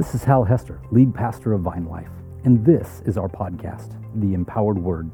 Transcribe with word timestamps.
This 0.00 0.14
is 0.14 0.24
Hal 0.24 0.44
Hester, 0.44 0.80
lead 0.92 1.14
pastor 1.14 1.52
of 1.52 1.60
Vine 1.60 1.84
Life, 1.84 2.08
and 2.44 2.64
this 2.64 3.02
is 3.04 3.18
our 3.18 3.28
podcast, 3.28 3.92
The 4.22 4.32
Empowered 4.32 4.78
Word. 4.78 5.10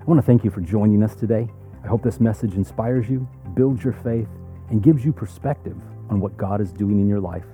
I 0.00 0.04
want 0.04 0.18
to 0.18 0.26
thank 0.26 0.42
you 0.42 0.50
for 0.50 0.60
joining 0.60 1.04
us 1.04 1.14
today. 1.14 1.48
I 1.84 1.86
hope 1.86 2.02
this 2.02 2.18
message 2.18 2.54
inspires 2.54 3.08
you, 3.08 3.28
builds 3.54 3.84
your 3.84 3.92
faith, 3.92 4.26
and 4.70 4.82
gives 4.82 5.04
you 5.04 5.12
perspective 5.12 5.76
on 6.10 6.18
what 6.18 6.36
God 6.36 6.60
is 6.60 6.72
doing 6.72 6.98
in 6.98 7.06
your 7.06 7.20
life. 7.20 7.44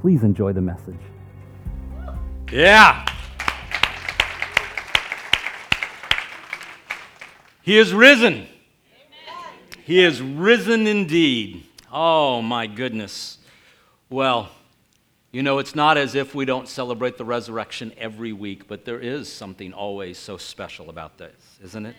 Please 0.00 0.22
enjoy 0.22 0.54
the 0.54 0.62
message. 0.62 0.96
Yeah. 2.50 3.04
He 7.60 7.76
is 7.76 7.92
risen. 7.92 8.46
He 9.84 10.02
is 10.02 10.22
risen 10.22 10.86
indeed. 10.86 11.66
Oh, 11.92 12.40
my 12.40 12.66
goodness. 12.66 13.36
Well, 14.08 14.48
you 15.32 15.42
know, 15.42 15.58
it's 15.58 15.74
not 15.74 15.96
as 15.96 16.14
if 16.14 16.34
we 16.34 16.44
don't 16.44 16.68
celebrate 16.68 17.16
the 17.16 17.24
resurrection 17.24 17.92
every 17.96 18.34
week, 18.34 18.68
but 18.68 18.84
there 18.84 19.00
is 19.00 19.32
something 19.32 19.72
always 19.72 20.18
so 20.18 20.36
special 20.36 20.90
about 20.90 21.16
this, 21.16 21.32
isn't 21.64 21.86
it? 21.86 21.96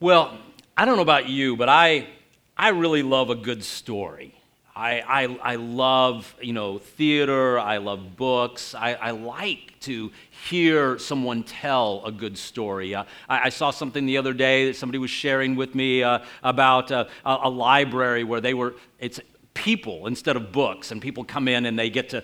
Well, 0.00 0.36
I 0.76 0.84
don't 0.84 0.96
know 0.96 1.02
about 1.02 1.28
you, 1.28 1.56
but 1.56 1.68
I, 1.68 2.08
I 2.56 2.70
really 2.70 3.04
love 3.04 3.30
a 3.30 3.36
good 3.36 3.62
story. 3.62 4.34
I, 4.74 5.00
I, 5.00 5.52
I 5.52 5.56
love, 5.56 6.34
you 6.42 6.52
know, 6.52 6.78
theater. 6.78 7.58
I 7.58 7.78
love 7.78 8.16
books. 8.16 8.74
I, 8.74 8.92
I 8.94 9.12
like 9.12 9.78
to 9.82 10.12
hear 10.48 10.98
someone 10.98 11.44
tell 11.44 12.02
a 12.04 12.12
good 12.12 12.36
story. 12.36 12.94
Uh, 12.94 13.04
I, 13.26 13.46
I, 13.46 13.48
saw 13.48 13.70
something 13.70 14.04
the 14.04 14.18
other 14.18 14.34
day 14.34 14.66
that 14.66 14.76
somebody 14.76 14.98
was 14.98 15.10
sharing 15.10 15.56
with 15.56 15.74
me 15.74 16.02
uh, 16.02 16.18
about 16.42 16.92
uh, 16.92 17.06
a, 17.24 17.38
a 17.44 17.48
library 17.48 18.22
where 18.22 18.42
they 18.42 18.52
were, 18.52 18.74
it's 18.98 19.18
people 19.56 20.06
instead 20.06 20.36
of 20.36 20.52
books, 20.52 20.92
and 20.92 21.02
people 21.02 21.24
come 21.24 21.48
in 21.48 21.66
and 21.66 21.76
they 21.76 21.90
get 21.90 22.10
to 22.10 22.22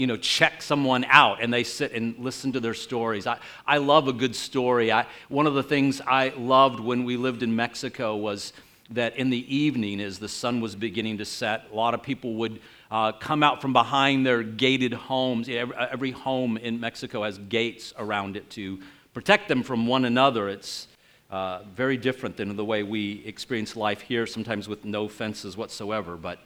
you 0.00 0.06
know, 0.06 0.16
check 0.16 0.62
someone 0.62 1.04
out 1.10 1.42
and 1.42 1.52
they 1.52 1.62
sit 1.62 1.92
and 1.92 2.18
listen 2.18 2.52
to 2.52 2.60
their 2.60 2.72
stories. 2.72 3.26
I, 3.26 3.38
I 3.66 3.76
love 3.76 4.08
a 4.08 4.14
good 4.14 4.34
story. 4.34 4.90
I, 4.90 5.04
one 5.28 5.46
of 5.46 5.52
the 5.52 5.62
things 5.62 6.00
I 6.00 6.30
loved 6.38 6.80
when 6.80 7.04
we 7.04 7.18
lived 7.18 7.42
in 7.42 7.54
Mexico 7.54 8.16
was 8.16 8.54
that 8.92 9.16
in 9.16 9.28
the 9.28 9.54
evening, 9.54 10.00
as 10.00 10.18
the 10.18 10.28
sun 10.28 10.62
was 10.62 10.74
beginning 10.74 11.18
to 11.18 11.26
set, 11.26 11.66
a 11.70 11.74
lot 11.74 11.92
of 11.92 12.02
people 12.02 12.36
would 12.36 12.60
uh, 12.90 13.12
come 13.12 13.42
out 13.42 13.60
from 13.60 13.74
behind 13.74 14.24
their 14.24 14.42
gated 14.42 14.94
homes. 14.94 15.50
Every, 15.50 15.76
every 15.76 16.10
home 16.12 16.56
in 16.56 16.80
Mexico 16.80 17.22
has 17.24 17.36
gates 17.36 17.92
around 17.98 18.38
it 18.38 18.48
to 18.50 18.80
protect 19.12 19.48
them 19.48 19.62
from 19.62 19.86
one 19.86 20.06
another. 20.06 20.48
It's 20.48 20.88
uh, 21.30 21.60
very 21.76 21.98
different 21.98 22.38
than 22.38 22.56
the 22.56 22.64
way 22.64 22.82
we 22.82 23.22
experience 23.26 23.76
life 23.76 24.00
here, 24.00 24.26
sometimes 24.26 24.66
with 24.66 24.86
no 24.86 25.08
fences 25.08 25.58
whatsoever. 25.58 26.16
But 26.16 26.38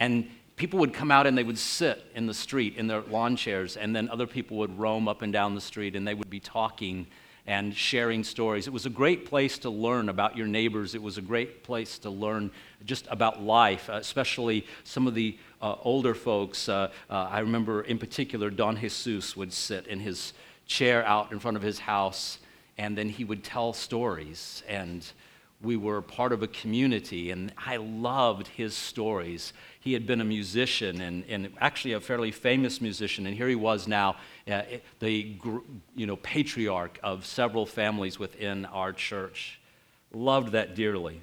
and 0.00 0.28
people 0.56 0.80
would 0.80 0.92
come 0.92 1.10
out 1.10 1.26
and 1.26 1.38
they 1.38 1.44
would 1.44 1.58
sit 1.58 2.04
in 2.14 2.26
the 2.26 2.34
street 2.34 2.76
in 2.76 2.86
their 2.86 3.02
lawn 3.02 3.36
chairs, 3.36 3.76
and 3.76 3.94
then 3.94 4.08
other 4.08 4.26
people 4.26 4.56
would 4.56 4.76
roam 4.78 5.06
up 5.06 5.22
and 5.22 5.32
down 5.32 5.54
the 5.54 5.60
street 5.60 5.94
and 5.94 6.06
they 6.06 6.14
would 6.14 6.28
be 6.28 6.40
talking 6.40 7.06
and 7.46 7.74
sharing 7.74 8.22
stories. 8.22 8.66
It 8.66 8.72
was 8.72 8.86
a 8.86 8.90
great 8.90 9.26
place 9.26 9.58
to 9.58 9.70
learn 9.70 10.08
about 10.08 10.36
your 10.36 10.46
neighbors. 10.46 10.94
It 10.94 11.02
was 11.02 11.18
a 11.18 11.22
great 11.22 11.64
place 11.64 11.98
to 12.00 12.10
learn 12.10 12.50
just 12.84 13.06
about 13.10 13.42
life, 13.42 13.88
uh, 13.88 13.94
especially 13.94 14.66
some 14.84 15.06
of 15.06 15.14
the 15.14 15.38
uh, 15.62 15.76
older 15.82 16.14
folks. 16.14 16.68
Uh, 16.68 16.90
uh, 17.08 17.28
I 17.30 17.40
remember 17.40 17.82
in 17.82 17.98
particular, 17.98 18.50
Don 18.50 18.76
Jesus 18.76 19.36
would 19.36 19.52
sit 19.52 19.86
in 19.86 20.00
his 20.00 20.32
chair 20.66 21.04
out 21.04 21.32
in 21.32 21.38
front 21.38 21.56
of 21.56 21.62
his 21.62 21.78
house, 21.80 22.38
and 22.78 22.96
then 22.96 23.08
he 23.08 23.24
would 23.24 23.42
tell 23.42 23.72
stories. 23.72 24.62
And 24.68 25.04
we 25.62 25.76
were 25.76 26.00
part 26.02 26.32
of 26.32 26.42
a 26.42 26.46
community, 26.48 27.30
and 27.30 27.52
I 27.58 27.76
loved 27.76 28.48
his 28.48 28.74
stories. 28.74 29.52
He 29.80 29.94
had 29.94 30.06
been 30.06 30.20
a 30.20 30.24
musician 30.24 31.00
and, 31.00 31.24
and 31.28 31.52
actually 31.58 31.94
a 31.94 32.00
fairly 32.00 32.30
famous 32.30 32.80
musician, 32.80 33.26
and 33.26 33.34
here 33.34 33.48
he 33.48 33.54
was 33.54 33.88
now, 33.88 34.16
uh, 34.50 34.62
the 34.98 35.36
you 35.96 36.06
know, 36.06 36.16
patriarch 36.16 36.98
of 37.02 37.24
several 37.24 37.64
families 37.64 38.18
within 38.18 38.66
our 38.66 38.92
church. 38.92 39.58
Loved 40.12 40.52
that 40.52 40.74
dearly. 40.74 41.22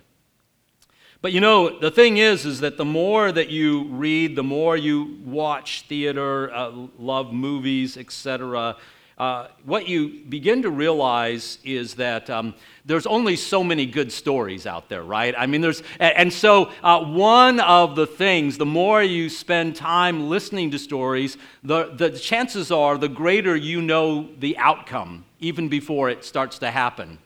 But 1.21 1.33
you 1.33 1.41
know, 1.41 1.79
the 1.79 1.91
thing 1.91 2.17
is, 2.17 2.45
is 2.45 2.59
that 2.61 2.77
the 2.77 2.85
more 2.85 3.31
that 3.31 3.49
you 3.49 3.85
read, 3.85 4.35
the 4.35 4.43
more 4.43 4.77
you 4.77 5.17
watch 5.25 5.85
theater, 5.87 6.53
uh, 6.53 6.71
love 6.97 7.33
movies, 7.33 7.97
etc., 7.97 8.75
uh, 9.17 9.47
what 9.65 9.87
you 9.87 10.21
begin 10.29 10.61
to 10.61 10.69
realize 10.69 11.57
is 11.63 11.95
that 11.95 12.29
um, 12.29 12.53
there's 12.85 13.07
only 13.07 13.35
so 13.35 13.63
many 13.63 13.85
good 13.85 14.11
stories 14.11 14.67
out 14.67 14.89
there, 14.89 15.01
right? 15.01 15.33
I 15.35 15.47
mean, 15.47 15.61
there's, 15.61 15.81
and 15.99 16.31
so 16.31 16.71
uh, 16.83 17.03
one 17.03 17.59
of 17.59 17.95
the 17.95 18.05
things, 18.05 18.59
the 18.59 18.65
more 18.65 19.01
you 19.01 19.29
spend 19.29 19.75
time 19.75 20.29
listening 20.29 20.69
to 20.71 20.79
stories, 20.79 21.35
the, 21.63 21.95
the 21.95 22.11
chances 22.11 22.71
are 22.71 22.97
the 22.97 23.09
greater 23.09 23.55
you 23.55 23.81
know 23.81 24.29
the 24.39 24.55
outcome, 24.57 25.25
even 25.39 25.67
before 25.67 26.11
it 26.11 26.23
starts 26.23 26.59
to 26.59 26.69
happen. 26.69 27.17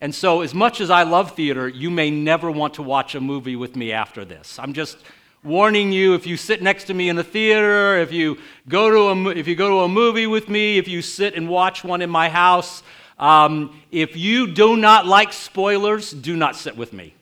And 0.00 0.14
so, 0.14 0.42
as 0.42 0.52
much 0.52 0.80
as 0.80 0.90
I 0.90 1.04
love 1.04 1.34
theater, 1.36 1.68
you 1.68 1.90
may 1.90 2.10
never 2.10 2.50
want 2.50 2.74
to 2.74 2.82
watch 2.82 3.14
a 3.14 3.20
movie 3.20 3.56
with 3.56 3.76
me 3.76 3.92
after 3.92 4.26
this. 4.26 4.58
I'm 4.58 4.74
just 4.74 4.98
warning 5.44 5.92
you 5.92 6.14
if 6.14 6.26
you 6.26 6.36
sit 6.36 6.62
next 6.62 6.84
to 6.84 6.94
me 6.94 7.08
in 7.08 7.16
the 7.16 7.24
theater, 7.24 7.98
if 7.98 8.12
you 8.12 8.38
go 8.68 8.90
to 8.90 9.30
a, 9.30 9.30
if 9.34 9.46
you 9.46 9.54
go 9.54 9.68
to 9.68 9.76
a 9.80 9.88
movie 9.88 10.26
with 10.26 10.48
me, 10.48 10.78
if 10.78 10.88
you 10.88 11.02
sit 11.02 11.34
and 11.34 11.48
watch 11.48 11.84
one 11.84 12.02
in 12.02 12.10
my 12.10 12.28
house, 12.28 12.82
um, 13.18 13.80
if 13.90 14.16
you 14.16 14.52
do 14.52 14.76
not 14.76 15.06
like 15.06 15.32
spoilers, 15.32 16.10
do 16.10 16.36
not 16.36 16.56
sit 16.56 16.76
with 16.76 16.92
me. 16.92 17.14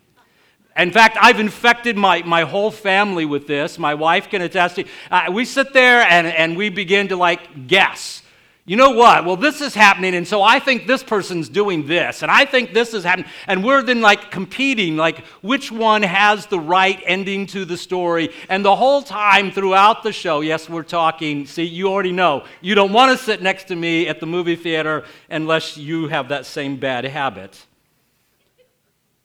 In 0.77 0.91
fact, 0.91 1.17
I've 1.21 1.39
infected 1.39 1.97
my, 1.97 2.23
my 2.23 2.43
whole 2.43 2.73
family 2.73 3.25
with 3.25 3.47
this. 3.47 3.79
My 3.79 3.95
wife 3.95 4.29
can 4.29 4.43
attest 4.43 4.77
to 4.77 4.85
uh, 5.11 5.31
We 5.31 5.45
sit 5.45 5.73
there 5.73 6.03
and, 6.03 6.27
and 6.27 6.57
we 6.57 6.69
begin 6.69 7.09
to 7.09 7.17
like 7.17 7.69
guess 7.69 8.24
you 8.67 8.77
know 8.77 8.93
what? 8.93 9.27
Well, 9.27 9.37
this 9.37 9.61
is 9.61 9.75
happening, 9.75 10.15
and 10.15 10.27
so 10.27 10.41
I 10.41 10.59
think 10.59 10.87
this 10.87 11.03
person's 11.03 11.51
doing 11.51 11.87
this, 11.87 12.23
and 12.23 12.31
I 12.31 12.47
think 12.47 12.73
this 12.73 12.95
is 12.95 13.05
happening. 13.05 13.31
And 13.47 13.63
we're 13.63 13.83
then 13.83 14.01
like 14.01 14.31
competing, 14.31 14.97
like 14.97 15.23
which 15.43 15.71
one 15.71 16.03
has 16.03 16.47
the 16.47 16.59
right 16.59 16.99
ending 17.05 17.47
to 17.49 17.67
the 17.67 17.77
story. 17.77 18.31
And 18.49 18.65
the 18.65 18.75
whole 18.75 19.03
time 19.03 19.51
throughout 19.51 20.03
the 20.03 20.13
show, 20.13 20.41
yes, 20.41 20.67
we're 20.67 20.83
talking. 20.83 21.45
See, 21.45 21.65
you 21.65 21.89
already 21.89 22.13
know. 22.13 22.47
You 22.63 22.75
don't 22.75 22.93
want 22.93 23.13
to 23.13 23.23
sit 23.23 23.43
next 23.43 23.65
to 23.65 23.77
me 23.77 24.09
at 24.09 24.19
the 24.19 24.27
movie 24.27 24.57
theater 24.57 25.05
unless 25.29 25.77
you 25.77 26.09
have 26.09 26.31
that 26.31 26.47
same 26.47 26.79
bad 26.79 27.05
habit. 27.05 27.67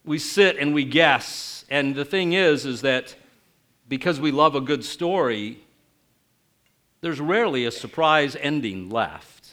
We 0.04 0.20
sit 0.20 0.58
and 0.58 0.74
we 0.74 0.84
guess. 0.84 1.64
And 1.70 1.96
the 1.96 2.04
thing 2.04 2.34
is, 2.34 2.66
is 2.66 2.82
that 2.82 3.16
because 3.88 4.20
we 4.20 4.32
love 4.32 4.56
a 4.56 4.62
good 4.62 4.84
story, 4.84 5.60
there's 7.02 7.20
rarely 7.20 7.66
a 7.66 7.72
surprise 7.72 8.36
ending 8.40 8.90
left. 8.90 9.48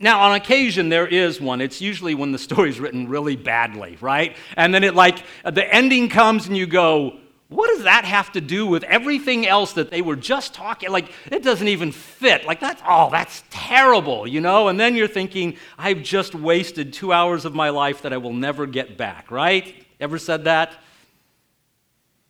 Now, 0.00 0.20
on 0.20 0.36
occasion, 0.36 0.90
there 0.90 1.08
is 1.08 1.40
one. 1.40 1.60
It's 1.60 1.80
usually 1.80 2.14
when 2.14 2.30
the 2.30 2.38
story's 2.38 2.78
written 2.78 3.08
really 3.08 3.34
badly, 3.34 3.98
right? 4.00 4.36
And 4.56 4.72
then 4.72 4.84
it 4.84 4.94
like, 4.94 5.24
the 5.44 5.74
ending 5.74 6.08
comes 6.08 6.46
and 6.46 6.56
you 6.56 6.66
go, 6.66 7.18
what 7.48 7.68
does 7.68 7.84
that 7.84 8.04
have 8.04 8.30
to 8.32 8.40
do 8.40 8.66
with 8.66 8.84
everything 8.84 9.46
else 9.46 9.72
that 9.72 9.90
they 9.90 10.02
were 10.02 10.16
just 10.16 10.52
talking? 10.52 10.90
Like, 10.90 11.10
it 11.32 11.42
doesn't 11.42 11.66
even 11.66 11.92
fit. 11.92 12.44
Like, 12.44 12.60
that's, 12.60 12.82
oh, 12.86 13.08
that's 13.10 13.42
terrible, 13.50 14.26
you 14.26 14.40
know? 14.40 14.68
And 14.68 14.78
then 14.78 14.94
you're 14.94 15.08
thinking, 15.08 15.56
I've 15.78 16.02
just 16.02 16.34
wasted 16.34 16.92
two 16.92 17.12
hours 17.12 17.44
of 17.44 17.54
my 17.54 17.70
life 17.70 18.02
that 18.02 18.12
I 18.12 18.18
will 18.18 18.34
never 18.34 18.66
get 18.66 18.98
back, 18.98 19.30
right? 19.30 19.74
Ever 19.98 20.18
said 20.18 20.44
that? 20.44 20.76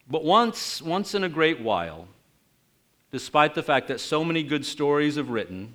But 0.09 0.25
once, 0.25 0.80
once 0.80 1.15
in 1.15 1.25
a 1.25 1.28
great 1.28 1.60
while, 1.60 2.06
despite 3.10 3.54
the 3.54 3.62
fact 3.62 3.88
that 3.88 4.00
so 4.00 4.24
many 4.24 4.42
good 4.42 4.64
stories 4.64 5.16
have 5.16 5.30
written, 5.30 5.74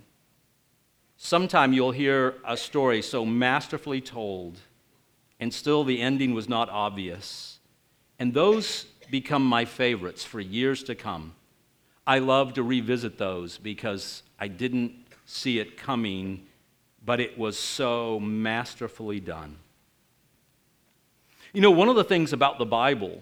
sometime 1.17 1.73
you'll 1.73 1.91
hear 1.91 2.35
a 2.45 2.55
story 2.55 3.01
so 3.01 3.25
masterfully 3.25 4.01
told, 4.01 4.59
and 5.39 5.53
still 5.53 5.83
the 5.83 6.01
ending 6.01 6.33
was 6.33 6.47
not 6.47 6.69
obvious. 6.69 7.59
And 8.19 8.33
those 8.33 8.85
become 9.09 9.45
my 9.45 9.65
favorites 9.65 10.23
for 10.23 10.39
years 10.39 10.83
to 10.83 10.95
come. 10.95 11.33
I 12.05 12.19
love 12.19 12.53
to 12.53 12.63
revisit 12.63 13.17
those 13.17 13.57
because 13.57 14.23
I 14.39 14.47
didn't 14.47 14.93
see 15.25 15.59
it 15.59 15.77
coming, 15.77 16.45
but 17.05 17.19
it 17.19 17.37
was 17.37 17.57
so 17.57 18.19
masterfully 18.19 19.19
done. 19.19 19.57
You 21.53 21.61
know, 21.61 21.71
one 21.71 21.89
of 21.89 21.95
the 21.95 22.03
things 22.03 22.33
about 22.33 22.57
the 22.57 22.65
Bible 22.65 23.21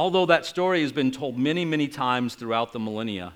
although 0.00 0.24
that 0.24 0.46
story 0.46 0.80
has 0.80 0.92
been 0.92 1.10
told 1.10 1.36
many, 1.36 1.62
many 1.62 1.86
times 1.86 2.34
throughout 2.34 2.72
the 2.72 2.80
millennia, 2.80 3.34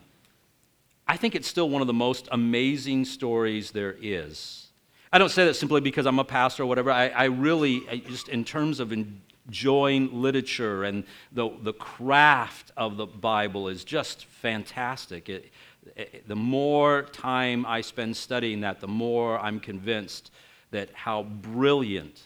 I 1.06 1.19
think 1.19 1.34
it's 1.34 1.46
still 1.46 1.69
one 1.69 1.82
of 1.82 1.87
the 1.87 1.93
most 1.93 2.26
amazing 2.32 3.05
stories 3.05 3.70
there 3.72 3.94
is. 4.00 4.69
I 5.12 5.19
don't 5.19 5.28
say 5.28 5.44
that 5.44 5.56
simply 5.56 5.82
because 5.82 6.06
I'm 6.06 6.19
a 6.19 6.25
pastor 6.25 6.62
or 6.62 6.66
whatever. 6.66 6.90
I, 6.90 7.08
I 7.11 7.25
really, 7.25 7.82
I 7.90 7.99
just 7.99 8.31
in 8.31 8.46
terms 8.46 8.81
of 8.81 8.94
enjoying 8.94 10.22
literature 10.22 10.84
and 10.84 11.05
the, 11.32 11.50
the 11.61 11.75
craft 11.75 12.72
of 12.78 12.96
the 12.96 13.05
Bible 13.05 13.69
is 13.69 13.84
just 13.84 14.25
fantastic. 14.25 15.28
It, 15.28 15.52
it, 15.96 16.26
the 16.26 16.34
more 16.34 17.02
time 17.02 17.67
I 17.67 17.82
spend 17.82 18.17
studying 18.17 18.62
that, 18.62 18.81
the 18.81 18.88
more 18.88 19.38
I'm 19.38 19.60
convinced 19.60 20.31
that 20.70 20.88
how 20.94 21.25
brilliant 21.25 22.22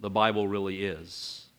the 0.00 0.08
Bible 0.08 0.48
really 0.48 0.82
is. 0.86 1.49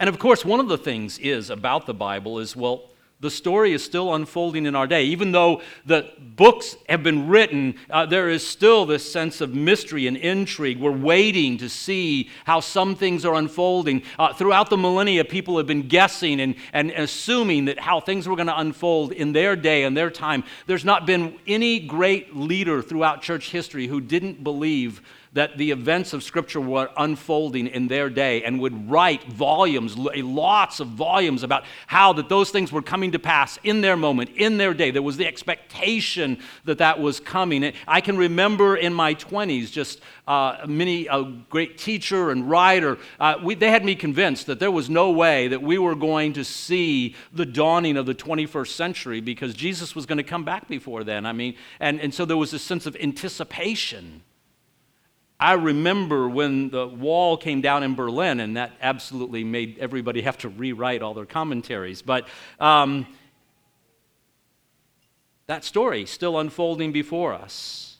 And 0.00 0.08
of 0.08 0.18
course, 0.18 0.46
one 0.46 0.60
of 0.60 0.68
the 0.68 0.78
things 0.78 1.18
is 1.18 1.50
about 1.50 1.84
the 1.84 1.92
Bible 1.92 2.38
is, 2.38 2.56
well, 2.56 2.90
the 3.20 3.30
story 3.30 3.74
is 3.74 3.84
still 3.84 4.14
unfolding 4.14 4.64
in 4.64 4.74
our 4.74 4.86
day. 4.86 5.04
Even 5.04 5.30
though 5.30 5.60
the 5.84 6.10
books 6.18 6.74
have 6.88 7.02
been 7.02 7.28
written, 7.28 7.74
uh, 7.90 8.06
there 8.06 8.30
is 8.30 8.46
still 8.46 8.86
this 8.86 9.12
sense 9.12 9.42
of 9.42 9.54
mystery 9.54 10.06
and 10.06 10.16
intrigue. 10.16 10.80
We're 10.80 10.90
waiting 10.90 11.58
to 11.58 11.68
see 11.68 12.30
how 12.46 12.60
some 12.60 12.94
things 12.94 13.26
are 13.26 13.34
unfolding. 13.34 14.04
Uh, 14.18 14.32
throughout 14.32 14.70
the 14.70 14.78
millennia, 14.78 15.22
people 15.26 15.58
have 15.58 15.66
been 15.66 15.86
guessing 15.86 16.40
and, 16.40 16.54
and 16.72 16.92
assuming 16.92 17.66
that 17.66 17.78
how 17.78 18.00
things 18.00 18.26
were 18.26 18.36
going 18.36 18.46
to 18.46 18.58
unfold 18.58 19.12
in 19.12 19.32
their 19.32 19.54
day 19.54 19.84
and 19.84 19.94
their 19.94 20.10
time. 20.10 20.42
There's 20.66 20.86
not 20.86 21.04
been 21.04 21.38
any 21.46 21.78
great 21.78 22.34
leader 22.34 22.80
throughout 22.80 23.20
church 23.20 23.50
history 23.50 23.86
who 23.86 24.00
didn't 24.00 24.42
believe 24.42 25.02
that 25.32 25.56
the 25.58 25.70
events 25.70 26.12
of 26.12 26.24
Scripture 26.24 26.60
were 26.60 26.90
unfolding 26.96 27.68
in 27.68 27.86
their 27.86 28.10
day 28.10 28.42
and 28.42 28.60
would 28.60 28.90
write 28.90 29.22
volumes, 29.24 29.96
lots 29.96 30.80
of 30.80 30.88
volumes 30.88 31.44
about 31.44 31.64
how 31.86 32.12
that 32.12 32.28
those 32.28 32.50
things 32.50 32.72
were 32.72 32.82
coming 32.82 33.12
to 33.12 33.18
pass 33.18 33.56
in 33.62 33.80
their 33.80 33.96
moment, 33.96 34.30
in 34.30 34.56
their 34.56 34.74
day. 34.74 34.90
There 34.90 35.02
was 35.02 35.16
the 35.16 35.26
expectation 35.26 36.38
that 36.64 36.78
that 36.78 36.98
was 36.98 37.20
coming. 37.20 37.72
I 37.86 38.00
can 38.00 38.16
remember 38.16 38.76
in 38.76 38.92
my 38.92 39.14
20s 39.14 39.70
just 39.70 40.00
uh, 40.26 40.64
many, 40.66 41.06
a 41.06 41.22
great 41.48 41.78
teacher 41.78 42.30
and 42.30 42.50
writer, 42.50 42.98
uh, 43.20 43.36
we, 43.42 43.54
they 43.54 43.70
had 43.70 43.84
me 43.84 43.94
convinced 43.94 44.46
that 44.46 44.58
there 44.58 44.70
was 44.70 44.90
no 44.90 45.10
way 45.10 45.46
that 45.48 45.62
we 45.62 45.78
were 45.78 45.94
going 45.94 46.32
to 46.32 46.44
see 46.44 47.14
the 47.32 47.46
dawning 47.46 47.96
of 47.96 48.06
the 48.06 48.14
21st 48.14 48.68
century 48.68 49.20
because 49.20 49.54
Jesus 49.54 49.94
was 49.94 50.06
going 50.06 50.18
to 50.18 50.24
come 50.24 50.44
back 50.44 50.66
before 50.66 51.04
then. 51.04 51.24
I 51.24 51.32
mean, 51.32 51.54
and, 51.78 52.00
and 52.00 52.12
so 52.12 52.24
there 52.24 52.36
was 52.36 52.52
a 52.52 52.58
sense 52.58 52.86
of 52.86 52.96
anticipation. 52.96 54.22
I 55.40 55.54
remember 55.54 56.28
when 56.28 56.68
the 56.68 56.86
wall 56.86 57.38
came 57.38 57.62
down 57.62 57.82
in 57.82 57.94
Berlin, 57.94 58.40
and 58.40 58.58
that 58.58 58.72
absolutely 58.82 59.42
made 59.42 59.78
everybody 59.78 60.20
have 60.20 60.36
to 60.38 60.50
rewrite 60.50 61.00
all 61.00 61.14
their 61.14 61.24
commentaries. 61.24 62.02
But 62.02 62.28
um, 62.60 63.06
that 65.46 65.64
story 65.64 66.04
still 66.04 66.38
unfolding 66.38 66.92
before 66.92 67.32
us. 67.32 67.96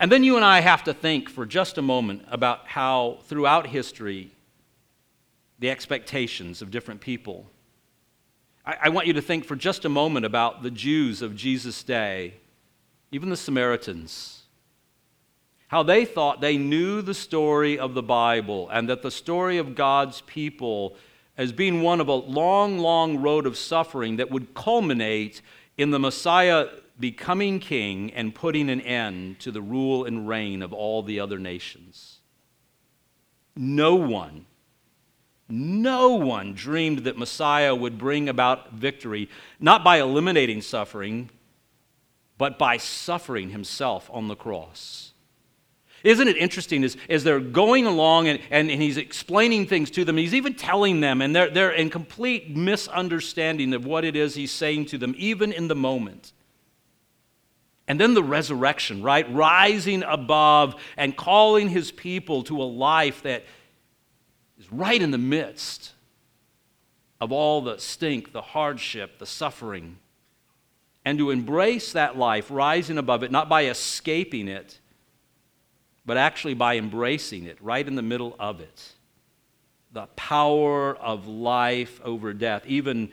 And 0.00 0.10
then 0.10 0.24
you 0.24 0.34
and 0.34 0.44
I 0.44 0.60
have 0.60 0.82
to 0.84 0.92
think 0.92 1.30
for 1.30 1.46
just 1.46 1.78
a 1.78 1.82
moment 1.82 2.24
about 2.28 2.66
how 2.66 3.18
throughout 3.26 3.68
history, 3.68 4.32
the 5.60 5.70
expectations 5.70 6.60
of 6.60 6.72
different 6.72 7.00
people. 7.00 7.46
I, 8.66 8.76
I 8.82 8.88
want 8.88 9.06
you 9.06 9.12
to 9.12 9.22
think 9.22 9.44
for 9.44 9.54
just 9.54 9.84
a 9.84 9.88
moment 9.88 10.26
about 10.26 10.64
the 10.64 10.72
Jews 10.72 11.22
of 11.22 11.36
Jesus' 11.36 11.84
day, 11.84 12.34
even 13.12 13.30
the 13.30 13.36
Samaritans 13.36 14.42
how 15.68 15.82
they 15.82 16.04
thought 16.04 16.40
they 16.40 16.56
knew 16.56 17.02
the 17.02 17.14
story 17.14 17.78
of 17.78 17.94
the 17.94 18.02
Bible 18.02 18.68
and 18.70 18.88
that 18.88 19.02
the 19.02 19.10
story 19.10 19.58
of 19.58 19.74
God's 19.74 20.20
people 20.22 20.96
as 21.36 21.52
being 21.52 21.82
one 21.82 22.00
of 22.00 22.08
a 22.08 22.14
long, 22.14 22.78
long 22.78 23.18
road 23.18 23.46
of 23.46 23.58
suffering 23.58 24.16
that 24.16 24.30
would 24.30 24.54
culminate 24.54 25.42
in 25.76 25.90
the 25.90 25.98
Messiah 25.98 26.68
becoming 26.98 27.60
king 27.60 28.12
and 28.14 28.34
putting 28.34 28.70
an 28.70 28.80
end 28.80 29.38
to 29.40 29.50
the 29.50 29.60
rule 29.60 30.04
and 30.04 30.26
reign 30.26 30.62
of 30.62 30.72
all 30.72 31.02
the 31.02 31.20
other 31.20 31.38
nations. 31.38 32.20
No 33.54 33.94
one, 33.94 34.46
no 35.48 36.10
one 36.10 36.54
dreamed 36.54 37.00
that 37.00 37.18
Messiah 37.18 37.74
would 37.74 37.98
bring 37.98 38.28
about 38.28 38.72
victory, 38.72 39.28
not 39.60 39.84
by 39.84 40.00
eliminating 40.00 40.62
suffering, 40.62 41.30
but 42.38 42.58
by 42.58 42.76
suffering 42.76 43.50
himself 43.50 44.08
on 44.12 44.28
the 44.28 44.36
cross. 44.36 45.12
Isn't 46.06 46.28
it 46.28 46.36
interesting 46.36 46.84
as, 46.84 46.96
as 47.10 47.24
they're 47.24 47.40
going 47.40 47.84
along 47.84 48.28
and, 48.28 48.38
and, 48.52 48.70
and 48.70 48.80
he's 48.80 48.96
explaining 48.96 49.66
things 49.66 49.90
to 49.90 50.04
them, 50.04 50.16
he's 50.16 50.34
even 50.34 50.54
telling 50.54 51.00
them, 51.00 51.20
and 51.20 51.34
they're, 51.34 51.50
they're 51.50 51.72
in 51.72 51.90
complete 51.90 52.56
misunderstanding 52.56 53.74
of 53.74 53.84
what 53.84 54.04
it 54.04 54.14
is 54.14 54.36
he's 54.36 54.52
saying 54.52 54.86
to 54.86 54.98
them, 54.98 55.16
even 55.18 55.50
in 55.50 55.66
the 55.66 55.74
moment. 55.74 56.32
And 57.88 57.98
then 57.98 58.14
the 58.14 58.22
resurrection, 58.22 59.02
right? 59.02 59.26
Rising 59.34 60.04
above 60.04 60.80
and 60.96 61.16
calling 61.16 61.68
his 61.68 61.90
people 61.90 62.44
to 62.44 62.62
a 62.62 62.64
life 62.64 63.24
that 63.24 63.44
is 64.60 64.70
right 64.70 65.02
in 65.02 65.10
the 65.10 65.18
midst 65.18 65.92
of 67.20 67.32
all 67.32 67.62
the 67.62 67.78
stink, 67.78 68.30
the 68.30 68.42
hardship, 68.42 69.18
the 69.18 69.26
suffering. 69.26 69.98
And 71.04 71.18
to 71.18 71.32
embrace 71.32 71.94
that 71.94 72.16
life, 72.16 72.46
rising 72.48 72.96
above 72.96 73.24
it, 73.24 73.32
not 73.32 73.48
by 73.48 73.64
escaping 73.64 74.46
it, 74.46 74.78
but 76.06 76.16
actually 76.16 76.54
by 76.54 76.76
embracing 76.76 77.44
it 77.44 77.58
right 77.60 77.86
in 77.86 77.96
the 77.96 78.02
middle 78.02 78.36
of 78.38 78.60
it. 78.60 78.92
The 79.92 80.06
power 80.14 80.94
of 80.96 81.26
life 81.26 82.00
over 82.04 82.32
death, 82.32 82.64
even 82.66 83.10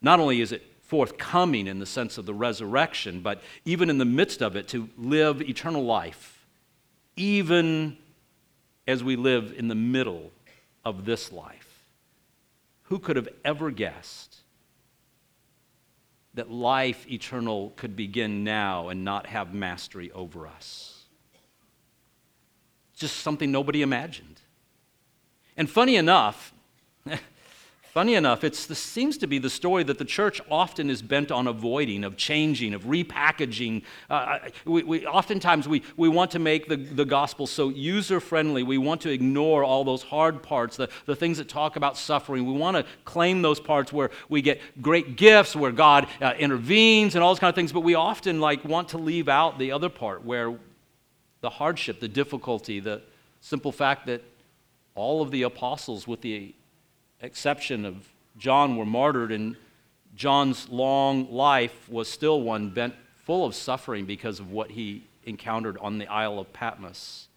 not 0.00 0.20
only 0.20 0.40
is 0.40 0.52
it 0.52 0.62
forthcoming 0.82 1.66
in 1.66 1.80
the 1.80 1.86
sense 1.86 2.18
of 2.18 2.26
the 2.26 2.34
resurrection, 2.34 3.20
but 3.20 3.42
even 3.64 3.90
in 3.90 3.98
the 3.98 4.04
midst 4.04 4.42
of 4.42 4.54
it, 4.54 4.68
to 4.68 4.88
live 4.96 5.42
eternal 5.42 5.84
life, 5.84 6.46
even 7.16 7.96
as 8.86 9.02
we 9.02 9.16
live 9.16 9.52
in 9.56 9.68
the 9.68 9.74
middle 9.74 10.30
of 10.84 11.04
this 11.04 11.32
life. 11.32 11.88
Who 12.84 12.98
could 12.98 13.16
have 13.16 13.28
ever 13.44 13.70
guessed 13.70 14.36
that 16.34 16.50
life 16.50 17.10
eternal 17.10 17.72
could 17.76 17.96
begin 17.96 18.44
now 18.44 18.88
and 18.88 19.04
not 19.04 19.26
have 19.26 19.54
mastery 19.54 20.12
over 20.12 20.46
us? 20.46 20.93
Just 22.94 23.18
something 23.18 23.50
nobody 23.50 23.82
imagined. 23.82 24.40
And 25.56 25.70
funny 25.70 25.96
enough, 25.96 26.52
funny 27.94 28.14
enough, 28.16 28.42
it 28.42 28.56
seems 28.56 29.16
to 29.18 29.28
be 29.28 29.38
the 29.38 29.48
story 29.48 29.84
that 29.84 29.98
the 29.98 30.04
church 30.04 30.40
often 30.50 30.90
is 30.90 31.00
bent 31.00 31.30
on 31.30 31.46
avoiding, 31.46 32.02
of 32.02 32.16
changing, 32.16 32.74
of 32.74 32.82
repackaging. 32.84 33.82
Uh, 34.10 34.40
we, 34.64 34.82
we, 34.82 35.06
oftentimes 35.06 35.68
we, 35.68 35.82
we 35.96 36.08
want 36.08 36.32
to 36.32 36.40
make 36.40 36.68
the, 36.68 36.76
the 36.76 37.04
gospel 37.04 37.46
so 37.46 37.68
user 37.68 38.18
friendly. 38.18 38.64
We 38.64 38.78
want 38.78 39.00
to 39.02 39.10
ignore 39.10 39.62
all 39.62 39.84
those 39.84 40.02
hard 40.02 40.42
parts, 40.42 40.76
the, 40.76 40.88
the 41.06 41.14
things 41.14 41.38
that 41.38 41.48
talk 41.48 41.76
about 41.76 41.96
suffering. 41.96 42.44
We 42.46 42.58
want 42.58 42.76
to 42.76 42.84
claim 43.04 43.42
those 43.42 43.60
parts 43.60 43.92
where 43.92 44.10
we 44.28 44.42
get 44.42 44.60
great 44.82 45.16
gifts, 45.16 45.54
where 45.54 45.72
God 45.72 46.08
uh, 46.20 46.34
intervenes, 46.36 47.14
and 47.14 47.22
all 47.22 47.30
those 47.30 47.38
kind 47.38 47.48
of 47.48 47.54
things. 47.54 47.72
But 47.72 47.80
we 47.80 47.94
often 47.94 48.40
like 48.40 48.64
want 48.64 48.88
to 48.88 48.98
leave 48.98 49.28
out 49.28 49.58
the 49.58 49.70
other 49.70 49.88
part 49.88 50.24
where 50.24 50.58
the 51.44 51.50
hardship, 51.50 52.00
the 52.00 52.08
difficulty, 52.08 52.80
the 52.80 53.02
simple 53.42 53.70
fact 53.70 54.06
that 54.06 54.24
all 54.94 55.20
of 55.20 55.30
the 55.30 55.42
apostles, 55.42 56.08
with 56.08 56.22
the 56.22 56.54
exception 57.20 57.84
of 57.84 58.08
John, 58.38 58.78
were 58.78 58.86
martyred, 58.86 59.30
and 59.30 59.54
John's 60.16 60.70
long 60.70 61.30
life 61.30 61.86
was 61.90 62.08
still 62.08 62.40
one 62.40 62.70
bent 62.70 62.94
full 63.26 63.44
of 63.44 63.54
suffering 63.54 64.06
because 64.06 64.40
of 64.40 64.50
what 64.52 64.70
he 64.70 65.04
encountered 65.24 65.76
on 65.82 65.98
the 65.98 66.06
Isle 66.06 66.38
of 66.38 66.50
Patmos. 66.54 67.28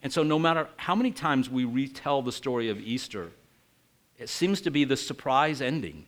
And 0.00 0.12
so, 0.12 0.22
no 0.22 0.38
matter 0.38 0.68
how 0.76 0.94
many 0.94 1.10
times 1.10 1.50
we 1.50 1.64
retell 1.64 2.22
the 2.22 2.30
story 2.30 2.68
of 2.68 2.78
Easter, 2.78 3.32
it 4.16 4.28
seems 4.28 4.60
to 4.60 4.70
be 4.70 4.84
the 4.84 4.96
surprise 4.96 5.60
ending. 5.60 6.06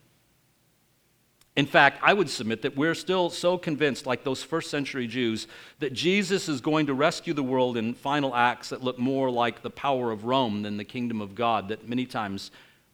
In 1.57 1.65
fact, 1.65 2.01
I 2.03 2.13
would 2.13 2.29
submit 2.29 2.61
that 2.63 2.77
we're 2.77 2.95
still 2.95 3.31
so 3.31 3.57
convinced, 3.57 4.05
like 4.05 4.25
those 4.25 4.43
first 4.43 4.71
century 4.71 5.07
Jews, 5.07 5.49
that 5.79 5.95
Jesus 5.95 6.51
is 6.51 6.61
going 6.61 6.87
to 6.87 6.95
rescue 6.95 7.33
the 7.33 7.43
world 7.43 7.79
in 7.79 7.95
final 7.95 8.37
acts 8.37 8.69
that 8.69 8.85
look 8.85 8.99
more 8.99 9.31
like 9.31 9.63
the 9.63 9.71
power 9.71 10.13
of 10.13 10.27
Rome 10.27 10.63
than 10.63 10.77
the 10.77 10.85
kingdom 10.85 11.23
of 11.23 11.35
God, 11.35 11.69
that 11.69 11.89
many 11.89 12.05
times 12.05 12.51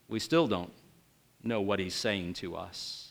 we 0.08 0.20
still 0.20 0.46
don't 0.46 0.72
know 1.42 1.60
what 1.60 1.80
he's 1.80 1.94
saying 1.94 2.34
to 2.34 2.54
us. 2.54 3.10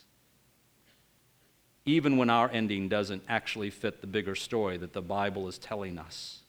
Even 1.84 2.16
when 2.16 2.30
our 2.30 2.50
ending 2.50 2.88
doesn't 2.88 3.22
actually 3.28 3.68
fit 3.68 4.00
the 4.00 4.06
bigger 4.06 4.34
story 4.34 4.78
that 4.78 4.94
the 4.94 5.02
Bible 5.02 5.48
is 5.48 5.58
telling 5.58 5.98
us. 5.98 6.40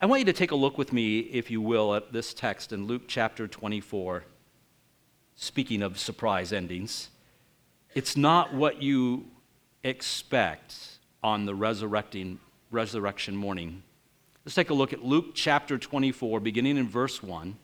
I 0.00 0.06
want 0.06 0.20
you 0.20 0.26
to 0.26 0.32
take 0.32 0.50
a 0.50 0.56
look 0.56 0.76
with 0.76 0.92
me, 0.92 1.20
if 1.20 1.52
you 1.52 1.60
will, 1.60 1.94
at 1.94 2.12
this 2.12 2.34
text 2.34 2.72
in 2.72 2.86
Luke 2.86 3.02
chapter 3.06 3.46
24. 3.46 4.24
Speaking 5.36 5.82
of 5.82 6.00
surprise 6.00 6.52
endings. 6.52 7.10
It's 7.92 8.16
not 8.16 8.54
what 8.54 8.80
you 8.80 9.26
expect 9.82 10.76
on 11.24 11.44
the 11.44 11.54
resurrecting, 11.54 12.38
resurrection 12.70 13.34
morning. 13.34 13.82
Let's 14.44 14.54
take 14.54 14.70
a 14.70 14.74
look 14.74 14.92
at 14.92 15.04
Luke 15.04 15.34
chapter 15.34 15.76
24, 15.76 16.38
beginning 16.38 16.76
in 16.76 16.88
verse 16.88 17.20
1. 17.20 17.56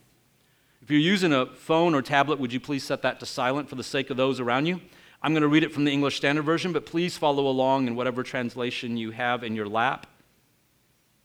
If 0.82 0.90
you're 0.90 1.00
using 1.00 1.32
a 1.32 1.46
phone 1.46 1.94
or 1.94 2.02
tablet, 2.02 2.40
would 2.40 2.52
you 2.52 2.58
please 2.58 2.82
set 2.82 3.02
that 3.02 3.20
to 3.20 3.26
silent 3.26 3.68
for 3.68 3.76
the 3.76 3.84
sake 3.84 4.10
of 4.10 4.16
those 4.16 4.40
around 4.40 4.66
you? 4.66 4.80
I'm 5.22 5.32
going 5.32 5.42
to 5.42 5.48
read 5.48 5.62
it 5.62 5.72
from 5.72 5.84
the 5.84 5.92
English 5.92 6.16
Standard 6.16 6.44
Version, 6.44 6.72
but 6.72 6.86
please 6.86 7.16
follow 7.16 7.46
along 7.46 7.86
in 7.86 7.94
whatever 7.94 8.22
translation 8.22 8.96
you 8.96 9.12
have 9.12 9.44
in 9.44 9.54
your 9.54 9.68
lap. 9.68 10.08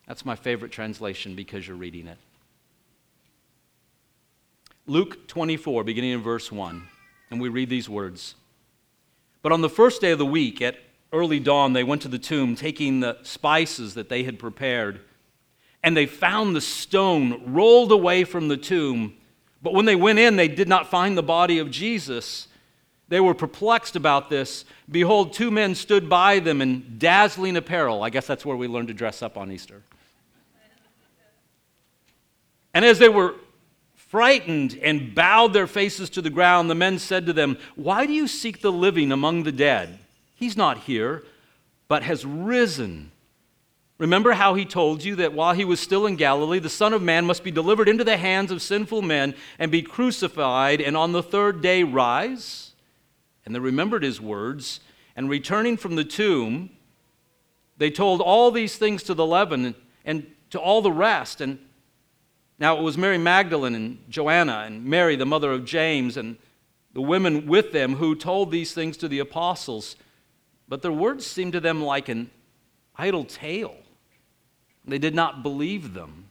That's 0.07 0.25
my 0.25 0.35
favorite 0.35 0.71
translation 0.71 1.35
because 1.35 1.67
you're 1.67 1.77
reading 1.77 2.07
it. 2.07 2.17
Luke 4.85 5.27
24, 5.27 5.83
beginning 5.83 6.11
in 6.11 6.21
verse 6.21 6.51
1, 6.51 6.87
and 7.31 7.41
we 7.41 7.49
read 7.49 7.69
these 7.69 7.89
words. 7.89 8.35
But 9.41 9.51
on 9.51 9.61
the 9.61 9.69
first 9.69 10.01
day 10.01 10.11
of 10.11 10.19
the 10.19 10.25
week, 10.25 10.61
at 10.61 10.77
early 11.11 11.39
dawn, 11.39 11.73
they 11.73 11.83
went 11.83 12.01
to 12.03 12.07
the 12.07 12.19
tomb, 12.19 12.55
taking 12.55 12.99
the 12.99 13.17
spices 13.23 13.95
that 13.95 14.09
they 14.09 14.23
had 14.23 14.39
prepared. 14.39 15.01
and 15.83 15.97
they 15.97 16.05
found 16.05 16.55
the 16.55 16.61
stone 16.61 17.53
rolled 17.53 17.91
away 17.91 18.23
from 18.23 18.47
the 18.47 18.57
tomb. 18.57 19.13
But 19.61 19.73
when 19.73 19.85
they 19.85 19.95
went 19.95 20.19
in, 20.19 20.35
they 20.35 20.47
did 20.47 20.67
not 20.67 20.89
find 20.89 21.17
the 21.17 21.23
body 21.23 21.59
of 21.59 21.71
Jesus. 21.71 22.47
They 23.09 23.19
were 23.19 23.33
perplexed 23.33 23.95
about 23.95 24.29
this. 24.29 24.65
Behold, 24.89 25.33
two 25.33 25.51
men 25.51 25.75
stood 25.75 26.07
by 26.07 26.39
them 26.39 26.61
in 26.61 26.97
dazzling 26.97 27.57
apparel. 27.57 28.03
I 28.03 28.09
guess 28.09 28.27
that's 28.27 28.45
where 28.45 28.55
we 28.55 28.67
learned 28.67 28.89
to 28.89 28.93
dress 28.93 29.21
up 29.21 29.37
on 29.37 29.51
Easter. 29.51 29.81
And 32.73 32.85
as 32.85 32.99
they 32.99 33.09
were 33.09 33.35
frightened 34.11 34.77
and 34.83 35.15
bowed 35.15 35.53
their 35.53 35.67
faces 35.67 36.09
to 36.09 36.21
the 36.21 36.29
ground, 36.29 36.69
the 36.69 36.75
men 36.75 36.99
said 36.99 37.25
to 37.25 37.31
them, 37.31 37.57
Why 37.75 38.05
do 38.05 38.11
you 38.11 38.27
seek 38.27 38.59
the 38.59 38.71
living 38.71 39.09
among 39.09 39.43
the 39.43 39.53
dead? 39.53 39.99
He's 40.35 40.57
not 40.57 40.79
here, 40.79 41.23
but 41.87 42.03
has 42.03 42.25
risen. 42.25 43.13
Remember 43.97 44.33
how 44.33 44.53
he 44.55 44.65
told 44.65 45.01
you 45.01 45.15
that 45.15 45.31
while 45.31 45.53
he 45.53 45.63
was 45.63 45.79
still 45.79 46.05
in 46.05 46.17
Galilee, 46.17 46.59
the 46.59 46.67
Son 46.67 46.91
of 46.91 47.01
Man 47.01 47.25
must 47.25 47.41
be 47.41 47.51
delivered 47.51 47.87
into 47.87 48.03
the 48.03 48.17
hands 48.17 48.51
of 48.51 48.61
sinful 48.61 49.01
men 49.01 49.33
and 49.57 49.71
be 49.71 49.81
crucified, 49.81 50.81
and 50.81 50.97
on 50.97 51.13
the 51.13 51.23
third 51.23 51.61
day 51.61 51.83
rise? 51.83 52.73
And 53.45 53.55
they 53.55 53.59
remembered 53.59 54.03
his 54.03 54.19
words, 54.19 54.81
and 55.15 55.29
returning 55.29 55.77
from 55.77 55.95
the 55.95 56.03
tomb, 56.03 56.71
they 57.77 57.89
told 57.89 58.19
all 58.19 58.51
these 58.51 58.75
things 58.75 59.03
to 59.03 59.13
the 59.13 59.23
eleven 59.23 59.73
and 60.03 60.29
to 60.49 60.59
all 60.59 60.81
the 60.81 60.91
rest. 60.91 61.39
And 61.39 61.59
now 62.61 62.77
it 62.77 62.83
was 62.83 62.95
Mary 62.95 63.17
Magdalene 63.17 63.73
and 63.73 63.97
Joanna 64.07 64.63
and 64.67 64.85
Mary, 64.85 65.15
the 65.15 65.25
mother 65.25 65.51
of 65.51 65.65
James, 65.65 66.15
and 66.15 66.37
the 66.93 67.01
women 67.01 67.47
with 67.47 67.71
them 67.71 67.95
who 67.95 68.13
told 68.13 68.51
these 68.51 68.71
things 68.71 68.97
to 68.97 69.07
the 69.07 69.17
apostles. 69.17 69.95
But 70.67 70.83
their 70.83 70.91
words 70.91 71.25
seemed 71.25 71.53
to 71.53 71.59
them 71.59 71.81
like 71.81 72.07
an 72.07 72.29
idle 72.95 73.25
tale. 73.25 73.77
They 74.85 74.99
did 74.99 75.15
not 75.15 75.41
believe 75.41 75.95
them. 75.95 76.27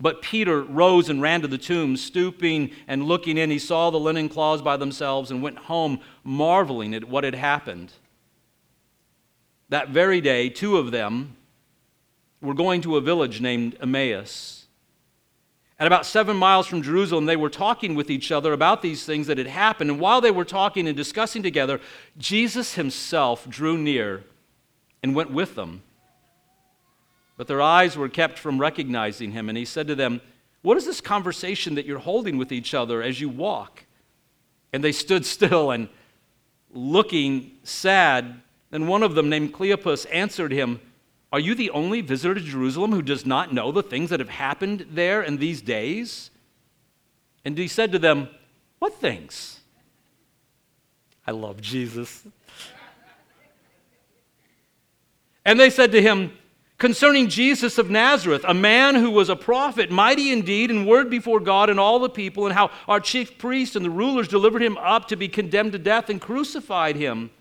But 0.00 0.22
Peter 0.22 0.62
rose 0.62 1.08
and 1.08 1.20
ran 1.20 1.40
to 1.40 1.48
the 1.48 1.58
tomb, 1.58 1.96
stooping 1.96 2.70
and 2.86 3.04
looking 3.04 3.36
in. 3.36 3.50
He 3.50 3.58
saw 3.58 3.90
the 3.90 3.98
linen 3.98 4.28
cloths 4.28 4.62
by 4.62 4.76
themselves 4.76 5.32
and 5.32 5.42
went 5.42 5.58
home, 5.58 5.98
marveling 6.22 6.94
at 6.94 7.08
what 7.08 7.24
had 7.24 7.34
happened. 7.34 7.92
That 9.70 9.88
very 9.88 10.20
day, 10.20 10.50
two 10.50 10.76
of 10.76 10.92
them 10.92 11.36
were 12.40 12.54
going 12.54 12.80
to 12.82 12.96
a 12.96 13.00
village 13.00 13.40
named 13.40 13.76
Emmaus. 13.80 14.63
At 15.78 15.88
about 15.88 16.06
seven 16.06 16.36
miles 16.36 16.66
from 16.66 16.82
Jerusalem, 16.82 17.26
they 17.26 17.36
were 17.36 17.50
talking 17.50 17.94
with 17.96 18.08
each 18.08 18.30
other 18.30 18.52
about 18.52 18.80
these 18.80 19.04
things 19.04 19.26
that 19.26 19.38
had 19.38 19.48
happened. 19.48 19.90
And 19.90 20.00
while 20.00 20.20
they 20.20 20.30
were 20.30 20.44
talking 20.44 20.86
and 20.86 20.96
discussing 20.96 21.42
together, 21.42 21.80
Jesus 22.16 22.74
himself 22.74 23.48
drew 23.48 23.76
near 23.76 24.24
and 25.02 25.14
went 25.14 25.32
with 25.32 25.56
them. 25.56 25.82
But 27.36 27.48
their 27.48 27.60
eyes 27.60 27.96
were 27.96 28.08
kept 28.08 28.38
from 28.38 28.60
recognizing 28.60 29.32
him, 29.32 29.48
and 29.48 29.58
he 29.58 29.64
said 29.64 29.88
to 29.88 29.96
them, 29.96 30.20
What 30.62 30.76
is 30.76 30.86
this 30.86 31.00
conversation 31.00 31.74
that 31.74 31.86
you're 31.86 31.98
holding 31.98 32.38
with 32.38 32.52
each 32.52 32.72
other 32.72 33.02
as 33.02 33.20
you 33.20 33.28
walk? 33.28 33.84
And 34.72 34.84
they 34.84 34.92
stood 34.92 35.26
still 35.26 35.72
and 35.72 35.88
looking 36.70 37.52
sad. 37.64 38.40
Then 38.70 38.86
one 38.86 39.02
of 39.02 39.16
them, 39.16 39.28
named 39.28 39.52
Cleopas, 39.52 40.06
answered 40.12 40.52
him, 40.52 40.80
Are 41.34 41.40
you 41.40 41.56
the 41.56 41.70
only 41.70 42.00
visitor 42.00 42.36
to 42.36 42.40
Jerusalem 42.40 42.92
who 42.92 43.02
does 43.02 43.26
not 43.26 43.52
know 43.52 43.72
the 43.72 43.82
things 43.82 44.10
that 44.10 44.20
have 44.20 44.28
happened 44.28 44.86
there 44.92 45.20
in 45.20 45.38
these 45.38 45.60
days? 45.60 46.30
And 47.44 47.58
he 47.58 47.66
said 47.66 47.90
to 47.90 47.98
them, 47.98 48.28
What 48.78 48.94
things? 49.00 49.58
I 51.26 51.32
love 51.32 51.60
Jesus. 51.60 52.24
And 55.44 55.58
they 55.58 55.70
said 55.70 55.90
to 55.90 56.00
him, 56.00 56.38
concerning 56.78 57.28
Jesus 57.28 57.78
of 57.78 57.90
Nazareth, 57.90 58.44
a 58.46 58.54
man 58.54 58.94
who 58.94 59.10
was 59.10 59.28
a 59.28 59.34
prophet, 59.34 59.90
mighty 59.90 60.30
indeed 60.30 60.70
in 60.70 60.86
word 60.86 61.10
before 61.10 61.40
God 61.40 61.68
and 61.68 61.80
all 61.80 61.98
the 61.98 62.08
people, 62.08 62.46
and 62.46 62.54
how 62.54 62.70
our 62.86 63.00
chief 63.00 63.38
priests 63.38 63.74
and 63.74 63.84
the 63.84 63.90
rulers 63.90 64.28
delivered 64.28 64.62
him 64.62 64.78
up 64.78 65.08
to 65.08 65.16
be 65.16 65.26
condemned 65.26 65.72
to 65.72 65.80
death 65.80 66.10
and 66.10 66.20
crucified 66.20 66.94
him. 66.94 67.32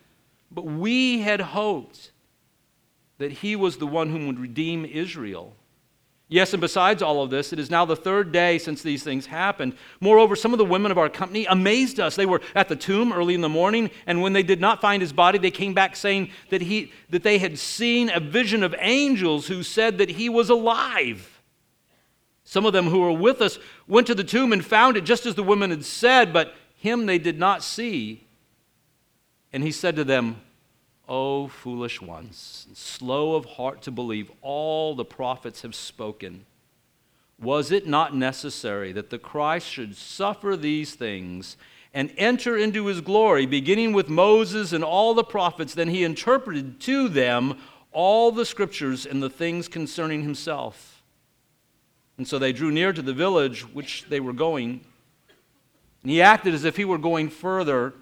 But 0.50 0.66
we 0.66 1.20
had 1.20 1.42
hoped 1.42 2.10
that 3.18 3.32
he 3.32 3.56
was 3.56 3.78
the 3.78 3.88
one 3.88 4.10
whom 4.10 4.28
would 4.28 4.40
redeem 4.40 4.86
Israel. 4.86 5.56
Yes, 6.30 6.54
and 6.54 6.62
besides 6.62 7.04
all 7.04 7.22
of 7.22 7.30
this, 7.30 7.54
it 7.54 7.60
is 7.60 7.70
now 7.70 7.86
the 7.86 7.96
third 7.96 8.32
day 8.32 8.58
since 8.58 8.82
these 8.82 9.04
things 9.04 9.28
happened. 9.28 9.76
Moreover, 10.00 10.36
some 10.36 10.52
of 10.52 10.58
the 10.58 10.66
women 10.66 10.92
of 10.92 10.98
our 10.98 11.10
company 11.10 11.46
amazed 11.46 12.00
us. 12.00 12.16
They 12.16 12.26
were 12.26 12.42
at 12.56 12.70
the 12.70 12.76
tomb 12.76 13.14
early 13.14 13.36
in 13.36 13.42
the 13.42 13.50
morning, 13.50 13.92
and 14.08 14.22
when 14.22 14.34
they 14.34 14.42
did 14.42 14.60
not 14.60 14.82
find 14.82 15.02
his 15.02 15.14
body, 15.14 15.38
they 15.38 15.52
came 15.52 15.76
back 15.76 15.96
saying 15.96 16.32
that, 16.50 16.62
he, 16.62 16.92
that 17.12 17.22
they 17.22 17.38
had 17.38 17.60
seen 17.60 18.10
a 18.10 18.20
vision 18.20 18.64
of 18.64 18.74
angels 18.80 19.48
who 19.48 19.62
said 19.62 20.00
that 20.00 20.10
he 20.10 20.28
was 20.28 20.50
alive. 20.50 21.42
Some 22.46 22.66
of 22.66 22.74
them 22.74 22.88
who 22.88 23.02
were 23.02 23.12
with 23.12 23.42
us 23.42 23.60
went 23.88 24.08
to 24.08 24.16
the 24.16 24.24
tomb 24.24 24.54
and 24.54 24.66
found 24.66 24.98
it 24.98 25.04
just 25.04 25.26
as 25.26 25.36
the 25.36 25.44
women 25.44 25.70
had 25.70 25.86
said, 25.86 26.34
but 26.34 26.56
him 26.76 27.06
they 27.06 27.20
did 27.20 27.38
not 27.38 27.64
see. 27.64 28.26
And 29.52 29.64
he 29.64 29.72
said 29.72 29.96
to 29.98 30.04
them, 30.04 30.42
O 31.08 31.48
foolish 31.48 32.02
ones, 32.02 32.68
slow 32.74 33.36
of 33.36 33.46
heart 33.46 33.82
to 33.84 33.92
believe 33.92 34.32
all 34.42 34.96
the 34.96 35.06
prophets 35.06 35.62
have 35.62 35.76
spoken. 35.76 36.46
Was 37.40 37.72
it 37.72 37.86
not 37.86 38.16
necessary 38.16 38.94
that 38.94 39.10
the 39.10 39.20
Christ 39.20 39.68
should 39.68 39.98
suffer 39.98 40.56
these 40.56 40.96
things 40.96 41.58
and 41.94 42.12
enter 42.18 42.58
into 42.58 42.86
his 42.86 43.02
glory, 43.02 43.46
beginning 43.46 43.92
with 43.92 44.08
Moses 44.08 44.72
and 44.72 44.84
all 44.84 45.14
the 45.14 45.26
prophets? 45.26 45.74
Then 45.74 45.90
he 45.90 46.04
interpreted 46.04 46.80
to 46.82 47.10
them 47.10 47.58
all 47.92 48.32
the 48.32 48.46
scriptures 48.46 49.06
and 49.06 49.22
the 49.22 49.30
things 49.30 49.68
concerning 49.68 50.24
himself. 50.24 51.04
And 52.18 52.28
so 52.28 52.40
they 52.40 52.54
drew 52.54 52.72
near 52.72 52.94
to 52.94 53.02
the 53.02 53.14
village 53.14 53.62
which 53.74 54.06
they 54.08 54.20
were 54.20 54.34
going. 54.34 54.86
And 56.02 56.12
he 56.12 56.22
acted 56.22 56.54
as 56.54 56.64
if 56.64 56.78
he 56.78 56.86
were 56.86 56.98
going 56.98 57.30
further 57.30 57.94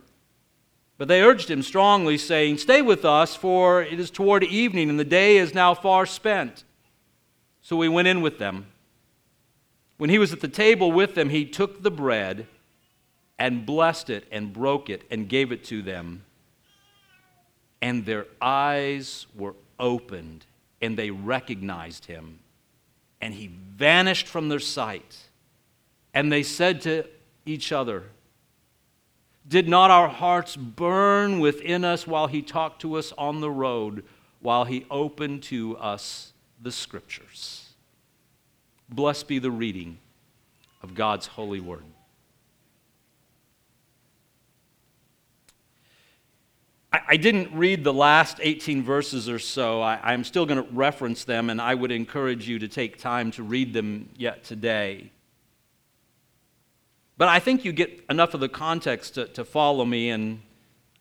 but 1.01 1.08
they 1.08 1.24
urged 1.24 1.50
him 1.50 1.63
strongly, 1.63 2.15
saying, 2.15 2.60
Stay 2.60 2.84
with 2.84 3.05
us, 3.05 3.36
for 3.36 3.81
it 3.81 4.00
is 4.00 4.12
toward 4.12 4.43
evening, 4.43 4.88
and 4.88 5.00
the 5.00 5.03
day 5.03 5.38
is 5.38 5.51
now 5.51 5.74
far 5.74 6.05
spent. 6.05 6.63
So 7.63 7.81
he 7.81 7.89
went 7.89 8.08
in 8.08 8.22
with 8.22 8.38
them. 8.38 8.67
When 9.98 10.12
he 10.12 10.20
was 10.20 10.31
at 10.31 10.41
the 10.41 10.48
table 10.48 10.91
with 10.91 11.15
them, 11.15 11.29
he 11.29 11.43
took 11.43 11.81
the 11.81 11.89
bread 11.89 12.46
and 13.39 13.65
blessed 13.65 14.12
it 14.12 14.27
and 14.31 14.53
broke 14.53 14.91
it 14.91 15.01
and 15.10 15.27
gave 15.27 15.51
it 15.51 15.63
to 15.63 15.81
them. 15.81 16.24
And 17.81 18.05
their 18.05 18.27
eyes 18.39 19.25
were 19.36 19.55
opened, 19.79 20.46
and 20.84 20.96
they 20.96 21.10
recognized 21.10 22.05
him. 22.05 22.38
And 23.20 23.34
he 23.34 23.48
vanished 23.48 24.27
from 24.27 24.50
their 24.50 24.60
sight. 24.60 25.17
And 26.13 26.31
they 26.31 26.43
said 26.43 26.79
to 26.81 27.05
each 27.43 27.72
other, 27.72 28.03
did 29.48 29.67
not 29.67 29.91
our 29.91 30.07
hearts 30.07 30.55
burn 30.55 31.39
within 31.39 31.83
us 31.83 32.05
while 32.05 32.27
he 32.27 32.41
talked 32.41 32.81
to 32.81 32.95
us 32.95 33.12
on 33.17 33.41
the 33.41 33.51
road, 33.51 34.03
while 34.39 34.65
he 34.65 34.86
opened 34.89 35.43
to 35.43 35.77
us 35.77 36.33
the 36.62 36.71
scriptures? 36.71 37.69
Blessed 38.89 39.27
be 39.27 39.39
the 39.39 39.51
reading 39.51 39.98
of 40.83 40.93
God's 40.93 41.27
holy 41.27 41.60
word. 41.60 41.83
I, 46.93 47.15
didn't 47.15 47.55
read 47.57 47.86
the 47.86 47.93
last 47.93 48.39
18 48.41 48.83
verses 48.83 49.29
or 49.29 49.39
so. 49.39 49.81
I, 49.81 49.98
I'm 50.03 50.25
still 50.25 50.45
going 50.45 50.62
to 50.62 50.69
reference 50.74 51.24
them, 51.24 51.50
and 51.50 51.62
I 51.62 51.74
would 51.74 51.91
encourage 51.91 52.50
you 52.50 52.60
to 52.60 52.67
take 52.67 53.00
time 53.00 53.31
to 53.31 53.43
read 53.43 53.71
them 53.71 54.10
yet 54.17 54.43
today. 54.43 55.12
But 57.22 57.28
I 57.28 57.38
think 57.40 57.63
you 57.63 57.72
get 57.72 58.04
enough 58.10 58.34
of 58.34 58.40
the 58.40 58.50
context 58.50 59.13
to, 59.13 59.28
to 59.28 59.46
follow 59.46 59.86
me, 59.86 60.10
and 60.10 60.42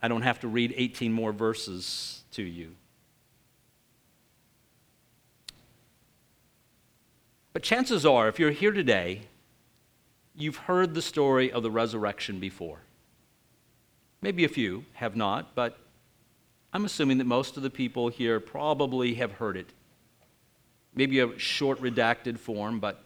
I 0.02 0.08
don't 0.08 0.20
have 0.20 0.38
to 0.40 0.48
read 0.48 0.74
18 0.76 1.10
more 1.10 1.32
verses 1.32 2.24
to 2.32 2.42
you. 2.42 2.72
But 7.54 7.62
chances 7.62 8.04
are, 8.04 8.28
if 8.28 8.38
you're 8.38 8.50
here 8.50 8.70
today, 8.70 9.22
you've 10.36 10.58
heard 10.58 10.92
the 10.92 11.00
story 11.00 11.50
of 11.50 11.62
the 11.62 11.70
resurrection 11.70 12.38
before. 12.38 12.80
Maybe 14.20 14.44
a 14.44 14.48
few 14.50 14.84
have 14.92 15.16
not, 15.16 15.54
but 15.54 15.78
I'm 16.74 16.84
assuming 16.84 17.16
that 17.16 17.26
most 17.26 17.56
of 17.56 17.62
the 17.62 17.70
people 17.70 18.10
here 18.10 18.40
probably 18.40 19.14
have 19.14 19.32
heard 19.32 19.56
it. 19.56 19.70
Maybe 20.94 21.20
a 21.20 21.38
short 21.38 21.80
redacted 21.80 22.38
form, 22.38 22.78
but 22.78 23.02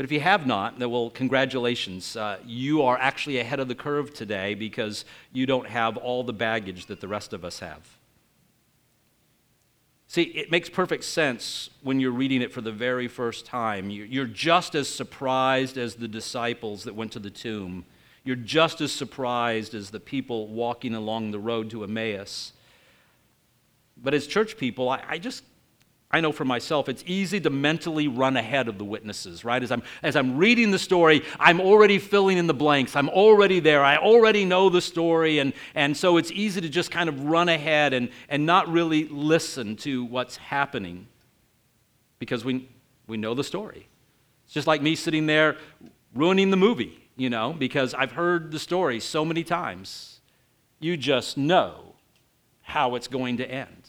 but 0.00 0.04
if 0.04 0.12
you 0.12 0.20
have 0.20 0.46
not, 0.46 0.78
then 0.78 0.90
well, 0.90 1.10
congratulations. 1.10 2.16
Uh, 2.16 2.38
you 2.46 2.80
are 2.84 2.96
actually 2.96 3.36
ahead 3.36 3.60
of 3.60 3.68
the 3.68 3.74
curve 3.74 4.14
today 4.14 4.54
because 4.54 5.04
you 5.30 5.44
don't 5.44 5.66
have 5.66 5.98
all 5.98 6.24
the 6.24 6.32
baggage 6.32 6.86
that 6.86 7.02
the 7.02 7.06
rest 7.06 7.34
of 7.34 7.44
us 7.44 7.58
have. 7.58 7.86
See, 10.06 10.22
it 10.22 10.50
makes 10.50 10.70
perfect 10.70 11.04
sense 11.04 11.68
when 11.82 12.00
you're 12.00 12.12
reading 12.12 12.40
it 12.40 12.50
for 12.50 12.62
the 12.62 12.72
very 12.72 13.08
first 13.08 13.44
time. 13.44 13.90
You're 13.90 14.24
just 14.24 14.74
as 14.74 14.88
surprised 14.88 15.76
as 15.76 15.96
the 15.96 16.08
disciples 16.08 16.84
that 16.84 16.94
went 16.94 17.12
to 17.12 17.18
the 17.18 17.28
tomb. 17.28 17.84
You're 18.24 18.36
just 18.36 18.80
as 18.80 18.92
surprised 18.92 19.74
as 19.74 19.90
the 19.90 20.00
people 20.00 20.46
walking 20.46 20.94
along 20.94 21.32
the 21.32 21.38
road 21.38 21.68
to 21.72 21.84
Emmaus. 21.84 22.54
But 24.02 24.14
as 24.14 24.26
church 24.26 24.56
people, 24.56 24.88
I, 24.88 25.02
I 25.06 25.18
just 25.18 25.44
I 26.12 26.20
know 26.20 26.32
for 26.32 26.44
myself, 26.44 26.88
it's 26.88 27.04
easy 27.06 27.40
to 27.40 27.50
mentally 27.50 28.08
run 28.08 28.36
ahead 28.36 28.66
of 28.66 28.78
the 28.78 28.84
witnesses, 28.84 29.44
right? 29.44 29.62
As 29.62 29.70
I'm, 29.70 29.82
as 30.02 30.16
I'm 30.16 30.36
reading 30.36 30.72
the 30.72 30.78
story, 30.78 31.22
I'm 31.38 31.60
already 31.60 32.00
filling 32.00 32.36
in 32.36 32.48
the 32.48 32.54
blanks. 32.54 32.96
I'm 32.96 33.08
already 33.08 33.60
there. 33.60 33.84
I 33.84 33.96
already 33.96 34.44
know 34.44 34.70
the 34.70 34.80
story. 34.80 35.38
And, 35.38 35.52
and 35.76 35.96
so 35.96 36.16
it's 36.16 36.32
easy 36.32 36.60
to 36.62 36.68
just 36.68 36.90
kind 36.90 37.08
of 37.08 37.26
run 37.26 37.48
ahead 37.48 37.92
and, 37.92 38.08
and 38.28 38.44
not 38.44 38.68
really 38.68 39.04
listen 39.04 39.76
to 39.76 40.04
what's 40.04 40.36
happening 40.36 41.06
because 42.18 42.44
we, 42.44 42.68
we 43.06 43.16
know 43.16 43.34
the 43.34 43.44
story. 43.44 43.86
It's 44.46 44.54
just 44.54 44.66
like 44.66 44.82
me 44.82 44.96
sitting 44.96 45.26
there 45.26 45.58
ruining 46.12 46.50
the 46.50 46.56
movie, 46.56 47.08
you 47.16 47.30
know, 47.30 47.52
because 47.52 47.94
I've 47.94 48.12
heard 48.12 48.50
the 48.50 48.58
story 48.58 48.98
so 48.98 49.24
many 49.24 49.44
times. 49.44 50.20
You 50.80 50.96
just 50.96 51.38
know 51.38 51.94
how 52.62 52.96
it's 52.96 53.06
going 53.06 53.36
to 53.36 53.48
end. 53.48 53.79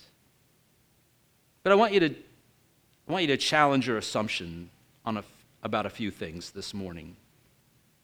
But 1.64 1.72
I 1.72 1.76
want 1.76 1.94
you 1.94 2.00
to, 2.00 2.10
I 2.10 3.12
want 3.12 3.24
you 3.24 3.28
to 3.28 3.38
challenge 3.38 3.88
your 3.88 3.98
assumption 3.98 4.70
on 5.06 5.18
a, 5.18 5.24
about 5.64 5.86
a 5.86 5.90
few 5.90 6.12
things 6.12 6.52
this 6.52 6.74
morning. 6.74 7.16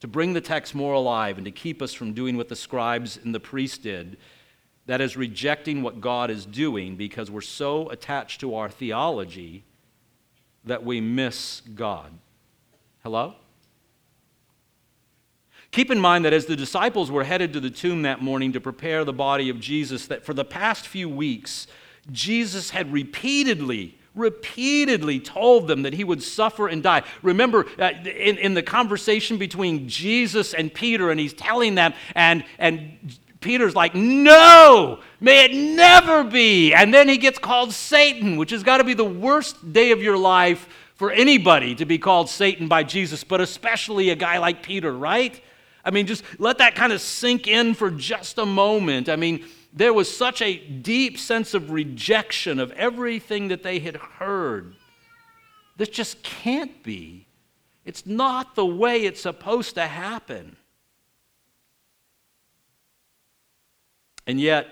To 0.02 0.08
bring 0.08 0.34
the 0.34 0.42
text 0.42 0.76
more 0.76 0.94
alive 0.94 1.38
and 1.38 1.46
to 1.46 1.52
keep 1.52 1.82
us 1.82 1.94
from 1.94 2.14
doing 2.14 2.38
what 2.38 2.50
the 2.50 2.56
scribes 2.56 3.18
and 3.18 3.34
the 3.34 3.40
priests 3.40 3.80
did, 3.80 4.18
that 4.86 5.02
is, 5.02 5.18
rejecting 5.18 5.82
what 5.82 6.00
God 6.00 6.30
is 6.30 6.46
doing 6.46 6.96
because 6.96 7.32
we're 7.32 7.42
so 7.42 7.90
attached 7.90 8.40
to 8.42 8.56
our 8.56 8.70
theology 8.70 9.64
that 10.64 10.84
we 10.84 11.02
miss 11.02 11.62
God. 11.76 12.12
Hello? 13.04 13.36
Keep 15.72 15.92
in 15.92 16.00
mind 16.00 16.26
that 16.26 16.34
as 16.34 16.46
the 16.46 16.56
disciples 16.56 17.12
were 17.12 17.24
headed 17.24 17.54
to 17.54 17.60
the 17.60 17.70
tomb 17.70 18.04
that 18.04 18.22
morning 18.22 18.54
to 18.54 18.62
prepare 18.62 19.04
the 19.04 19.14
body 19.14 19.50
of 19.50 19.60
Jesus, 19.60 20.08
that 20.08 20.24
for 20.24 20.34
the 20.34 20.46
past 20.46 20.88
few 20.88 21.10
weeks, 21.10 21.68
Jesus 22.12 22.70
had 22.70 22.92
repeatedly, 22.92 23.98
repeatedly 24.16 25.20
told 25.20 25.68
them 25.68 25.84
that 25.84 25.94
he 25.94 26.04
would 26.04 26.24
suffer 26.24 26.68
and 26.68 26.82
die. 26.82 27.04
Remember, 27.22 27.66
uh, 27.80 27.92
in, 28.06 28.38
in 28.38 28.54
the 28.54 28.64
conversation 28.64 29.38
between 29.38 29.88
Jesus 29.88 30.54
and 30.54 30.74
Peter, 30.74 31.12
and 31.12 31.20
he's 31.20 31.34
telling 31.34 31.76
them, 31.76 31.94
and, 32.16 32.44
and 32.58 32.98
Peter's 33.42 33.76
like, 33.76 33.94
No, 33.96 35.00
may 35.20 35.46
it 35.46 35.54
never 35.54 36.24
be. 36.24 36.74
And 36.74 36.94
then 36.94 37.08
he 37.08 37.18
gets 37.18 37.40
called 37.40 37.74
Satan, 37.74 38.38
which 38.38 38.52
has 38.52 38.64
got 38.64 38.78
to 38.78 38.84
be 38.84 38.94
the 38.94 39.06
worst 39.06 39.74
day 39.74 39.92
of 39.92 40.02
your 40.02 40.18
life 40.18 40.68
for 40.96 41.12
anybody 41.12 41.76
to 41.76 41.86
be 41.86 42.00
called 42.00 42.28
Satan 42.28 42.68
by 42.68 42.84
Jesus, 42.84 43.24
but 43.24 43.40
especially 43.40 44.10
a 44.10 44.16
guy 44.16 44.40
like 44.40 44.64
Peter, 44.64 44.92
right? 44.92 45.40
I 45.86 45.92
mean, 45.92 46.08
just 46.08 46.24
let 46.40 46.58
that 46.58 46.76
kind 46.76 46.92
of 46.92 47.00
sink 47.00 47.48
in 47.48 47.76
for 47.76 47.92
just 47.92 48.40
a 48.40 48.46
moment. 48.46 49.08
I 49.08 49.16
mean, 49.16 49.46
there 49.78 49.94
was 49.94 50.16
such 50.16 50.42
a 50.42 50.58
deep 50.58 51.18
sense 51.18 51.54
of 51.54 51.72
rejection 51.72 52.60
of 52.60 52.72
everything 52.72 53.50
that 53.50 53.64
they 53.64 53.80
had 53.80 53.96
heard. 53.96 54.76
This 55.78 55.90
just 55.90 56.24
can't 56.24 56.84
be. 56.84 57.28
It's 57.86 58.06
not 58.06 58.56
the 58.56 58.66
way 58.66 59.04
it's 59.04 59.22
supposed 59.22 59.76
to 59.76 59.86
happen. 59.86 60.58
And 64.26 64.42
yet, 64.42 64.68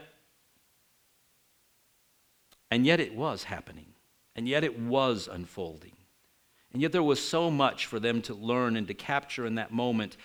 and 2.72 2.86
yet 2.86 3.00
it 3.00 3.16
was 3.16 3.44
happening. 3.44 3.94
And 4.36 4.50
yet 4.50 4.64
it 4.64 4.78
was 4.78 5.30
unfolding. 5.32 5.94
And 6.74 6.82
yet 6.82 6.92
there 6.92 7.04
was 7.04 7.26
so 7.26 7.50
much 7.50 7.86
for 7.86 8.02
them 8.02 8.22
to 8.24 8.34
learn 8.34 8.76
and 8.76 8.86
to 8.88 8.94
capture 8.94 9.46
in 9.46 9.56
that 9.56 9.72
moment 9.72 10.18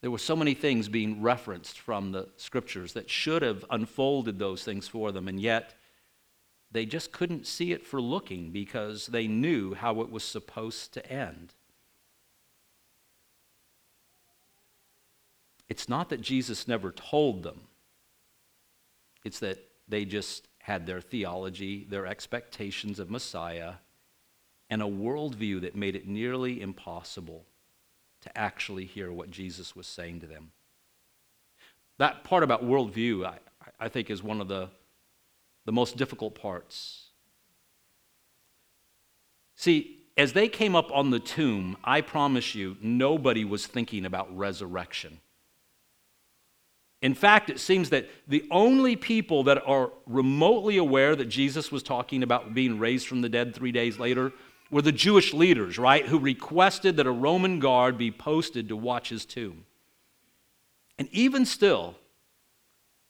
there 0.00 0.10
were 0.10 0.18
so 0.18 0.36
many 0.36 0.54
things 0.54 0.88
being 0.88 1.22
referenced 1.22 1.78
from 1.78 2.12
the 2.12 2.28
scriptures 2.36 2.92
that 2.92 3.10
should 3.10 3.42
have 3.42 3.64
unfolded 3.70 4.38
those 4.38 4.62
things 4.62 4.86
for 4.86 5.10
them, 5.10 5.26
and 5.26 5.40
yet 5.40 5.74
they 6.70 6.86
just 6.86 7.10
couldn't 7.10 7.46
see 7.46 7.72
it 7.72 7.86
for 7.86 8.00
looking 8.00 8.50
because 8.50 9.06
they 9.06 9.26
knew 9.26 9.74
how 9.74 10.00
it 10.00 10.10
was 10.10 10.22
supposed 10.22 10.92
to 10.94 11.12
end. 11.12 11.54
It's 15.68 15.88
not 15.88 16.10
that 16.10 16.20
Jesus 16.20 16.68
never 16.68 16.92
told 16.92 17.42
them, 17.42 17.62
it's 19.24 19.40
that 19.40 19.58
they 19.88 20.04
just 20.04 20.46
had 20.60 20.86
their 20.86 21.00
theology, 21.00 21.86
their 21.88 22.06
expectations 22.06 22.98
of 22.98 23.10
Messiah, 23.10 23.74
and 24.70 24.82
a 24.82 24.86
worldview 24.86 25.62
that 25.62 25.74
made 25.74 25.96
it 25.96 26.06
nearly 26.06 26.60
impossible 26.60 27.46
to 28.28 28.38
actually 28.38 28.84
hear 28.84 29.10
what 29.10 29.30
Jesus 29.30 29.74
was 29.74 29.86
saying 29.86 30.20
to 30.20 30.26
them. 30.26 30.52
That 31.98 32.24
part 32.24 32.42
about 32.42 32.64
worldview, 32.64 33.26
I, 33.26 33.38
I 33.80 33.88
think, 33.88 34.10
is 34.10 34.22
one 34.22 34.40
of 34.40 34.48
the, 34.48 34.68
the 35.64 35.72
most 35.72 35.96
difficult 35.96 36.34
parts. 36.34 37.06
See, 39.56 40.04
as 40.16 40.32
they 40.32 40.48
came 40.48 40.76
up 40.76 40.90
on 40.92 41.10
the 41.10 41.18
tomb, 41.18 41.76
I 41.82 42.00
promise 42.00 42.54
you, 42.54 42.76
nobody 42.80 43.44
was 43.44 43.66
thinking 43.66 44.04
about 44.04 44.36
resurrection. 44.36 45.20
In 47.00 47.14
fact, 47.14 47.48
it 47.48 47.60
seems 47.60 47.90
that 47.90 48.08
the 48.26 48.44
only 48.50 48.96
people 48.96 49.44
that 49.44 49.62
are 49.64 49.92
remotely 50.06 50.76
aware 50.76 51.14
that 51.14 51.26
Jesus 51.26 51.70
was 51.70 51.82
talking 51.82 52.24
about 52.24 52.54
being 52.54 52.78
raised 52.78 53.06
from 53.06 53.20
the 53.20 53.28
dead 53.28 53.54
three 53.54 53.70
days 53.70 53.98
later 53.98 54.32
were 54.70 54.82
the 54.82 54.92
Jewish 54.92 55.32
leaders, 55.32 55.78
right, 55.78 56.06
who 56.06 56.18
requested 56.18 56.96
that 56.96 57.06
a 57.06 57.10
Roman 57.10 57.58
guard 57.58 57.96
be 57.96 58.10
posted 58.10 58.68
to 58.68 58.76
watch 58.76 59.08
his 59.08 59.24
tomb. 59.24 59.64
And 60.98 61.08
even 61.12 61.46
still, 61.46 61.94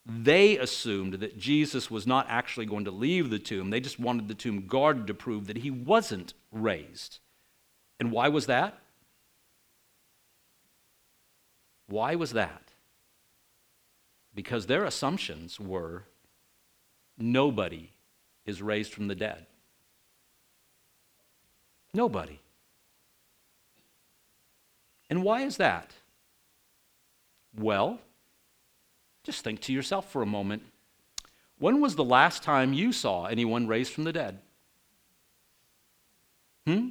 they 0.05 0.57
assumed 0.57 1.15
that 1.15 1.37
Jesus 1.37 1.91
was 1.91 2.07
not 2.07 2.27
actually 2.29 2.65
going 2.65 2.85
to 2.85 2.91
leave 2.91 3.29
the 3.29 3.39
tomb. 3.39 3.69
They 3.69 3.79
just 3.79 3.99
wanted 3.99 4.27
the 4.27 4.33
tomb 4.33 4.67
guarded 4.67 5.07
to 5.07 5.13
prove 5.13 5.47
that 5.47 5.57
he 5.57 5.71
wasn't 5.71 6.33
raised. 6.51 7.19
And 7.99 8.11
why 8.11 8.29
was 8.29 8.45
that? 8.45 8.79
Why 11.87 12.15
was 12.15 12.33
that? 12.33 12.61
Because 14.33 14.67
their 14.67 14.85
assumptions 14.85 15.59
were 15.59 16.05
nobody 17.17 17.91
is 18.45 18.61
raised 18.61 18.93
from 18.93 19.07
the 19.07 19.15
dead. 19.15 19.45
Nobody. 21.93 22.39
And 25.09 25.23
why 25.23 25.41
is 25.41 25.57
that? 25.57 25.91
Well, 27.57 27.99
just 29.23 29.43
think 29.43 29.59
to 29.61 29.73
yourself 29.73 30.11
for 30.11 30.21
a 30.21 30.27
moment. 30.27 30.63
When 31.57 31.81
was 31.81 31.95
the 31.95 32.03
last 32.03 32.43
time 32.43 32.73
you 32.73 32.93
saw 32.93 33.25
anyone 33.25 33.67
raised 33.67 33.91
from 33.91 34.03
the 34.03 34.13
dead? 34.13 34.39
Hmm? 36.65 36.89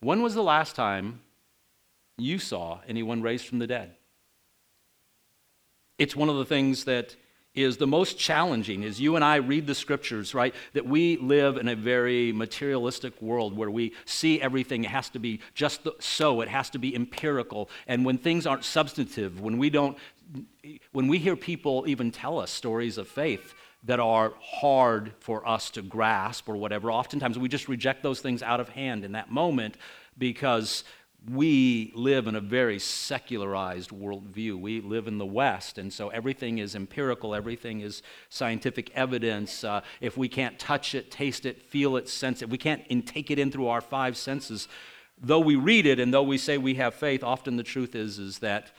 When 0.00 0.22
was 0.22 0.34
the 0.34 0.42
last 0.42 0.74
time 0.74 1.20
you 2.16 2.38
saw 2.38 2.80
anyone 2.88 3.20
raised 3.20 3.46
from 3.46 3.58
the 3.58 3.66
dead? 3.66 3.96
It's 5.98 6.16
one 6.16 6.30
of 6.30 6.36
the 6.36 6.46
things 6.46 6.84
that 6.84 7.16
is 7.54 7.76
the 7.78 7.86
most 7.86 8.18
challenging 8.18 8.84
as 8.84 9.00
you 9.00 9.16
and 9.16 9.24
I 9.24 9.36
read 9.36 9.66
the 9.66 9.74
scriptures, 9.74 10.34
right? 10.34 10.54
That 10.72 10.86
we 10.86 11.16
live 11.16 11.56
in 11.56 11.68
a 11.68 11.74
very 11.74 12.32
materialistic 12.32 13.20
world 13.20 13.56
where 13.56 13.70
we 13.70 13.92
see 14.04 14.40
everything 14.40 14.84
has 14.84 15.08
to 15.10 15.18
be 15.18 15.40
just 15.54 15.86
so, 15.98 16.40
it 16.40 16.48
has 16.48 16.70
to 16.70 16.78
be 16.78 16.94
empirical. 16.94 17.68
And 17.86 18.04
when 18.04 18.18
things 18.18 18.46
aren't 18.46 18.64
substantive, 18.64 19.40
when 19.40 19.58
we 19.58 19.68
don't, 19.68 19.98
when 20.92 21.08
we 21.08 21.18
hear 21.18 21.34
people 21.34 21.84
even 21.88 22.12
tell 22.12 22.38
us 22.38 22.50
stories 22.50 22.98
of 22.98 23.08
faith, 23.08 23.54
that 23.84 23.98
are 23.98 24.34
hard 24.42 25.12
for 25.20 25.46
us 25.48 25.70
to 25.70 25.82
grasp 25.82 26.48
or 26.48 26.56
whatever. 26.56 26.92
Oftentimes 26.92 27.38
we 27.38 27.48
just 27.48 27.66
reject 27.66 28.02
those 28.02 28.20
things 28.20 28.42
out 28.42 28.60
of 28.60 28.68
hand 28.68 29.04
in 29.04 29.12
that 29.12 29.30
moment 29.30 29.76
because 30.18 30.84
we 31.28 31.92
live 31.94 32.26
in 32.26 32.34
a 32.34 32.40
very 32.40 32.78
secularized 32.78 33.90
worldview. 33.90 34.58
We 34.58 34.80
live 34.80 35.06
in 35.06 35.18
the 35.18 35.26
West, 35.26 35.76
and 35.76 35.92
so 35.92 36.08
everything 36.08 36.58
is 36.58 36.74
empirical, 36.74 37.34
everything 37.34 37.80
is 37.80 38.02
scientific 38.30 38.90
evidence. 38.94 39.62
Uh, 39.62 39.82
if 40.00 40.16
we 40.16 40.28
can't 40.28 40.58
touch 40.58 40.94
it, 40.94 41.10
taste 41.10 41.44
it, 41.44 41.60
feel 41.60 41.96
it, 41.96 42.08
sense 42.08 42.40
it, 42.40 42.48
we 42.48 42.58
can't 42.58 43.06
take 43.06 43.30
it 43.30 43.38
in 43.38 43.50
through 43.50 43.68
our 43.68 43.82
five 43.82 44.16
senses. 44.16 44.66
Though 45.20 45.40
we 45.40 45.56
read 45.56 45.84
it 45.84 46.00
and 46.00 46.14
though 46.14 46.22
we 46.22 46.38
say 46.38 46.56
we 46.56 46.74
have 46.74 46.94
faith, 46.94 47.22
often 47.22 47.56
the 47.56 47.62
truth 47.62 47.94
is, 47.94 48.18
is 48.18 48.38
that, 48.38 48.72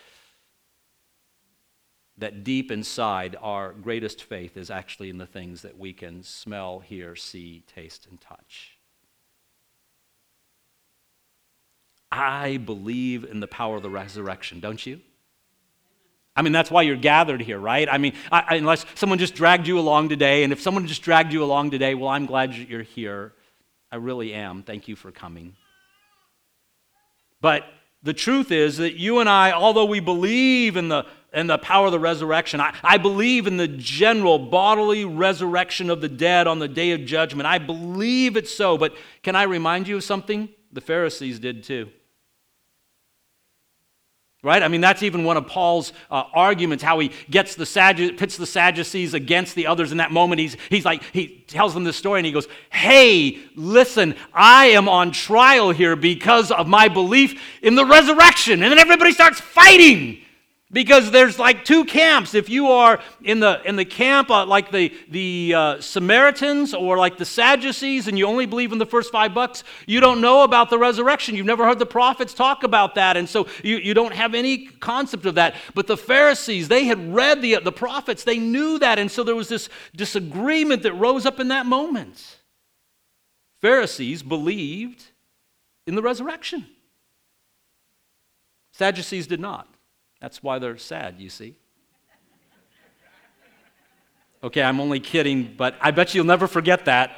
that 2.18 2.44
deep 2.44 2.72
inside, 2.72 3.36
our 3.40 3.74
greatest 3.74 4.24
faith 4.24 4.58
is 4.58 4.72
actually 4.72 5.12
in 5.12 5.20
the 5.20 5.28
things 5.28 5.62
that 5.62 5.78
we 5.78 5.94
can 5.94 6.24
smell, 6.24 6.80
hear, 6.80 7.16
see, 7.16 7.64
taste, 7.68 8.08
and 8.10 8.20
touch. 8.20 8.71
I 12.12 12.58
believe 12.58 13.24
in 13.24 13.40
the 13.40 13.48
power 13.48 13.78
of 13.78 13.84
the 13.84 13.90
resurrection, 13.90 14.60
don't 14.60 14.86
you? 14.86 15.00
I 16.36 16.42
mean, 16.42 16.54
that's 16.54 16.72
why 16.72 16.82
you're 16.84 16.96
gathered 16.96 17.42
here, 17.42 17.60
right? 17.60 17.88
I 17.90 17.98
mean, 17.98 18.14
I, 18.32 18.56
unless 18.56 18.86
someone 18.96 19.20
just 19.20 19.36
dragged 19.36 19.68
you 19.68 19.80
along 19.80 20.10
today, 20.10 20.44
and 20.44 20.54
if 20.54 20.62
someone 20.62 20.88
just 20.88 21.02
dragged 21.02 21.34
you 21.34 21.44
along 21.44 21.72
today, 21.72 21.94
well, 21.94 22.10
I'm 22.10 22.26
glad 22.26 22.54
you're 22.56 22.84
here. 22.84 23.34
I 23.92 23.98
really 23.98 24.34
am. 24.34 24.64
Thank 24.64 24.88
you 24.88 24.96
for 24.96 25.12
coming. 25.12 25.56
But 27.42 27.66
the 28.04 28.14
truth 28.14 28.52
is 28.52 28.78
that 28.78 28.96
you 28.96 29.20
and 29.20 29.28
I, 29.28 29.52
although 29.52 29.86
we 29.86 30.00
believe 30.00 30.78
in 30.78 30.88
the 30.88 31.06
and 31.34 31.50
the 31.50 31.58
power 31.58 31.86
of 31.86 31.92
the 31.92 32.00
resurrection. 32.00 32.60
I, 32.60 32.76
I 32.84 32.98
believe 32.98 33.48
in 33.48 33.58
the 33.58 33.68
general 33.68 34.38
bodily 34.38 35.06
resurrection 35.06 35.90
of 35.90 36.02
the 36.02 36.10
dead 36.10 36.48
on 36.48 36.60
the 36.60 36.68
day 36.68 36.92
of 36.92 37.06
judgment. 37.06 37.48
I 37.48 37.58
believe 37.58 38.36
it's 38.36 38.54
so. 38.54 38.78
But 38.78 38.96
can 39.24 39.36
I 39.36 39.44
remind 39.44 39.88
you 39.88 39.98
of 39.98 40.04
something? 40.04 40.50
The 40.74 40.82
Pharisees 40.82 41.40
did 41.40 41.64
too. 41.64 41.90
Right? 44.44 44.64
I 44.64 44.70
mean, 44.70 44.82
that's 44.82 45.04
even 45.04 45.24
one 45.24 45.38
of 45.38 45.46
Paul's 45.46 45.94
uh, 46.10 46.24
arguments, 46.34 46.84
how 46.84 46.98
he 46.98 47.12
gets 47.30 47.54
the 47.54 47.64
Saddu- 47.64 48.18
pits 48.18 48.38
the 48.38 48.48
Sadducees 48.48 49.14
against 49.14 49.54
the 49.54 49.68
others 49.68 49.92
in 49.92 50.00
that 50.00 50.12
moment. 50.12 50.42
He's, 50.42 50.58
he's 50.70 50.84
like, 50.84 51.04
he 51.14 51.44
tells 51.46 51.76
them 51.76 51.84
this 51.84 51.96
story 51.96 52.20
and 52.20 52.26
he 52.26 52.32
goes, 52.32 52.48
Hey, 52.72 53.40
listen, 53.56 54.16
I 54.34 54.68
am 54.68 54.90
on 54.90 55.12
trial 55.12 55.70
here 55.70 55.96
because 55.96 56.50
of 56.50 56.68
my 56.68 56.88
belief 56.88 57.40
in 57.62 57.76
the 57.76 57.86
resurrection. 57.86 58.64
And 58.64 58.72
then 58.72 58.80
everybody 58.80 59.12
starts 59.12 59.40
fighting 59.40 60.24
because 60.72 61.12
there's 61.12 61.38
like 61.38 61.66
two 61.66 61.84
camps. 61.86 62.34
If 62.34 62.50
you 62.50 62.68
are 62.68 63.02
in 63.22 63.40
the 63.40 63.62
in 63.68 63.76
the 63.76 63.86
camp 63.86 64.30
uh, 64.30 64.46
like 64.46 64.72
the 64.72 64.94
the 65.10 65.54
uh, 65.56 65.82
samaritans 65.82 66.74
or 66.74 66.98
like 66.98 67.18
the 67.18 67.26
sadducees 67.26 68.08
and 68.08 68.18
you 68.18 68.26
only 68.26 68.46
believe 68.46 68.72
in 68.72 68.78
the 68.78 68.86
first 68.86 69.12
five 69.12 69.34
bucks 69.34 69.64
you 69.86 70.00
don't 70.00 70.22
know 70.22 70.44
about 70.44 70.70
the 70.70 70.78
resurrection. 70.78 71.36
You've 71.36 71.46
never 71.46 71.66
heard 71.66 71.80
the 71.80 71.86
prophets 71.86 72.34
talk 72.34 72.64
about 72.64 72.96
that. 72.96 73.18
And 73.18 73.28
so 73.28 73.48
you, 73.64 73.78
you 73.78 73.94
don't 73.94 74.14
have 74.14 74.34
any 74.34 74.68
concept 74.68 75.26
of 75.26 75.36
that. 75.36 75.56
But 75.74 75.88
the 75.88 75.98
pharisees 75.98 76.68
they 76.68 76.86
had 76.86 77.14
read 77.14 77.42
the, 77.42 77.60
the 77.60 77.72
prophets. 77.72 78.24
They 78.24 78.38
knew 78.40 78.80
that. 78.80 79.00
And 79.00 79.12
so 79.12 79.24
there 79.24 79.36
was 79.36 79.50
this 79.50 79.70
disagreement 79.96 80.84
that 80.84 80.94
rose 80.94 81.26
up 81.26 81.40
in 81.40 81.50
that 81.50 81.66
moment. 81.66 82.38
Pharisees 83.60 84.24
believed 84.24 85.04
in 85.86 85.96
the 85.96 86.02
resurrection. 86.02 86.66
Sadducees 88.72 89.28
did 89.28 89.40
not 89.40 89.71
that's 90.22 90.44
why 90.44 90.60
they're 90.60 90.78
sad, 90.78 91.16
you 91.18 91.30
see. 91.30 91.56
Okay, 94.44 94.62
I'm 94.62 94.80
only 94.80 95.00
kidding, 95.00 95.56
but 95.58 95.76
I 95.82 95.92
bet 95.92 96.14
you'll 96.14 96.26
never 96.26 96.48
forget 96.48 96.86
that. 96.86 97.12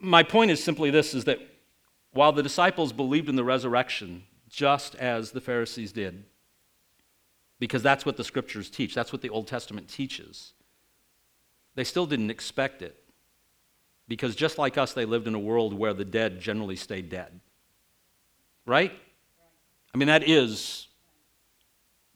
My 0.00 0.22
point 0.22 0.50
is 0.50 0.62
simply 0.62 0.90
this 0.90 1.14
is 1.14 1.24
that 1.24 1.40
while 2.12 2.32
the 2.32 2.42
disciples 2.42 2.92
believed 2.92 3.28
in 3.28 3.36
the 3.36 3.44
resurrection 3.44 4.24
just 4.48 4.94
as 4.96 5.32
the 5.32 5.40
Pharisees 5.40 5.92
did, 5.92 6.24
because 7.58 7.82
that's 7.82 8.06
what 8.06 8.16
the 8.16 8.24
scriptures 8.24 8.70
teach, 8.70 8.94
that's 8.94 9.12
what 9.12 9.22
the 9.22 9.30
Old 9.30 9.46
Testament 9.46 9.88
teaches, 9.88 10.52
they 11.74 11.84
still 11.84 12.06
didn't 12.06 12.30
expect 12.30 12.82
it. 12.82 13.04
Because 14.06 14.34
just 14.34 14.56
like 14.56 14.78
us, 14.78 14.92
they 14.94 15.04
lived 15.04 15.26
in 15.26 15.34
a 15.34 15.38
world 15.38 15.74
where 15.74 15.92
the 15.92 16.04
dead 16.04 16.40
generally 16.40 16.76
stayed 16.76 17.08
dead 17.08 17.40
right? 18.68 18.92
I 19.94 19.98
mean, 19.98 20.08
that 20.08 20.28
is 20.28 20.86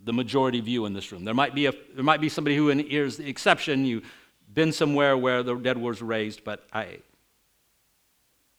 the 0.04 0.12
majority 0.12 0.60
view 0.60 0.86
in 0.86 0.92
this 0.92 1.10
room. 1.10 1.24
There 1.24 1.34
might 1.34 1.54
be, 1.54 1.66
a, 1.66 1.72
there 1.94 2.04
might 2.04 2.20
be 2.20 2.28
somebody 2.28 2.56
who 2.56 2.68
is 2.68 3.16
the 3.16 3.28
exception. 3.28 3.84
You've 3.84 4.04
been 4.52 4.72
somewhere 4.72 5.16
where 5.16 5.42
the 5.42 5.54
dead 5.54 5.78
was 5.78 6.02
raised, 6.02 6.44
but 6.44 6.64
I, 6.72 6.98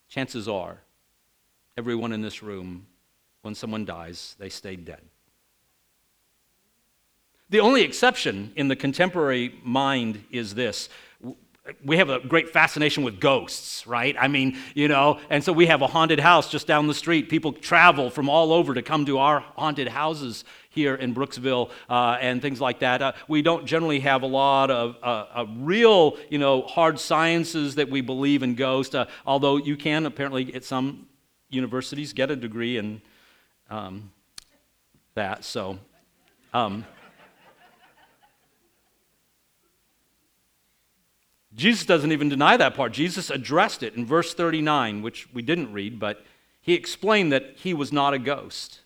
chances 0.10 0.47
are, 0.47 0.79
everyone 1.77 2.12
in 2.12 2.21
this 2.21 2.41
room, 2.41 2.88
when 3.41 3.56
someone 3.56 3.86
dies, 3.86 4.36
they 4.39 4.49
stayed 4.49 4.86
dead. 4.86 5.01
The 7.49 7.60
only 7.60 7.84
exception 7.84 8.51
in 8.56 8.67
the 8.67 8.75
contemporary 8.75 9.53
mind 9.63 10.23
is 10.32 10.56
this 10.56 10.89
we 11.84 11.95
have 11.95 12.10
a 12.10 12.19
great 12.19 12.49
fascination 12.49 13.04
with 13.04 13.21
ghosts, 13.21 13.88
right? 13.88 14.15
I 14.19 14.28
mean, 14.28 14.58
you 14.76 14.89
know, 14.89 15.19
and 15.30 15.41
so 15.41 15.54
we 15.54 15.67
have 15.67 15.82
a 15.82 15.88
haunted 15.88 16.19
house 16.19 16.52
just 16.52 16.67
down 16.67 16.88
the 16.88 16.93
street. 16.93 17.30
People 17.30 17.54
travel 17.54 18.10
from 18.10 18.30
all 18.30 18.52
over 18.52 18.73
to 18.73 18.82
come 18.82 19.06
to 19.06 19.19
our 19.19 19.39
haunted 19.56 19.88
houses 19.88 20.43
here 20.69 20.95
in 20.95 21.15
Brooksville 21.15 21.69
uh, 21.89 22.17
and 22.19 22.41
things 22.41 22.60
like 22.60 22.80
that. 22.80 23.02
Uh, 23.02 23.13
we 23.30 23.41
don't 23.41 23.65
generally 23.65 24.02
have 24.02 24.23
a 24.23 24.28
lot 24.28 24.71
of, 24.71 24.97
uh, 25.02 25.45
real, 25.58 26.17
you 26.30 26.38
know, 26.38 26.63
hard 26.63 26.99
sciences 26.99 27.76
that 27.76 27.89
we 27.89 28.02
believe 28.02 28.43
in 28.43 28.56
ghosts, 28.56 28.93
uh, 28.93 29.06
although 29.26 29.56
you 29.56 29.78
can 29.78 30.06
apparently 30.06 30.54
at 30.54 30.65
some 30.65 31.08
universities 31.49 32.12
get 32.12 32.30
a 32.30 32.36
degree 32.36 32.78
in 32.78 33.02
um, 33.69 34.12
that. 35.15 35.45
So, 35.45 35.80
um, 36.54 36.86
Jesus 41.55 41.85
doesn't 41.85 42.11
even 42.11 42.29
deny 42.29 42.57
that 42.57 42.75
part. 42.75 42.93
Jesus 42.93 43.29
addressed 43.29 43.83
it 43.83 43.95
in 43.95 44.05
verse 44.05 44.33
39, 44.33 45.01
which 45.01 45.31
we 45.33 45.41
didn't 45.41 45.71
read, 45.71 45.99
but 45.99 46.23
he 46.61 46.73
explained 46.73 47.31
that 47.31 47.55
he 47.57 47.73
was 47.73 47.91
not 47.91 48.13
a 48.13 48.19
ghost. 48.19 48.79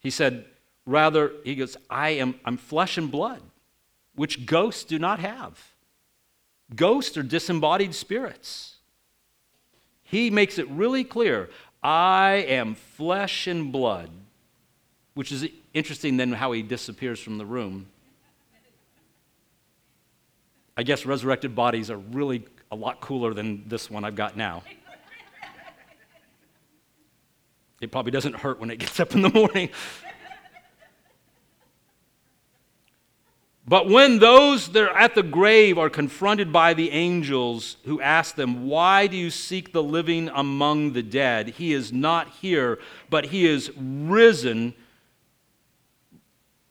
He 0.00 0.10
said, 0.10 0.44
rather, 0.84 1.32
he 1.44 1.54
goes, 1.54 1.76
I 1.88 2.10
am 2.10 2.34
I'm 2.44 2.56
flesh 2.56 2.98
and 2.98 3.10
blood, 3.10 3.40
which 4.14 4.46
ghosts 4.46 4.84
do 4.84 4.98
not 4.98 5.18
have. 5.20 5.74
Ghosts 6.74 7.16
are 7.16 7.22
disembodied 7.22 7.94
spirits. 7.94 8.76
He 10.02 10.30
makes 10.30 10.58
it 10.58 10.68
really 10.68 11.04
clear 11.04 11.50
I 11.82 12.44
am 12.48 12.74
flesh 12.74 13.46
and 13.46 13.72
blood, 13.72 14.10
which 15.14 15.32
is 15.32 15.46
interesting 15.72 16.16
then 16.16 16.32
how 16.32 16.52
he 16.52 16.62
disappears 16.62 17.20
from 17.20 17.38
the 17.38 17.46
room. 17.46 17.86
I 20.78 20.84
guess 20.84 21.04
resurrected 21.04 21.56
bodies 21.56 21.90
are 21.90 21.96
really 21.96 22.46
a 22.70 22.76
lot 22.76 23.00
cooler 23.00 23.34
than 23.34 23.68
this 23.68 23.90
one 23.90 24.04
I've 24.04 24.14
got 24.14 24.36
now. 24.36 24.62
It 27.80 27.90
probably 27.90 28.12
doesn't 28.12 28.36
hurt 28.36 28.60
when 28.60 28.70
it 28.70 28.76
gets 28.78 29.00
up 29.00 29.12
in 29.12 29.22
the 29.22 29.28
morning. 29.28 29.70
But 33.66 33.88
when 33.88 34.20
those 34.20 34.68
that 34.68 34.84
are 34.84 34.96
at 34.96 35.16
the 35.16 35.24
grave 35.24 35.78
are 35.78 35.90
confronted 35.90 36.52
by 36.52 36.74
the 36.74 36.92
angels 36.92 37.78
who 37.84 38.00
ask 38.00 38.36
them, 38.36 38.68
Why 38.68 39.08
do 39.08 39.16
you 39.16 39.30
seek 39.30 39.72
the 39.72 39.82
living 39.82 40.30
among 40.32 40.92
the 40.92 41.02
dead? 41.02 41.48
He 41.48 41.72
is 41.72 41.92
not 41.92 42.30
here, 42.40 42.78
but 43.10 43.26
he 43.26 43.46
is 43.46 43.72
risen 43.76 44.74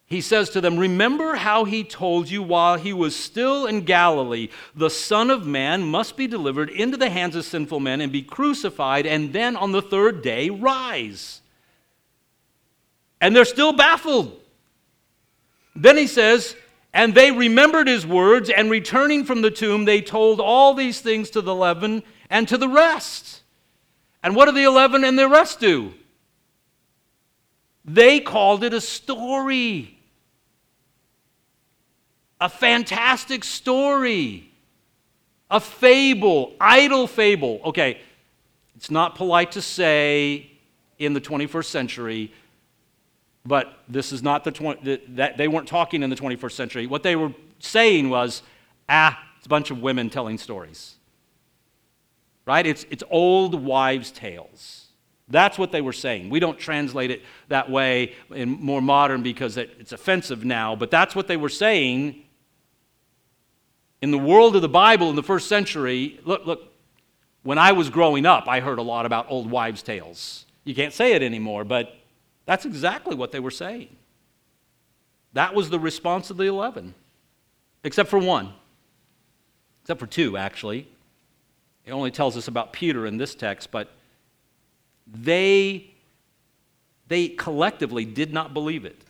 he 0.08 0.22
says 0.22 0.50
to 0.52 0.62
them, 0.62 0.78
Remember 0.78 1.36
how 1.36 1.66
he 1.66 1.84
told 1.84 2.30
you 2.30 2.42
while 2.42 2.78
he 2.78 2.94
was 2.94 3.14
still 3.14 3.66
in 3.66 3.82
Galilee, 3.82 4.48
the 4.74 4.90
Son 4.90 5.30
of 5.30 5.46
Man 5.46 5.84
must 5.84 6.16
be 6.16 6.28
delivered 6.28 6.70
into 6.70 6.96
the 6.96 7.10
hands 7.10 7.36
of 7.36 7.44
sinful 7.44 7.82
men 7.82 8.00
and 8.00 8.10
be 8.10 8.22
crucified, 8.22 9.06
and 9.06 9.34
then 9.34 9.58
on 9.58 9.74
the 9.74 9.82
third 9.82 10.22
day 10.22 10.50
rise. 10.50 11.42
And 13.20 13.36
they're 13.36 13.44
still 13.44 13.74
baffled. 13.74 14.40
Then 15.76 15.98
he 15.98 16.08
says, 16.08 16.56
And 16.94 17.14
they 17.14 17.32
remembered 17.32 17.90
his 17.90 18.08
words, 18.08 18.50
and 18.50 18.72
returning 18.72 19.26
from 19.26 19.42
the 19.42 19.52
tomb, 19.52 19.84
they 19.84 20.00
told 20.00 20.40
all 20.40 20.74
these 20.74 21.02
things 21.02 21.30
to 21.32 21.42
the 21.42 21.52
eleven 21.52 22.02
and 22.30 22.48
to 22.48 22.58
the 22.58 22.70
rest. 22.70 23.42
And 24.24 24.38
what 24.38 24.46
do 24.46 24.54
the 24.54 24.64
eleven 24.64 25.04
and 25.04 25.20
the 25.20 25.28
rest 25.28 25.60
do? 25.60 25.94
They 27.84 28.22
called 28.22 28.64
it 28.64 28.74
a 28.74 28.82
story 28.82 29.96
a 32.40 32.50
fantastic 32.50 33.44
story, 33.44 34.52
a 35.50 35.60
fable, 35.60 36.54
idle 36.60 37.08
fable. 37.08 37.60
Okay, 37.66 38.00
it's 38.76 38.92
not 38.92 39.16
polite 39.16 39.54
to 39.54 39.62
say 39.62 40.52
in 41.00 41.14
the 41.14 41.22
21st 41.22 41.66
century, 41.66 42.32
but 43.46 43.80
this 43.88 44.12
is 44.12 44.22
not 44.22 44.44
the 44.44 44.52
20, 44.52 45.02
that 45.10 45.38
they 45.38 45.48
weren't 45.48 45.68
talking 45.68 46.04
in 46.04 46.10
the 46.10 46.16
21st 46.16 46.52
century. 46.52 46.88
What 46.88 47.04
they 47.04 47.16
were 47.16 47.34
saying 47.60 48.10
was, 48.10 48.44
ah, 48.90 49.20
it's 49.38 49.46
a 49.46 49.50
bunch 49.50 49.72
of 49.72 49.82
women 49.82 50.10
telling 50.10 50.38
stories. 50.38 50.96
Right? 52.46 52.66
It's, 52.66 52.86
it's 52.90 53.04
old 53.10 53.56
wives' 53.56 54.12
tales. 54.12 54.86
That's 55.30 55.58
what 55.58 55.72
they 55.72 55.82
were 55.82 55.94
saying. 55.94 56.30
We 56.30 56.40
don't 56.40 56.58
translate 56.58 57.12
it 57.12 57.22
that 57.50 57.70
way 57.70 58.14
in 58.34 58.50
more 58.50 58.82
modern 58.82 59.24
because 59.24 59.58
it, 59.58 59.72
it's 59.80 59.92
offensive 59.92 60.46
now, 60.46 60.76
but 60.76 60.90
that's 60.90 61.16
what 61.16 61.28
they 61.28 61.36
were 61.36 61.50
saying 61.50 62.24
in 64.02 64.12
the 64.12 64.18
world 64.18 64.56
of 64.56 64.62
the 64.62 64.70
Bible 64.70 65.10
in 65.10 65.16
the 65.16 65.24
first 65.24 65.48
century, 65.48 66.20
look, 66.24 66.46
look, 66.46 66.74
when 67.44 67.58
I 67.58 67.72
was 67.72 67.90
growing 67.90 68.26
up, 68.26 68.48
I 68.48 68.60
heard 68.60 68.78
a 68.78 68.84
lot 68.84 69.06
about 69.06 69.28
old 69.30 69.50
wives' 69.50 69.82
tales. 69.82 70.46
You 70.64 70.76
can't 70.76 70.94
say 70.94 71.14
it 71.14 71.24
anymore, 71.24 71.64
but 71.64 71.96
that's 72.46 72.66
exactly 72.66 73.16
what 73.16 73.32
they 73.32 73.40
were 73.40 73.52
saying. 73.52 73.96
That 75.34 75.54
was 75.54 75.70
the 75.70 75.80
response 75.80 76.30
of 76.30 76.38
the 76.38 76.46
11, 76.46 76.94
except 77.84 78.10
for 78.10 78.20
one, 78.20 78.54
except 79.82 80.00
for 80.00 80.08
two, 80.08 80.38
actually. 80.38 80.88
It 81.86 81.92
only 81.92 82.12
tells 82.12 82.36
us 82.36 82.48
about 82.48 82.74
Peter 82.74 83.06
in 83.06 83.18
this 83.18 83.34
text, 83.34 83.72
but 83.72 83.92
they, 85.08 85.92
they 87.08 87.30
collectively 87.30 88.04
did 88.04 88.34
not 88.34 88.54
believe 88.54 88.84
it. 88.84 89.02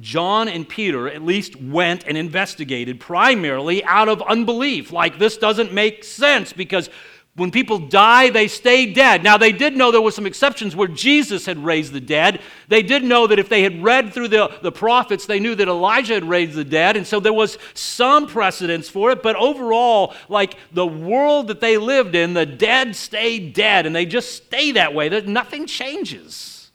John 0.00 0.48
and 0.48 0.68
Peter 0.68 1.08
at 1.08 1.22
least 1.22 1.56
went 1.56 2.04
and 2.06 2.18
investigated 2.18 3.00
primarily 3.00 3.82
out 3.84 4.08
of 4.08 4.20
unbelief. 4.22 4.92
Like, 4.92 5.18
this 5.18 5.38
doesn't 5.38 5.72
make 5.72 6.04
sense 6.04 6.52
because 6.52 6.90
When 7.36 7.50
people 7.50 7.78
die, 7.78 8.30
they 8.30 8.48
stay 8.48 8.94
dead. 8.94 9.22
Now, 9.22 9.36
they 9.36 9.52
did 9.52 9.76
know 9.76 9.90
there 9.92 10.00
were 10.00 10.10
some 10.10 10.24
exceptions 10.24 10.74
where 10.74 10.88
Jesus 10.88 11.44
had 11.44 11.58
raised 11.58 11.92
the 11.92 12.00
dead. 12.00 12.40
They 12.68 12.82
did 12.82 13.04
know 13.04 13.26
that 13.26 13.38
if 13.38 13.50
they 13.50 13.62
had 13.62 13.82
read 13.82 14.14
through 14.14 14.28
the, 14.28 14.50
the 14.62 14.72
prophets, 14.72 15.26
they 15.26 15.38
knew 15.38 15.54
that 15.54 15.68
Elijah 15.68 16.14
had 16.14 16.24
raised 16.24 16.54
the 16.54 16.64
dead. 16.64 16.96
And 16.96 17.06
so 17.06 17.20
there 17.20 17.34
was 17.34 17.58
some 17.74 18.26
precedence 18.26 18.88
for 18.88 19.10
it. 19.10 19.22
But 19.22 19.36
overall, 19.36 20.14
like 20.30 20.56
the 20.72 20.86
world 20.86 21.48
that 21.48 21.60
they 21.60 21.76
lived 21.76 22.14
in, 22.14 22.32
the 22.32 22.46
dead 22.46 22.96
stay 22.96 23.38
dead. 23.38 23.84
And 23.84 23.94
they 23.94 24.06
just 24.06 24.34
stay 24.34 24.72
that 24.72 24.94
way. 24.94 25.10
That 25.10 25.28
nothing 25.28 25.66
changes. 25.66 26.70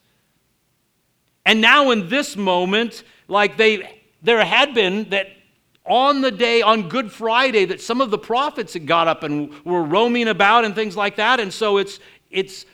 And 1.43 1.59
now, 1.59 1.89
in 1.89 2.07
this 2.07 2.37
moment, 2.37 3.03
like 3.31 3.55
they, 3.55 4.01
there 4.21 4.43
had 4.43 4.73
been 4.73 5.09
that 5.09 5.27
on 5.85 6.21
the 6.21 6.31
day, 6.31 6.61
on 6.61 6.89
Good 6.89 7.11
Friday, 7.11 7.65
that 7.65 7.81
some 7.81 8.01
of 8.01 8.11
the 8.11 8.17
prophets 8.17 8.73
had 8.73 8.85
got 8.85 9.07
up 9.07 9.23
and 9.23 9.51
were 9.65 9.83
roaming 9.83 10.27
about 10.27 10.65
and 10.65 10.75
things 10.75 10.95
like 10.95 11.15
that. 11.15 11.39
And 11.39 11.51
so 11.51 11.77
it's, 11.77 11.99
it's 12.29 12.65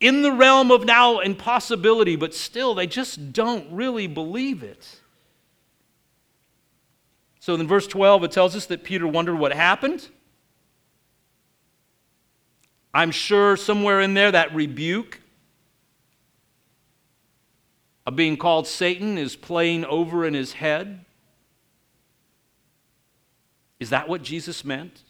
in 0.00 0.22
the 0.22 0.32
realm 0.32 0.70
of 0.70 0.84
now 0.84 1.18
impossibility, 1.18 2.16
but 2.16 2.32
still, 2.32 2.74
they 2.74 2.86
just 2.86 3.32
don't 3.32 3.70
really 3.70 4.06
believe 4.06 4.62
it. 4.62 5.00
So 7.40 7.54
in 7.54 7.66
verse 7.66 7.86
12, 7.86 8.24
it 8.24 8.32
tells 8.32 8.56
us 8.56 8.66
that 8.66 8.84
Peter 8.84 9.06
wondered 9.06 9.36
what 9.36 9.52
happened. 9.52 10.08
I'm 12.94 13.10
sure 13.10 13.56
somewhere 13.56 14.00
in 14.00 14.14
there 14.14 14.30
that 14.30 14.54
rebuke 14.54 15.20
of 18.06 18.16
being 18.16 18.36
called 18.36 18.66
Satan 18.66 19.16
is 19.16 19.36
playing 19.36 19.84
over 19.86 20.26
in 20.26 20.34
his 20.34 20.54
head. 20.54 21.04
Is 23.80 23.90
that 23.90 24.08
what 24.08 24.22
Jesus 24.22 24.64
meant? 24.64 25.02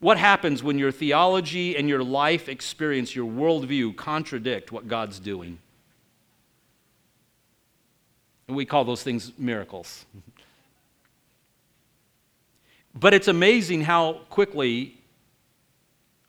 What 0.00 0.16
happens 0.16 0.62
when 0.62 0.78
your 0.78 0.92
theology 0.92 1.76
and 1.76 1.88
your 1.88 2.04
life 2.04 2.48
experience, 2.48 3.16
your 3.16 3.30
worldview, 3.30 3.96
contradict 3.96 4.70
what 4.70 4.86
God's 4.86 5.18
doing? 5.18 5.58
And 8.46 8.56
we 8.56 8.64
call 8.64 8.84
those 8.84 9.02
things 9.02 9.32
miracles. 9.36 10.06
but 12.94 13.12
it's 13.12 13.28
amazing 13.28 13.82
how 13.82 14.20
quickly, 14.30 14.98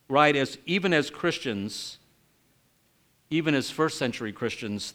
right, 0.09 0.35
as 0.35 0.57
even 0.65 0.91
as 0.91 1.09
Christians, 1.09 1.98
even 3.29 3.53
as 3.55 3.69
first 3.69 3.97
century 3.97 4.31
Christians, 4.31 4.93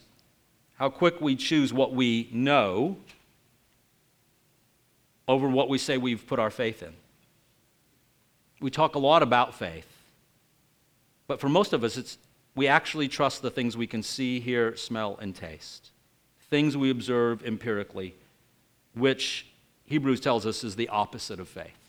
how 0.77 0.90
quick 0.90 1.20
we 1.20 1.37
choose 1.37 1.73
what 1.73 1.92
we 1.92 2.29
know 2.33 2.97
over 5.29 5.49
what 5.49 5.68
we 5.68 5.79
say 5.79 5.97
we've 5.97 6.27
put 6.27 6.38
our 6.38 6.51
faith 6.51 6.83
in. 6.83 6.92
We 8.61 8.70
talk 8.70 8.94
a 8.94 8.99
lot 8.99 9.23
about 9.23 9.55
faith, 9.55 9.87
but 11.27 11.40
for 11.40 11.49
most 11.49 11.73
of 11.73 11.85
us, 11.85 11.97
it's, 11.97 12.18
we 12.55 12.66
actually 12.66 13.09
trust 13.09 13.42
the 13.42 13.51
things 13.51 13.77
we 13.77 13.87
can 13.87 14.03
see, 14.03 14.40
hear, 14.40 14.77
smell, 14.77 15.18
and 15.20 15.35
taste. 15.35 15.90
Things 16.51 16.77
we 16.77 16.90
observe 16.90 17.44
empirically, 17.44 18.14
which 18.94 19.47
Hebrews 19.87 20.20
tells 20.20 20.47
us 20.47 20.64
is 20.64 20.77
the 20.77 20.88
opposite 20.88 21.40
of 21.40 21.49
faith. 21.49 21.84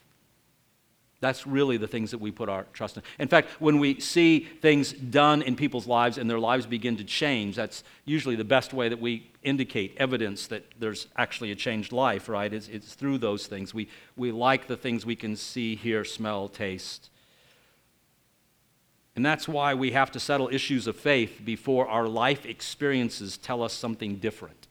That's 1.26 1.48
really 1.48 1.78
the 1.78 1.88
things 1.88 2.12
that 2.12 2.20
we 2.20 2.30
put 2.30 2.50
our 2.50 2.66
trust 2.72 2.98
in. 2.98 3.04
In 3.18 3.28
fact, 3.28 3.50
when 3.60 3.80
we 3.80 4.00
see 4.00 4.42
things 4.42 4.94
done 4.94 5.42
in 5.42 5.56
people's 5.56 5.88
lives 5.88 6.20
and 6.20 6.30
their 6.30 6.40
lives 6.40 6.68
begin 6.68 6.98
to 6.98 7.04
change, 7.04 7.56
that's 7.56 7.84
usually 8.06 8.36
the 8.36 8.44
best 8.44 8.74
way 8.74 8.90
that 8.90 9.02
we 9.02 9.32
indicate 9.42 9.96
evidence 9.98 10.46
that 10.48 10.64
there's 10.80 11.08
actually 11.18 11.50
a 11.50 11.56
changed 11.56 11.92
life, 11.92 12.30
right? 12.30 12.54
It's, 12.54 12.68
it's 12.68 12.94
through 12.94 13.18
those 13.18 13.48
things. 13.48 13.74
We, 13.74 13.90
we 14.16 14.32
like 14.32 14.68
the 14.68 14.78
things 14.78 15.04
we 15.04 15.16
can 15.16 15.36
see, 15.36 15.76
hear, 15.76 16.06
smell, 16.06 16.48
taste. 16.48 17.10
And 19.16 19.26
that's 19.26 19.48
why 19.48 19.74
we 19.74 19.92
have 19.94 20.12
to 20.12 20.20
settle 20.20 20.50
issues 20.50 20.86
of 20.86 20.96
faith 20.96 21.42
before 21.44 21.88
our 21.88 22.08
life 22.08 22.46
experiences 22.46 23.38
tell 23.38 23.64
us 23.64 23.74
something 23.74 24.18
different. 24.18 24.68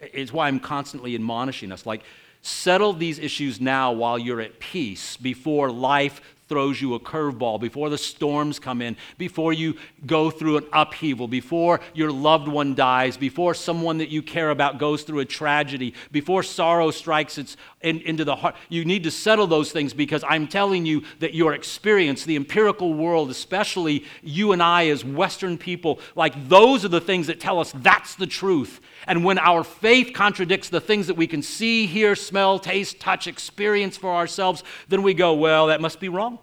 It's 0.00 0.32
why 0.32 0.48
I'm 0.48 0.58
constantly 0.58 1.14
admonishing 1.14 1.70
us. 1.70 1.86
Like, 1.86 2.02
Settle 2.42 2.92
these 2.92 3.18
issues 3.18 3.60
now 3.60 3.92
while 3.92 4.18
you're 4.18 4.40
at 4.40 4.60
peace, 4.60 5.16
before 5.16 5.70
life 5.70 6.20
throws 6.48 6.80
you 6.80 6.94
a 6.94 7.00
curveball, 7.00 7.60
before 7.60 7.90
the 7.90 7.98
storms 7.98 8.58
come 8.58 8.82
in, 8.82 8.96
before 9.18 9.52
you 9.52 9.76
go 10.06 10.30
through 10.30 10.58
an 10.58 10.66
upheaval, 10.72 11.28
before 11.28 11.80
your 11.94 12.10
loved 12.10 12.48
one 12.48 12.74
dies, 12.74 13.16
before 13.16 13.54
someone 13.54 13.98
that 13.98 14.08
you 14.08 14.22
care 14.22 14.50
about 14.50 14.78
goes 14.78 15.02
through 15.02 15.20
a 15.20 15.24
tragedy, 15.24 15.94
before 16.10 16.42
sorrow 16.42 16.90
strikes 16.90 17.38
its 17.38 17.56
in, 17.80 18.00
into 18.00 18.24
the 18.24 18.36
heart. 18.36 18.56
You 18.68 18.84
need 18.84 19.04
to 19.04 19.10
settle 19.10 19.46
those 19.46 19.70
things 19.72 19.92
because 19.94 20.24
I'm 20.28 20.48
telling 20.48 20.84
you 20.84 21.04
that 21.20 21.34
your 21.34 21.54
experience, 21.54 22.24
the 22.24 22.36
empirical 22.36 22.94
world, 22.94 23.30
especially 23.30 24.04
you 24.22 24.52
and 24.52 24.62
I 24.62 24.88
as 24.88 25.04
Western 25.04 25.58
people, 25.58 26.00
like 26.16 26.48
those 26.48 26.84
are 26.84 26.88
the 26.88 27.00
things 27.00 27.28
that 27.28 27.40
tell 27.40 27.60
us 27.60 27.72
that's 27.76 28.14
the 28.16 28.26
truth. 28.26 28.80
And 29.06 29.24
when 29.24 29.38
our 29.38 29.64
faith 29.64 30.12
contradicts 30.14 30.68
the 30.68 30.80
things 30.80 31.06
that 31.06 31.14
we 31.14 31.26
can 31.26 31.42
see, 31.42 31.86
hear, 31.86 32.16
smell, 32.16 32.58
taste, 32.58 33.00
touch, 33.00 33.26
experience 33.26 33.96
for 33.96 34.14
ourselves, 34.14 34.64
then 34.88 35.02
we 35.02 35.14
go, 35.14 35.34
well, 35.34 35.68
that 35.68 35.80
must 35.80 36.00
be 36.00 36.08
wrong. 36.08 36.37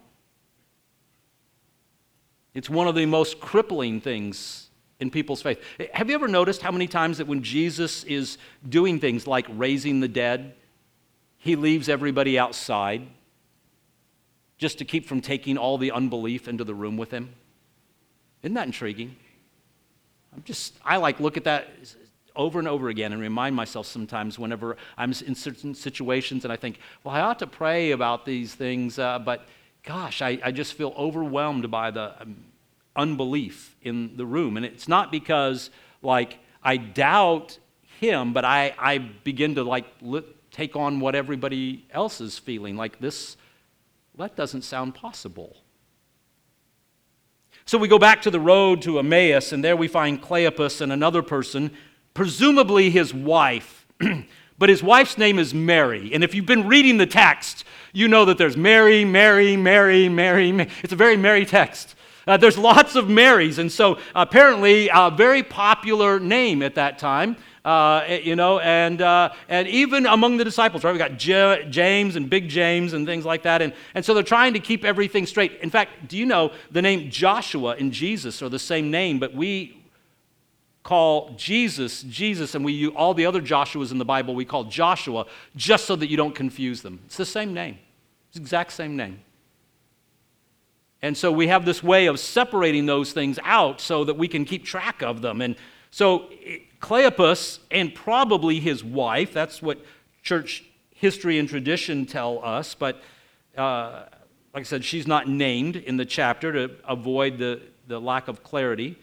It's 2.55 2.69
one 2.69 2.87
of 2.87 2.95
the 2.95 3.05
most 3.05 3.39
crippling 3.39 4.01
things 4.01 4.69
in 4.99 5.11
people's 5.11 5.41
faith. 5.41 5.61
Have 5.93 6.09
you 6.09 6.15
ever 6.15 6.29
noticed 6.29 6.61
how 6.61 6.71
many 6.71 6.87
times 6.87 7.17
that 7.17 7.27
when 7.27 7.43
Jesus 7.43 8.05
is 8.05 8.37
doing 8.67 8.99
things 8.99 9.27
like 9.27 9.45
raising 9.49 9.99
the 9.99 10.07
dead, 10.07 10.55
he 11.37 11.57
leaves 11.57 11.89
everybody 11.89 12.39
outside 12.39 13.05
just 14.57 14.77
to 14.77 14.85
keep 14.85 15.05
from 15.05 15.19
taking 15.19 15.57
all 15.57 15.77
the 15.77 15.91
unbelief 15.91 16.47
into 16.47 16.63
the 16.63 16.73
room 16.73 16.95
with 16.95 17.11
him? 17.11 17.35
Isn't 18.41 18.53
that 18.53 18.67
intriguing? 18.67 19.17
I'm 20.33 20.43
just, 20.43 20.75
I 20.83 20.95
like 20.95 21.19
look 21.19 21.35
at 21.35 21.43
that 21.43 21.67
over 22.37 22.59
and 22.59 22.67
over 22.67 22.87
again 22.87 23.11
and 23.11 23.21
remind 23.21 23.55
myself 23.55 23.85
sometimes 23.85 24.39
whenever 24.39 24.77
I'm 24.97 25.11
in 25.25 25.35
certain 25.35 25.75
situations 25.75 26.45
and 26.45 26.53
I 26.53 26.55
think, 26.55 26.79
well, 27.03 27.15
I 27.15 27.19
ought 27.19 27.39
to 27.39 27.47
pray 27.47 27.91
about 27.91 28.25
these 28.25 28.55
things, 28.55 28.97
uh, 28.97 29.19
but 29.19 29.45
gosh, 29.85 30.21
I, 30.21 30.39
I, 30.43 30.51
just 30.51 30.73
feel 30.73 30.93
overwhelmed 30.97 31.69
by 31.69 31.91
the 31.91 32.19
um, 32.19 32.37
unbelief 32.95 33.75
in 33.81 34.17
the 34.17 34.25
room. 34.25 34.57
And 34.57 34.65
it's 34.65 34.87
not 34.87 35.11
because, 35.11 35.69
like, 36.01 36.39
I 36.63 36.77
doubt 36.77 37.59
him, 37.99 38.33
but 38.33 38.43
I, 38.43 38.73
I 38.79 38.97
begin 38.97 39.55
to, 39.55 39.63
like, 39.63 39.85
take 40.51 40.75
on 40.75 40.99
what 40.99 41.15
everybody 41.15 41.85
else 41.91 42.19
is 42.19 42.39
feeling. 42.39 42.75
Like, 42.75 42.99
this, 42.99 43.37
that 44.17 44.35
doesn't 44.35 44.63
sound 44.63 44.95
possible. 44.95 45.55
So 47.65 47.77
we 47.77 47.87
go 47.87 47.99
back 47.99 48.21
to 48.23 48.31
the 48.31 48.39
road 48.39 48.81
to 48.83 48.99
Emmaus, 48.99 49.51
and 49.51 49.63
there 49.63 49.75
we 49.75 49.87
find 49.87 50.21
Cleopas 50.21 50.81
and 50.81 50.91
another 50.91 51.21
person 51.21 51.71
presumably 52.13 52.89
his 52.89 53.13
wife. 53.13 53.85
but 54.57 54.69
his 54.69 54.81
wife's 54.81 55.17
name 55.17 55.37
is 55.37 55.53
Mary. 55.53 56.13
And 56.13 56.23
if 56.23 56.33
you've 56.33 56.45
been 56.45 56.67
reading 56.67 56.97
the 56.97 57.05
text, 57.05 57.65
you 57.95 58.08
know 58.08 58.25
that 58.25 58.38
there's 58.38 58.58
Mary, 58.58 59.05
Mary, 59.05 59.55
Mary, 59.55 60.10
Mary. 60.10 60.51
Mary. 60.51 60.69
It's 60.84 60.93
a 60.93 60.97
very 60.97 61.17
Mary 61.17 61.45
text. 61.45 61.95
Uh, 62.27 62.38
there's 62.38 62.58
lots 62.58 62.95
of 62.95 63.08
Marys, 63.08 63.60
and 63.60 63.71
so 63.71 63.99
apparently 64.13 64.89
a 64.93 65.12
very 65.12 65.43
popular 65.43 66.19
name 66.19 66.62
at 66.62 66.75
that 66.75 66.99
time. 66.99 67.38
Uh, 67.63 68.03
eh, 68.05 68.19
you 68.23 68.36
know, 68.36 68.60
and, 68.60 69.01
uh, 69.01 69.31
and 69.49 69.67
even 69.67 70.05
among 70.05 70.38
the 70.38 70.43
disciples, 70.43 70.84
right? 70.84 70.91
We 70.91 70.99
got 70.99 71.17
J- 71.17 71.65
James 71.69 72.15
and 72.15 72.29
Big 72.29 72.47
James 72.47 72.93
and 72.93 73.08
things 73.08 73.25
like 73.25 73.41
that. 73.43 73.63
And, 73.63 73.73
and 73.95 74.05
so 74.05 74.13
they're 74.13 74.21
trying 74.21 74.53
to 74.53 74.60
keep 74.60 74.86
everything 74.86 75.25
straight. 75.25 75.53
In 75.62 75.71
fact, 75.71 76.08
do 76.08 76.15
you 76.15 76.27
know 76.27 76.51
the 76.69 76.81
name 76.81 77.10
Joshua 77.10 77.75
and 77.79 77.91
Jesus 77.91 78.43
are 78.43 78.49
the 78.49 78.60
same 78.60 78.91
name, 78.91 79.17
but 79.17 79.34
we, 79.34 79.81
call 80.86 81.31
Jesus 81.36 82.03
Jesus, 82.03 82.53
and 82.53 82.63
we 82.63 82.88
all 82.89 83.15
the 83.15 83.25
other 83.25 83.41
Joshuas 83.41 83.91
in 83.91 83.97
the 83.97 84.05
Bible 84.05 84.36
we 84.36 84.45
call 84.45 84.65
Joshua, 84.65 85.25
just 85.55 85.86
so 85.86 85.95
that 85.95 86.10
you 86.12 86.15
don't 86.15 86.36
confuse 86.36 86.84
them. 86.84 86.99
It's 87.08 87.17
the 87.17 87.25
same 87.25 87.55
name. 87.55 87.79
Exact 88.35 88.71
same 88.71 88.95
name. 88.95 89.21
And 91.01 91.15
so 91.15 91.31
we 91.31 91.47
have 91.47 91.65
this 91.65 91.83
way 91.83 92.07
of 92.07 92.19
separating 92.19 92.85
those 92.85 93.13
things 93.13 93.37
out 93.43 93.79
so 93.79 94.03
that 94.05 94.17
we 94.17 94.27
can 94.27 94.45
keep 94.45 94.65
track 94.65 95.01
of 95.01 95.21
them. 95.21 95.41
And 95.41 95.55
so 95.91 96.29
Cleopas 96.81 97.59
and 97.69 97.93
probably 97.93 98.59
his 98.59 98.83
wife, 98.83 99.33
that's 99.33 99.61
what 99.61 99.77
church 100.23 100.63
history 100.95 101.37
and 101.37 101.47
tradition 101.47 102.05
tell 102.05 102.43
us, 102.43 102.73
but 102.73 103.03
uh, 103.57 104.03
like 104.53 104.61
I 104.61 104.63
said, 104.63 104.83
she's 104.83 105.05
not 105.05 105.27
named 105.27 105.75
in 105.75 105.97
the 105.97 106.05
chapter 106.05 106.51
to 106.53 106.75
avoid 106.87 107.37
the, 107.37 107.61
the 107.87 107.99
lack 107.99 108.27
of 108.27 108.41
clarity. 108.41 108.97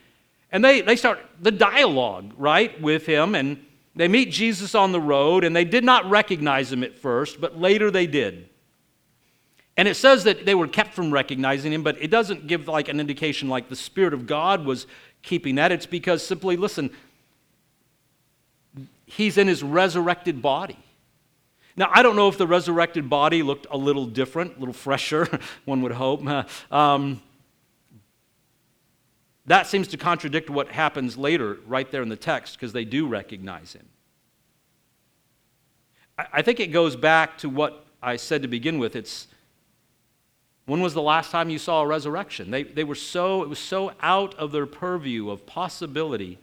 And 0.50 0.64
they, 0.64 0.80
they 0.80 0.96
start 0.96 1.20
the 1.40 1.50
dialogue, 1.50 2.32
right, 2.36 2.78
with 2.80 3.06
him. 3.06 3.34
And 3.34 3.64
they 3.94 4.08
meet 4.08 4.30
Jesus 4.30 4.74
on 4.74 4.92
the 4.92 5.00
road, 5.00 5.44
and 5.44 5.54
they 5.54 5.64
did 5.64 5.84
not 5.84 6.08
recognize 6.08 6.72
him 6.72 6.82
at 6.82 6.98
first, 6.98 7.40
but 7.40 7.58
later 7.58 7.90
they 7.90 8.06
did. 8.06 8.48
And 9.76 9.88
it 9.88 9.94
says 9.94 10.24
that 10.24 10.44
they 10.44 10.54
were 10.54 10.68
kept 10.68 10.92
from 10.92 11.11
recognizing 11.11 11.72
him, 11.72 11.82
but 11.82 11.96
it 12.00 12.11
doesn't 12.11 12.46
give 12.46 12.68
like 12.68 12.88
an 12.88 13.00
indication 13.00 13.48
like 13.48 13.68
the 13.68 13.76
Spirit 13.76 14.12
of 14.12 14.26
God 14.26 14.64
was 14.64 14.87
keeping 15.22 15.54
that. 15.54 15.72
It's 15.72 15.87
because 15.87 16.24
simply, 16.24 16.56
listen, 16.56 16.90
he's 19.06 19.38
in 19.38 19.48
his 19.48 19.62
resurrected 19.62 20.42
body. 20.42 20.78
Now, 21.74 21.90
I 21.90 22.02
don't 22.02 22.16
know 22.16 22.28
if 22.28 22.37
the 22.37 22.46
resurrected 22.46 23.08
body 23.08 23.42
looked 23.42 23.66
a 23.70 23.78
little 23.78 24.04
different, 24.04 24.56
a 24.56 24.58
little 24.58 24.74
fresher, 24.74 25.26
one 25.64 25.82
would 25.82 25.92
hope. 25.92 26.22
Um, 26.70 27.22
that 29.46 29.66
seems 29.66 29.88
to 29.88 29.96
contradict 29.96 30.48
what 30.50 30.68
happens 30.68 31.16
later, 31.16 31.58
right 31.66 31.90
there 31.90 32.02
in 32.02 32.08
the 32.08 32.16
text, 32.16 32.54
because 32.54 32.72
they 32.72 32.85
do 32.85 33.08
recognize 33.08 33.72
him. 33.72 33.88
I 36.32 36.42
think 36.42 36.61
it 36.61 36.68
goes 36.68 36.94
back 36.94 37.38
to 37.38 37.48
what 37.48 37.85
I 38.00 38.16
said 38.16 38.42
to 38.42 38.48
begin 38.48 38.78
with. 38.78 38.94
It's 38.94 39.26
when 40.66 40.81
was 40.81 40.94
the 40.94 41.03
last 41.03 41.31
time 41.31 41.51
you 41.51 41.59
saw 41.59 41.83
a 41.83 41.87
resurrection? 41.87 42.51
They, 42.51 42.62
they 42.62 42.85
were 42.85 42.94
so, 42.94 43.42
it 43.42 43.48
was 43.48 43.59
so 43.59 43.92
out 44.01 44.35
of 44.37 44.53
their 44.53 44.66
purview 44.66 45.31
of 45.31 45.44
possibility. 45.44 46.38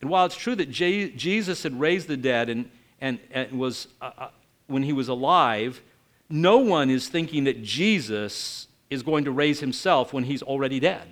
And 0.00 0.10
while 0.10 0.26
it's 0.26 0.36
true 0.36 0.54
that 0.54 0.70
J- 0.70 1.10
Jesus 1.10 1.64
had 1.64 1.78
raised 1.78 2.06
the 2.06 2.16
dead 2.16 2.48
and, 2.48 2.70
and, 3.00 3.18
and 3.32 3.58
was, 3.58 3.88
uh, 4.00 4.10
uh, 4.16 4.28
when 4.68 4.84
he 4.84 4.92
was 4.92 5.08
alive, 5.08 5.80
no 6.28 6.58
one 6.58 6.88
is 6.88 7.08
thinking 7.08 7.44
that 7.44 7.62
Jesus 7.62 8.68
is 8.90 9.02
going 9.02 9.24
to 9.24 9.32
raise 9.32 9.60
himself 9.60 10.12
when 10.12 10.24
he's 10.24 10.42
already 10.42 10.78
dead. 10.78 11.08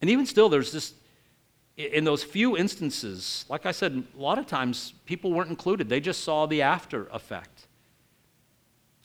And 0.00 0.08
even 0.08 0.24
still, 0.24 0.48
there's 0.48 0.72
this, 0.72 0.94
in 1.76 2.04
those 2.04 2.24
few 2.24 2.56
instances, 2.56 3.44
like 3.48 3.66
I 3.66 3.72
said, 3.72 4.04
a 4.16 4.20
lot 4.20 4.38
of 4.38 4.46
times 4.46 4.94
people 5.04 5.32
weren't 5.32 5.50
included. 5.50 5.88
They 5.88 6.00
just 6.00 6.24
saw 6.24 6.46
the 6.46 6.62
after 6.62 7.06
effect. 7.08 7.67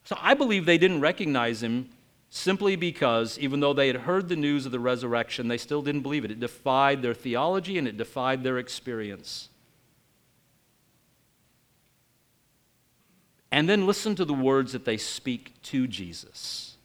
So 0.04 0.18
I 0.22 0.34
believe 0.34 0.66
they 0.66 0.78
didn't 0.78 1.02
recognize 1.02 1.64
him 1.64 1.90
simply 2.30 2.76
because, 2.76 3.38
even 3.38 3.60
though 3.60 3.74
they 3.74 3.88
had 3.88 3.98
heard 3.98 4.28
the 4.28 4.36
news 4.36 4.66
of 4.66 4.72
the 4.72 4.80
resurrection, 4.80 5.48
they 5.48 5.58
still 5.58 5.82
didn't 5.82 6.02
believe 6.02 6.26
it. 6.26 6.32
It 6.32 6.40
defied 6.40 7.02
their 7.02 7.14
theology 7.14 7.78
and 7.78 7.88
it 7.88 7.98
defied 7.98 8.44
their 8.44 8.58
experience. 8.58 9.50
And 13.52 13.70
then 13.70 13.86
listen 13.86 14.16
to 14.16 14.26
the 14.26 14.34
words 14.34 14.72
that 14.72 14.84
they 14.84 14.98
speak 14.98 15.54
to 15.64 15.86
Jesus. 15.86 16.76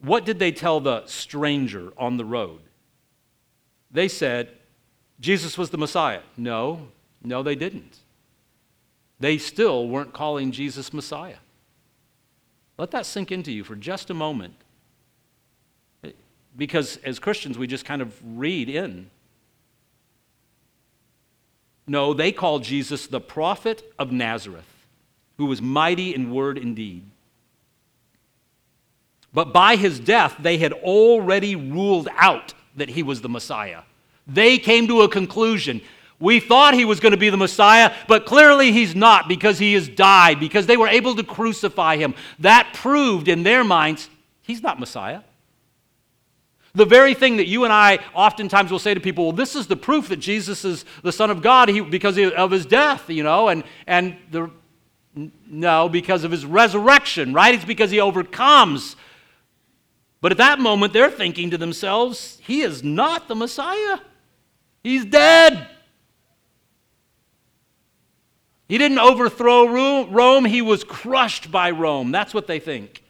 What 0.00 0.24
did 0.24 0.38
they 0.38 0.50
tell 0.50 0.80
the 0.80 1.04
stranger 1.06 1.92
on 1.98 2.16
the 2.16 2.24
road? 2.24 2.60
They 3.90 4.08
said, 4.08 4.48
Jesus 5.20 5.58
was 5.58 5.70
the 5.70 5.78
Messiah. 5.78 6.20
No, 6.36 6.88
no, 7.22 7.42
they 7.42 7.54
didn't. 7.54 7.98
They 9.20 9.38
still 9.38 9.86
weren't 9.88 10.12
calling 10.12 10.52
Jesus 10.52 10.92
Messiah. 10.92 11.36
Let 12.76 12.90
that 12.90 13.06
sink 13.06 13.30
into 13.30 13.52
you 13.52 13.64
for 13.64 13.76
just 13.76 14.10
a 14.10 14.14
moment. 14.14 14.54
Because 16.56 16.98
as 16.98 17.18
Christians, 17.18 17.58
we 17.58 17.66
just 17.66 17.84
kind 17.84 18.02
of 18.02 18.14
read 18.24 18.68
in. 18.68 19.10
No, 21.86 22.14
they 22.14 22.32
called 22.32 22.64
Jesus 22.64 23.06
the 23.06 23.20
prophet 23.20 23.92
of 23.98 24.10
Nazareth, 24.10 24.86
who 25.36 25.46
was 25.46 25.60
mighty 25.60 26.14
in 26.14 26.32
word 26.32 26.56
and 26.56 26.74
deed. 26.74 27.04
But 29.32 29.52
by 29.52 29.76
his 29.76 29.98
death, 29.98 30.36
they 30.38 30.58
had 30.58 30.72
already 30.72 31.56
ruled 31.56 32.08
out 32.16 32.54
that 32.76 32.90
he 32.90 33.02
was 33.02 33.20
the 33.20 33.28
Messiah. 33.28 33.82
They 34.26 34.58
came 34.58 34.86
to 34.88 35.02
a 35.02 35.08
conclusion. 35.08 35.80
We 36.24 36.40
thought 36.40 36.74
he 36.74 36.84
was 36.84 36.98
going 36.98 37.12
to 37.12 37.18
be 37.18 37.30
the 37.30 37.36
Messiah, 37.36 37.94
but 38.08 38.26
clearly 38.26 38.72
he's 38.72 38.94
not 38.94 39.28
because 39.28 39.58
he 39.58 39.74
has 39.74 39.88
died, 39.88 40.40
because 40.40 40.66
they 40.66 40.76
were 40.76 40.88
able 40.88 41.14
to 41.16 41.22
crucify 41.22 41.96
him. 41.96 42.14
That 42.40 42.72
proved 42.74 43.28
in 43.28 43.42
their 43.42 43.62
minds 43.62 44.08
he's 44.42 44.62
not 44.62 44.80
Messiah. 44.80 45.20
The 46.74 46.84
very 46.84 47.14
thing 47.14 47.36
that 47.36 47.46
you 47.46 47.62
and 47.62 47.72
I 47.72 48.00
oftentimes 48.14 48.72
will 48.72 48.80
say 48.80 48.94
to 48.94 49.00
people, 49.00 49.26
well, 49.26 49.32
this 49.32 49.54
is 49.54 49.68
the 49.68 49.76
proof 49.76 50.08
that 50.08 50.16
Jesus 50.16 50.64
is 50.64 50.84
the 51.02 51.12
Son 51.12 51.30
of 51.30 51.40
God 51.40 51.70
because 51.90 52.18
of 52.18 52.50
his 52.50 52.66
death, 52.66 53.08
you 53.08 53.22
know, 53.22 53.48
and, 53.48 53.62
and 53.86 54.16
the, 54.32 54.50
no, 55.14 55.88
because 55.88 56.24
of 56.24 56.32
his 56.32 56.44
resurrection, 56.44 57.32
right? 57.32 57.54
It's 57.54 57.64
because 57.64 57.92
he 57.92 58.00
overcomes 58.00 58.96
but 60.24 60.32
at 60.32 60.38
that 60.38 60.58
moment, 60.58 60.94
they're 60.94 61.10
thinking 61.10 61.50
to 61.50 61.58
themselves, 61.58 62.40
He 62.42 62.62
is 62.62 62.82
not 62.82 63.28
the 63.28 63.34
Messiah. 63.34 63.98
He's 64.82 65.04
dead. 65.04 65.68
He 68.68 68.78
didn't 68.78 68.98
overthrow 68.98 70.06
Rome, 70.06 70.44
he 70.44 70.62
was 70.62 70.84
crushed 70.84 71.50
by 71.50 71.70
Rome. 71.70 72.12
That's 72.12 72.32
what 72.32 72.46
they 72.46 72.58
think. 72.58 73.04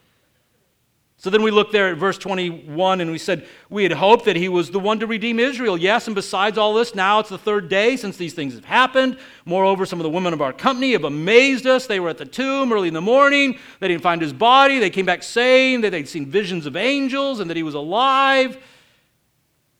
So 1.24 1.30
then 1.30 1.42
we 1.42 1.50
look 1.50 1.72
there 1.72 1.88
at 1.88 1.96
verse 1.96 2.18
21 2.18 3.00
and 3.00 3.10
we 3.10 3.16
said, 3.16 3.46
We 3.70 3.82
had 3.82 3.92
hoped 3.92 4.26
that 4.26 4.36
he 4.36 4.50
was 4.50 4.70
the 4.70 4.78
one 4.78 5.00
to 5.00 5.06
redeem 5.06 5.38
Israel. 5.38 5.78
Yes, 5.78 6.06
and 6.06 6.14
besides 6.14 6.58
all 6.58 6.74
this, 6.74 6.94
now 6.94 7.18
it's 7.18 7.30
the 7.30 7.38
third 7.38 7.70
day 7.70 7.96
since 7.96 8.18
these 8.18 8.34
things 8.34 8.52
have 8.54 8.66
happened. 8.66 9.16
Moreover, 9.46 9.86
some 9.86 9.98
of 9.98 10.02
the 10.02 10.10
women 10.10 10.34
of 10.34 10.42
our 10.42 10.52
company 10.52 10.92
have 10.92 11.04
amazed 11.04 11.66
us. 11.66 11.86
They 11.86 11.98
were 11.98 12.10
at 12.10 12.18
the 12.18 12.26
tomb 12.26 12.70
early 12.70 12.88
in 12.88 12.94
the 12.94 13.00
morning. 13.00 13.58
They 13.80 13.88
didn't 13.88 14.02
find 14.02 14.20
his 14.20 14.34
body. 14.34 14.78
They 14.78 14.90
came 14.90 15.06
back 15.06 15.22
saying 15.22 15.80
that 15.80 15.92
they'd 15.92 16.06
seen 16.06 16.26
visions 16.26 16.66
of 16.66 16.76
angels 16.76 17.40
and 17.40 17.48
that 17.48 17.56
he 17.56 17.62
was 17.62 17.74
alive. 17.74 18.58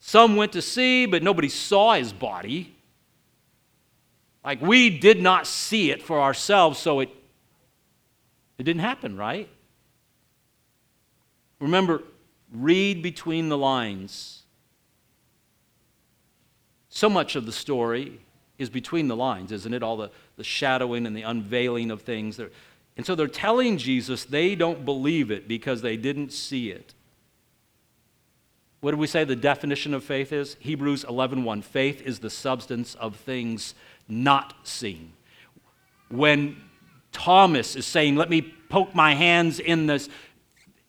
Some 0.01 0.37
went 0.37 0.53
to 0.53 0.63
see, 0.63 1.05
but 1.05 1.23
nobody 1.23 1.51
saw 1.51 1.93
his 1.93 2.15
body. 2.15 2.74
Like 4.45 4.61
we 4.61 4.91
did 4.91 5.23
not 5.23 5.47
see 5.47 5.91
it 5.91 6.03
for 6.03 6.21
ourselves, 6.21 6.79
so 6.79 7.01
it, 7.01 7.09
it 8.59 8.65
didn't 8.65 8.83
happen, 8.83 9.17
right? 9.17 9.49
Remember, 11.61 12.03
read 12.53 13.03
between 13.03 13.49
the 13.49 13.57
lines. 13.57 14.43
So 16.91 17.09
much 17.09 17.37
of 17.37 17.47
the 17.47 17.53
story 17.53 18.21
is 18.59 18.69
between 18.69 19.09
the 19.09 19.17
lines, 19.17 19.51
isn't 19.51 19.73
it? 19.73 19.83
All 19.83 19.97
the, 19.97 20.11
the 20.37 20.45
shadowing 20.45 21.07
and 21.07 21.17
the 21.17 21.23
unveiling 21.23 21.91
of 21.91 22.03
things. 22.03 22.39
And 22.97 23.05
so 23.05 23.15
they're 23.15 23.27
telling 23.27 23.79
Jesus 23.79 24.25
they 24.25 24.55
don't 24.55 24.85
believe 24.85 25.31
it 25.31 25.49
because 25.49 25.83
they 25.83 25.97
didn't 25.97 26.33
see 26.33 26.71
it. 26.71 26.95
What 28.81 28.91
did 28.91 29.01
we 29.01 29.07
say 29.07 29.25
the 29.25 29.35
definition 29.35 29.95
of 29.95 30.05
faith 30.05 30.31
is? 30.31 30.59
Hebrews 30.61 31.05
11:1. 31.05 31.63
Faith 31.63 32.03
is 32.03 32.19
the 32.19 32.29
substance 32.29 32.95
of 32.97 33.17
things 33.17 33.75
not 34.09 34.55
seen. 34.63 35.13
When 36.11 36.57
Thomas 37.13 37.77
is 37.77 37.87
saying, 37.87 38.17
"Let 38.17 38.31
me 38.31 38.43
poke 38.43 38.95
my 38.95 39.15
hands 39.15 39.61
in 39.61 39.87
this 39.87 40.09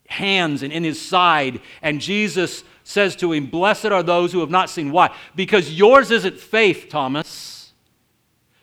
hands 0.08 0.64
and 0.64 0.72
in 0.72 0.84
his 0.84 1.02
side. 1.02 1.62
And 1.82 2.00
Jesus 2.00 2.64
says 2.84 3.16
to 3.18 3.32
him, 3.32 3.48
Blessed 3.48 3.88
are 3.88 4.04
those 4.04 4.32
who 4.32 4.40
have 4.40 4.50
not 4.50 4.70
seen. 4.70 4.92
Why? 4.92 5.14
Because 5.36 5.72
yours 5.72 6.12
isn't 6.12 6.40
faith, 6.40 6.88
Thomas. 6.90 7.74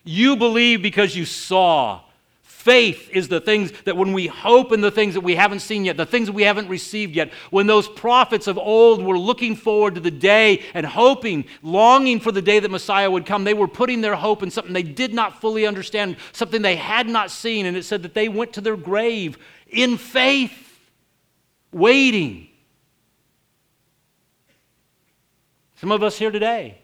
You 0.05 0.37
believe 0.37 0.83
because 0.83 1.17
you 1.17 1.25
saw. 1.25 2.01
Faith 2.63 3.11
is 3.11 3.27
the 3.27 3.41
things 3.41 3.73
that 3.87 3.97
when 3.97 4.13
we 4.13 4.29
hope 4.29 4.71
in 4.71 4.83
the 4.83 4.91
things 4.93 5.15
that 5.15 5.23
we 5.23 5.35
haven't 5.35 5.59
seen 5.59 5.85
yet, 5.85 5.97
the 5.97 6.07
things 6.07 6.29
that 6.29 6.33
we 6.33 6.45
haven't 6.45 6.69
received 6.69 7.17
yet, 7.17 7.33
when 7.51 7.67
those 7.67 7.89
prophets 7.89 8.47
of 8.47 8.57
old 8.57 9.03
were 9.03 9.19
looking 9.19 9.57
forward 9.57 9.97
to 9.97 10.01
the 10.01 10.13
day 10.13 10.63
and 10.73 10.87
hoping, 10.87 11.45
longing 11.65 12.21
for 12.21 12.31
the 12.31 12.41
day 12.41 12.61
that 12.61 12.71
Messiah 12.71 13.11
would 13.11 13.27
come, 13.27 13.43
they 13.43 13.53
were 13.53 13.67
putting 13.67 14.01
their 14.01 14.15
hope 14.15 14.45
in 14.45 14.51
something 14.53 14.73
they 14.73 14.85
did 14.85 15.13
not 15.13 15.41
fully 15.41 15.67
understand, 15.67 16.17
something 16.31 16.63
they 16.63 16.77
had 16.77 17.09
not 17.09 17.33
seen. 17.33 17.67
And 17.67 17.77
it 17.77 17.85
said 17.85 18.05
that 18.05 18.15
they 18.15 18.29
went 18.29 18.53
to 18.53 18.61
their 18.61 18.77
grave 18.77 19.39
in 19.67 19.97
faith 19.97 20.79
waiting. 21.73 22.47
Some 25.79 25.91
of 25.91 26.05
us 26.05 26.17
here 26.17 26.31
today 26.31 26.79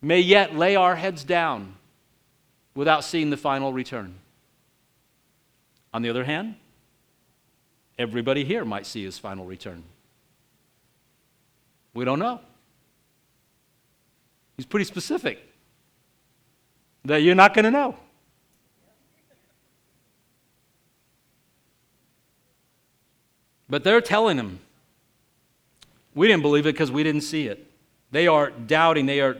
may 0.00 0.20
yet 0.20 0.54
lay 0.54 0.76
our 0.76 0.94
heads 0.94 1.24
down 1.24 1.75
without 2.76 3.02
seeing 3.02 3.30
the 3.30 3.36
final 3.36 3.72
return. 3.72 4.14
On 5.92 6.02
the 6.02 6.10
other 6.10 6.24
hand, 6.24 6.54
everybody 7.98 8.44
here 8.44 8.64
might 8.64 8.86
see 8.86 9.02
his 9.02 9.18
final 9.18 9.46
return. 9.46 9.82
We 11.94 12.04
don't 12.04 12.18
know. 12.18 12.40
He's 14.56 14.66
pretty 14.66 14.84
specific 14.84 15.38
that 17.06 17.22
you're 17.22 17.34
not 17.34 17.54
going 17.54 17.64
to 17.64 17.70
know. 17.70 17.96
But 23.68 23.84
they're 23.84 24.00
telling 24.00 24.36
him, 24.36 24.60
we 26.14 26.28
didn't 26.28 26.42
believe 26.42 26.66
it 26.66 26.72
because 26.72 26.90
we 26.90 27.02
didn't 27.02 27.22
see 27.22 27.48
it. 27.48 27.66
They 28.10 28.26
are 28.26 28.50
doubting. 28.50 29.06
They 29.06 29.20
are, 29.20 29.36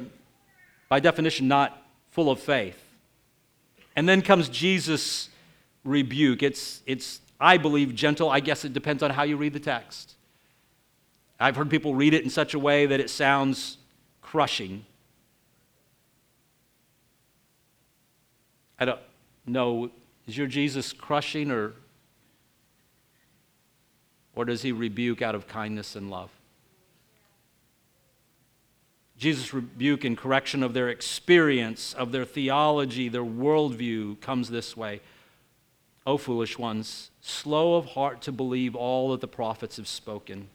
by 0.88 1.00
definition, 1.00 1.48
not 1.48 1.82
full 2.10 2.30
of 2.30 2.40
faith. 2.40 2.82
And 3.96 4.08
then 4.08 4.22
comes 4.22 4.48
Jesus' 4.48 5.30
rebuke. 5.82 6.42
It's, 6.42 6.82
it's, 6.86 7.20
I 7.40 7.56
believe, 7.56 7.94
gentle. 7.94 8.30
I 8.30 8.40
guess 8.40 8.64
it 8.64 8.72
depends 8.72 9.02
on 9.02 9.10
how 9.10 9.22
you 9.22 9.36
read 9.36 9.54
the 9.54 9.60
text. 9.60 10.14
I've 11.40 11.56
heard 11.56 11.70
people 11.70 11.94
read 11.94 12.14
it 12.14 12.22
in 12.22 12.30
such 12.30 12.54
a 12.54 12.58
way 12.58 12.86
that 12.86 13.00
it 13.00 13.10
sounds 13.10 13.78
crushing. 14.22 14.84
I 18.78 18.84
don't 18.84 19.00
know. 19.46 19.90
Is 20.26 20.36
your 20.36 20.46
Jesus 20.46 20.92
crushing 20.92 21.50
or 21.50 21.72
or 24.34 24.44
does 24.44 24.60
he 24.60 24.70
rebuke 24.70 25.22
out 25.22 25.34
of 25.34 25.48
kindness 25.48 25.96
and 25.96 26.10
love? 26.10 26.30
Jesus' 29.18 29.54
rebuke 29.54 30.04
and 30.04 30.16
correction 30.16 30.62
of 30.62 30.74
their 30.74 30.88
experience, 30.88 31.94
of 31.94 32.12
their 32.12 32.24
theology, 32.24 33.08
their 33.08 33.24
worldview 33.24 34.20
comes 34.20 34.50
this 34.50 34.76
way 34.76 35.00
O 36.06 36.16
foolish 36.16 36.56
ones, 36.56 37.10
slow 37.20 37.74
of 37.74 37.86
heart 37.86 38.22
to 38.22 38.32
believe 38.32 38.76
all 38.76 39.10
that 39.10 39.20
the 39.20 39.26
prophets 39.26 39.76
have 39.76 39.88
spoken. 39.88 40.48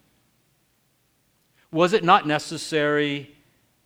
Was 1.72 1.92
it 1.94 2.04
not 2.04 2.26
necessary 2.26 3.36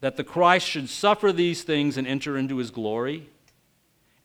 that 0.02 0.16
the 0.16 0.24
Christ 0.24 0.68
should 0.68 0.90
suffer 0.90 1.32
these 1.32 1.64
things 1.64 1.98
and 1.98 2.06
enter 2.06 2.38
into 2.38 2.58
his 2.58 2.70
glory? 2.70 3.30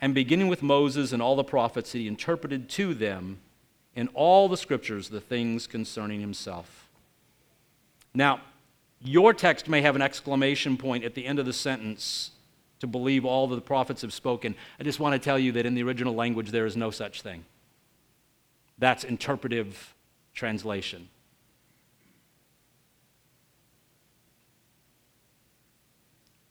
And 0.00 0.14
beginning 0.14 0.48
with 0.48 0.62
Moses 0.62 1.12
and 1.12 1.22
all 1.22 1.36
the 1.36 1.44
prophets, 1.44 1.92
he 1.92 2.06
interpreted 2.06 2.68
to 2.70 2.92
them 2.94 3.38
in 3.94 4.08
all 4.08 4.48
the 4.48 4.56
scriptures 4.56 5.08
the 5.08 5.20
things 5.20 5.66
concerning 5.66 6.20
himself. 6.20 6.88
Now, 8.14 8.40
your 9.02 9.32
text 9.32 9.68
may 9.68 9.80
have 9.82 9.96
an 9.96 10.02
exclamation 10.02 10.76
point 10.76 11.04
at 11.04 11.14
the 11.14 11.26
end 11.26 11.38
of 11.38 11.46
the 11.46 11.52
sentence 11.52 12.32
to 12.80 12.86
believe 12.86 13.24
all 13.24 13.46
that 13.48 13.54
the 13.54 13.60
prophets 13.60 14.02
have 14.02 14.12
spoken. 14.12 14.54
I 14.78 14.84
just 14.84 15.00
want 15.00 15.14
to 15.14 15.18
tell 15.18 15.38
you 15.38 15.52
that 15.52 15.66
in 15.66 15.74
the 15.74 15.82
original 15.82 16.14
language, 16.14 16.50
there 16.50 16.66
is 16.66 16.76
no 16.76 16.90
such 16.90 17.22
thing. 17.22 17.44
That's 18.78 19.04
interpretive 19.04 19.94
translation. 20.34 21.08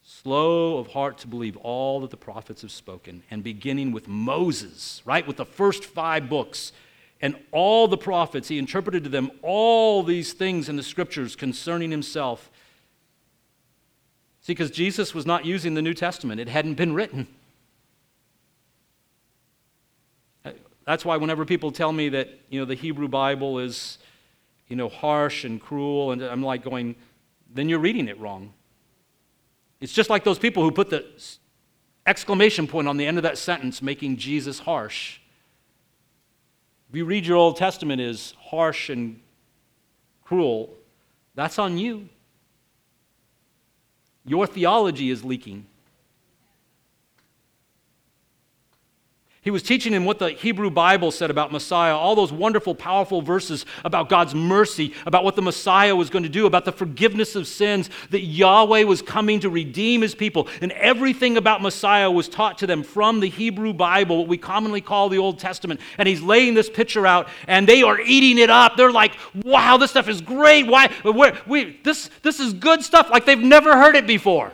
Slow 0.03 0.77
of 0.77 0.87
heart 0.87 1.17
to 1.19 1.27
believe 1.27 1.55
all 1.57 2.01
that 2.01 2.09
the 2.09 2.17
prophets 2.17 2.61
have 2.61 2.71
spoken, 2.71 3.23
and 3.31 3.43
beginning 3.43 3.91
with 3.91 4.07
Moses, 4.07 5.01
right, 5.05 5.25
with 5.25 5.37
the 5.37 5.45
first 5.45 5.85
five 5.85 6.29
books 6.29 6.73
and 7.21 7.35
all 7.51 7.87
the 7.87 7.97
prophets, 7.97 8.47
he 8.47 8.57
interpreted 8.57 9.03
to 9.03 9.09
them 9.09 9.31
all 9.41 10.03
these 10.03 10.33
things 10.33 10.69
in 10.69 10.77
the 10.77 10.83
scriptures 10.83 11.35
concerning 11.35 11.91
himself. 11.91 12.49
See, 14.41 14.53
because 14.53 14.71
Jesus 14.71 15.13
was 15.13 15.25
not 15.25 15.45
using 15.45 15.73
the 15.73 15.81
New 15.81 15.93
Testament, 15.93 16.39
it 16.39 16.47
hadn't 16.47 16.75
been 16.75 16.93
written. 16.93 17.27
Uh, 20.45 20.51
that's 20.85 21.03
why 21.03 21.17
whenever 21.17 21.45
people 21.45 21.71
tell 21.71 21.91
me 21.91 22.09
that, 22.09 22.29
you 22.49 22.59
know, 22.59 22.65
the 22.65 22.75
Hebrew 22.75 23.09
Bible 23.09 23.59
is, 23.59 23.97
you 24.69 24.77
know, 24.77 24.87
harsh 24.87 25.43
and 25.43 25.61
cruel, 25.61 26.11
and 26.11 26.21
I'm 26.21 26.41
like 26.41 26.63
going, 26.63 26.95
then 27.53 27.67
you're 27.67 27.79
reading 27.79 28.07
it 28.07 28.17
wrong. 28.19 28.53
It's 29.81 29.93
just 29.93 30.09
like 30.09 30.23
those 30.23 30.39
people 30.39 30.63
who 30.63 30.71
put 30.71 30.89
the 30.89 31.05
exclamation 32.05 32.65
point 32.65 32.87
on 32.87 32.95
the 32.95 33.05
end 33.05 33.17
of 33.17 33.23
that 33.23 33.37
sentence, 33.37 33.81
making 33.81 34.17
Jesus 34.17 34.59
harsh. 34.59 35.18
If 36.89 36.95
you 36.95 37.05
read 37.05 37.25
your 37.25 37.37
Old 37.37 37.57
Testament 37.57 38.01
as 38.01 38.33
harsh 38.39 38.89
and 38.89 39.21
cruel, 40.23 40.75
that's 41.35 41.59
on 41.59 41.77
you. 41.77 42.09
Your 44.25 44.47
theology 44.47 45.11
is 45.11 45.23
leaking. 45.23 45.65
He 49.49 49.51
was 49.51 49.63
teaching 49.63 49.93
him 49.93 50.05
what 50.05 50.19
the 50.19 50.29
Hebrew 50.29 50.69
Bible 50.69 51.09
said 51.09 51.31
about 51.31 51.51
Messiah, 51.51 51.97
all 51.97 52.13
those 52.13 52.31
wonderful, 52.31 52.75
powerful 52.75 53.23
verses 53.23 53.65
about 53.83 54.07
God's 54.07 54.35
mercy, 54.35 54.93
about 55.07 55.23
what 55.23 55.35
the 55.35 55.41
Messiah 55.41 55.95
was 55.95 56.11
going 56.11 56.21
to 56.21 56.29
do, 56.29 56.45
about 56.45 56.65
the 56.65 56.71
forgiveness 56.71 57.35
of 57.35 57.47
sins, 57.47 57.89
that 58.11 58.19
Yahweh 58.19 58.83
was 58.83 59.01
coming 59.01 59.39
to 59.39 59.49
redeem 59.49 60.03
his 60.03 60.13
people. 60.13 60.47
And 60.61 60.71
everything 60.73 61.35
about 61.35 61.63
Messiah 61.63 62.11
was 62.11 62.29
taught 62.29 62.59
to 62.59 62.67
them 62.67 62.83
from 62.83 63.21
the 63.21 63.27
Hebrew 63.27 63.73
Bible, 63.73 64.19
what 64.19 64.27
we 64.27 64.37
commonly 64.37 64.81
call 64.81 65.09
the 65.09 65.17
Old 65.17 65.39
Testament. 65.39 65.79
And 65.97 66.07
he's 66.07 66.21
laying 66.21 66.53
this 66.53 66.69
picture 66.69 67.07
out, 67.07 67.27
and 67.47 67.67
they 67.67 67.81
are 67.81 67.99
eating 67.99 68.37
it 68.37 68.51
up. 68.51 68.77
They're 68.77 68.91
like, 68.91 69.15
wow, 69.33 69.77
this 69.77 69.89
stuff 69.89 70.07
is 70.07 70.21
great. 70.21 70.67
Why? 70.67 70.91
we, 71.47 71.79
this, 71.83 72.11
this 72.21 72.39
is 72.39 72.53
good 72.53 72.83
stuff, 72.83 73.09
like 73.09 73.25
they've 73.25 73.39
never 73.39 73.75
heard 73.75 73.95
it 73.95 74.05
before. 74.05 74.53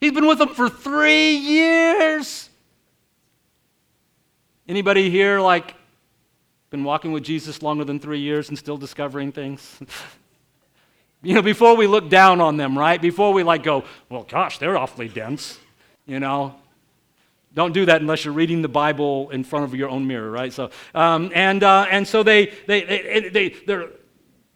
He's 0.00 0.10
been 0.10 0.26
with 0.26 0.38
them 0.38 0.48
for 0.48 0.68
three 0.68 1.36
years. 1.36 2.50
Anybody 4.68 5.10
here 5.10 5.40
like 5.40 5.76
been 6.70 6.82
walking 6.82 7.12
with 7.12 7.22
Jesus 7.22 7.62
longer 7.62 7.84
than 7.84 8.00
three 8.00 8.18
years 8.18 8.48
and 8.48 8.58
still 8.58 8.76
discovering 8.76 9.30
things? 9.30 9.78
you 11.22 11.34
know, 11.34 11.42
before 11.42 11.76
we 11.76 11.86
look 11.86 12.08
down 12.08 12.40
on 12.40 12.56
them, 12.56 12.76
right? 12.76 13.00
Before 13.00 13.32
we 13.32 13.44
like 13.44 13.62
go, 13.62 13.84
well, 14.08 14.24
gosh, 14.24 14.58
they're 14.58 14.76
awfully 14.76 15.08
dense, 15.08 15.58
you 16.04 16.18
know. 16.18 16.56
Don't 17.54 17.72
do 17.72 17.86
that 17.86 18.00
unless 18.00 18.24
you're 18.24 18.34
reading 18.34 18.60
the 18.60 18.68
Bible 18.68 19.30
in 19.30 19.44
front 19.44 19.64
of 19.64 19.74
your 19.74 19.88
own 19.88 20.06
mirror, 20.06 20.30
right? 20.30 20.52
So, 20.52 20.70
um, 20.94 21.30
and 21.34 21.62
uh, 21.62 21.86
and 21.90 22.06
so 22.06 22.22
they 22.22 22.46
they 22.66 22.84
they, 22.84 23.28
they 23.30 23.48
they're 23.66 23.88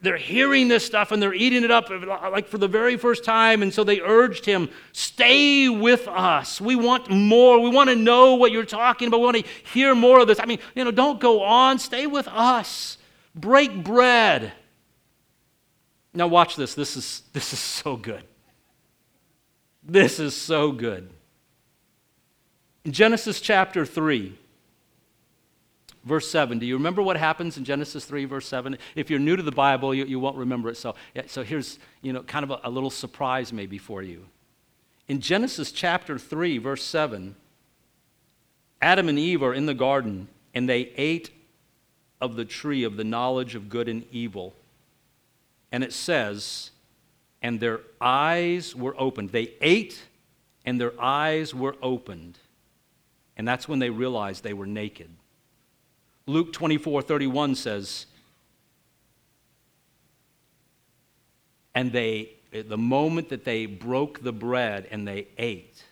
they're 0.03 0.17
hearing 0.17 0.69
this 0.69 0.85
stuff 0.85 1.13
and 1.13 1.23
they're 1.23 1.35
eating 1.35 1.63
it 1.63 1.71
up 1.71 1.91
like 1.91 2.49
for 2.49 2.57
the 2.57 2.69
very 2.69 2.97
first 2.97 3.23
time. 3.23 3.63
And 3.63 3.73
so 3.73 3.85
they 3.85 4.01
urged 4.01 4.47
him, 4.47 4.71
Stay 4.93 5.69
with 5.69 6.09
us. 6.09 6.61
We 6.61 6.75
want 6.75 7.11
more. 7.11 7.61
We 7.61 7.71
want 7.71 7.91
to 7.91 7.97
know 7.97 8.35
what 8.35 8.51
you're 8.51 8.65
talking 8.65 9.09
about. 9.09 9.21
We 9.21 9.27
want 9.27 9.37
to 9.39 9.45
hear 9.73 9.95
more 9.95 10.21
of 10.21 10.27
this. 10.29 10.41
I 10.41 10.47
mean, 10.47 10.59
you 10.75 10.85
know, 10.85 10.91
don't 10.91 11.21
go 11.21 11.43
on. 11.43 11.79
Stay 11.79 12.07
with 12.07 12.29
us. 12.29 12.97
Break 13.35 13.85
bread. 13.85 14.53
Now, 16.15 16.27
watch 16.27 16.57
this. 16.57 16.75
This 16.75 16.97
is, 16.97 17.23
this 17.33 17.53
is 17.53 17.59
so 17.59 17.97
good. 17.97 18.25
This 19.83 20.19
is 20.19 20.35
so 20.35 20.73
good. 20.73 21.11
In 22.85 22.93
Genesis 22.93 23.41
chapter 23.41 23.85
3, 23.85 24.37
verse 26.05 26.29
7. 26.31 26.59
Do 26.59 26.67
you 26.67 26.75
remember 26.75 27.03
what 27.03 27.17
happens 27.17 27.57
in 27.57 27.65
Genesis 27.65 28.05
3, 28.05 28.25
verse 28.25 28.47
7? 28.47 28.79
If 28.95 29.11
you're 29.11 29.19
new 29.19 29.37
to 29.37 29.43
the 29.43 29.53
Bible, 29.53 29.95
you, 29.95 30.05
you 30.05 30.19
won't 30.19 30.37
remember 30.37 30.69
it. 30.69 30.77
So, 30.77 30.95
yeah, 31.15 31.23
so 31.27 31.43
here's 31.43 31.79
you 32.03 32.13
know, 32.13 32.23
kind 32.23 32.45
of 32.45 32.51
a, 32.51 32.61
a 32.65 32.71
little 32.71 32.91
surprise 32.91 33.53
maybe 33.53 33.79
for 33.79 34.03
you. 34.03 34.27
In 35.09 35.21
Genesis 35.21 35.73
chapter 35.73 36.19
3, 36.19 36.59
verse 36.59 36.85
7, 36.85 37.35
Adam 38.81 39.09
and 39.09 39.19
Eve 39.19 39.43
are 39.43 39.55
in 39.55 39.67
the 39.67 39.75
garden 39.75 40.29
and 40.55 40.69
they 40.69 40.93
ate 40.97 41.31
of 42.21 42.37
the 42.37 42.45
tree 42.45 42.85
of 42.85 42.97
the 42.97 43.05
knowledge 43.05 43.55
of 43.55 43.69
good 43.69 43.89
and 43.89 44.05
evil. 44.11 44.55
And 45.73 45.85
it 45.85 45.93
says, 45.93 46.71
and 47.43 47.61
their 47.61 47.81
eyes 48.01 48.75
were 48.75 48.95
opened. 48.99 49.31
They 49.31 49.55
ate 49.61 50.01
and 50.65 50.81
their 50.81 50.93
eyes 51.01 51.55
were 51.55 51.77
opened. 51.83 52.39
And 53.37 53.49
that's 53.49 53.67
when 53.67 53.79
they 53.79 53.91
realized 53.91 54.45
they 54.45 54.53
were 54.53 54.67
naked. 54.67 55.11
Luke 56.31 56.53
24 56.53 57.03
31 57.03 57.55
says, 57.57 58.07
And 61.75 61.93
they, 61.93 62.31
the 62.53 62.79
moment 62.79 63.29
that 63.31 63.45
they 63.45 63.67
broke 63.67 64.23
the 64.23 64.33
bread 64.33 64.87
and 64.91 65.07
they 65.07 65.29
ate, 65.39 65.85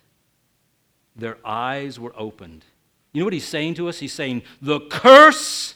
their 1.16 1.38
eyes 1.44 1.98
were 1.98 2.12
opened. 2.16 2.64
You 3.12 3.20
know 3.20 3.26
what 3.26 3.32
he's 3.32 3.46
saying 3.46 3.74
to 3.74 3.88
us? 3.88 3.98
He's 3.98 4.12
saying, 4.12 4.42
The 4.62 4.80
curse 4.80 5.74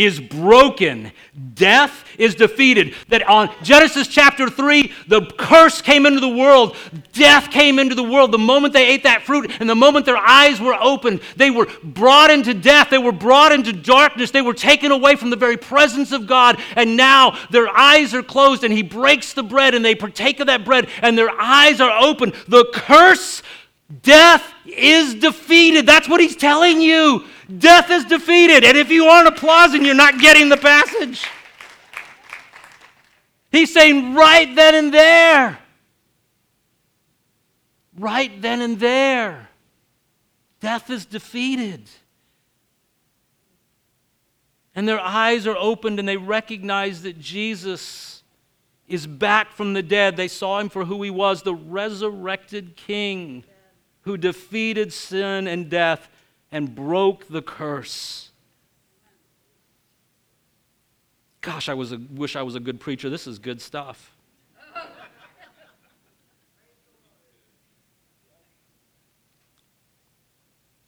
is 0.00 0.18
broken. 0.18 1.12
Death 1.54 2.04
is 2.16 2.34
defeated. 2.34 2.94
That 3.08 3.28
on 3.28 3.50
Genesis 3.62 4.08
chapter 4.08 4.48
3, 4.48 4.90
the 5.06 5.26
curse 5.36 5.82
came 5.82 6.06
into 6.06 6.20
the 6.20 6.28
world. 6.28 6.74
Death 7.12 7.50
came 7.50 7.78
into 7.78 7.94
the 7.94 8.02
world. 8.02 8.32
The 8.32 8.38
moment 8.38 8.72
they 8.72 8.86
ate 8.86 9.02
that 9.02 9.22
fruit 9.22 9.50
and 9.60 9.68
the 9.68 9.74
moment 9.74 10.06
their 10.06 10.16
eyes 10.16 10.58
were 10.58 10.74
opened, 10.80 11.20
they 11.36 11.50
were 11.50 11.68
brought 11.84 12.30
into 12.30 12.54
death. 12.54 12.88
They 12.88 12.96
were 12.96 13.12
brought 13.12 13.52
into 13.52 13.74
darkness. 13.74 14.30
They 14.30 14.40
were 14.40 14.54
taken 14.54 14.90
away 14.90 15.16
from 15.16 15.28
the 15.28 15.36
very 15.36 15.58
presence 15.58 16.12
of 16.12 16.26
God. 16.26 16.58
And 16.76 16.96
now 16.96 17.38
their 17.50 17.68
eyes 17.68 18.14
are 18.14 18.22
closed 18.22 18.64
and 18.64 18.72
He 18.72 18.82
breaks 18.82 19.34
the 19.34 19.42
bread 19.42 19.74
and 19.74 19.84
they 19.84 19.94
partake 19.94 20.40
of 20.40 20.46
that 20.46 20.64
bread 20.64 20.88
and 21.02 21.16
their 21.16 21.30
eyes 21.38 21.78
are 21.78 22.02
open. 22.02 22.32
The 22.48 22.64
curse, 22.72 23.42
death 24.02 24.50
is 24.64 25.14
defeated. 25.14 25.84
That's 25.84 26.08
what 26.08 26.22
He's 26.22 26.36
telling 26.36 26.80
you. 26.80 27.26
Death 27.58 27.90
is 27.90 28.04
defeated. 28.04 28.64
And 28.64 28.76
if 28.76 28.90
you 28.90 29.06
aren't 29.06 29.28
applauding, 29.28 29.84
you're 29.84 29.94
not 29.94 30.20
getting 30.20 30.48
the 30.48 30.56
passage. 30.56 31.26
He's 33.50 33.72
saying 33.72 34.14
right 34.14 34.54
then 34.54 34.74
and 34.74 34.94
there. 34.94 35.58
Right 37.98 38.40
then 38.40 38.60
and 38.60 38.78
there. 38.78 39.48
Death 40.60 40.90
is 40.90 41.06
defeated. 41.06 41.88
And 44.74 44.86
their 44.86 45.00
eyes 45.00 45.46
are 45.46 45.56
opened 45.56 45.98
and 45.98 46.08
they 46.08 46.16
recognize 46.16 47.02
that 47.02 47.18
Jesus 47.18 48.22
is 48.86 49.06
back 49.06 49.52
from 49.52 49.72
the 49.72 49.82
dead. 49.82 50.16
They 50.16 50.28
saw 50.28 50.60
him 50.60 50.68
for 50.68 50.84
who 50.84 51.02
he 51.02 51.10
was 51.10 51.42
the 51.42 51.54
resurrected 51.54 52.76
king 52.76 53.44
who 54.02 54.16
defeated 54.16 54.92
sin 54.92 55.48
and 55.48 55.68
death 55.68 56.08
and 56.52 56.74
broke 56.74 57.28
the 57.28 57.42
curse. 57.42 58.30
Gosh, 61.40 61.68
I 61.68 61.74
was 61.74 61.92
a, 61.92 61.98
wish 62.10 62.36
I 62.36 62.42
was 62.42 62.54
a 62.54 62.60
good 62.60 62.80
preacher. 62.80 63.08
This 63.08 63.26
is 63.26 63.38
good 63.38 63.60
stuff. 63.60 64.16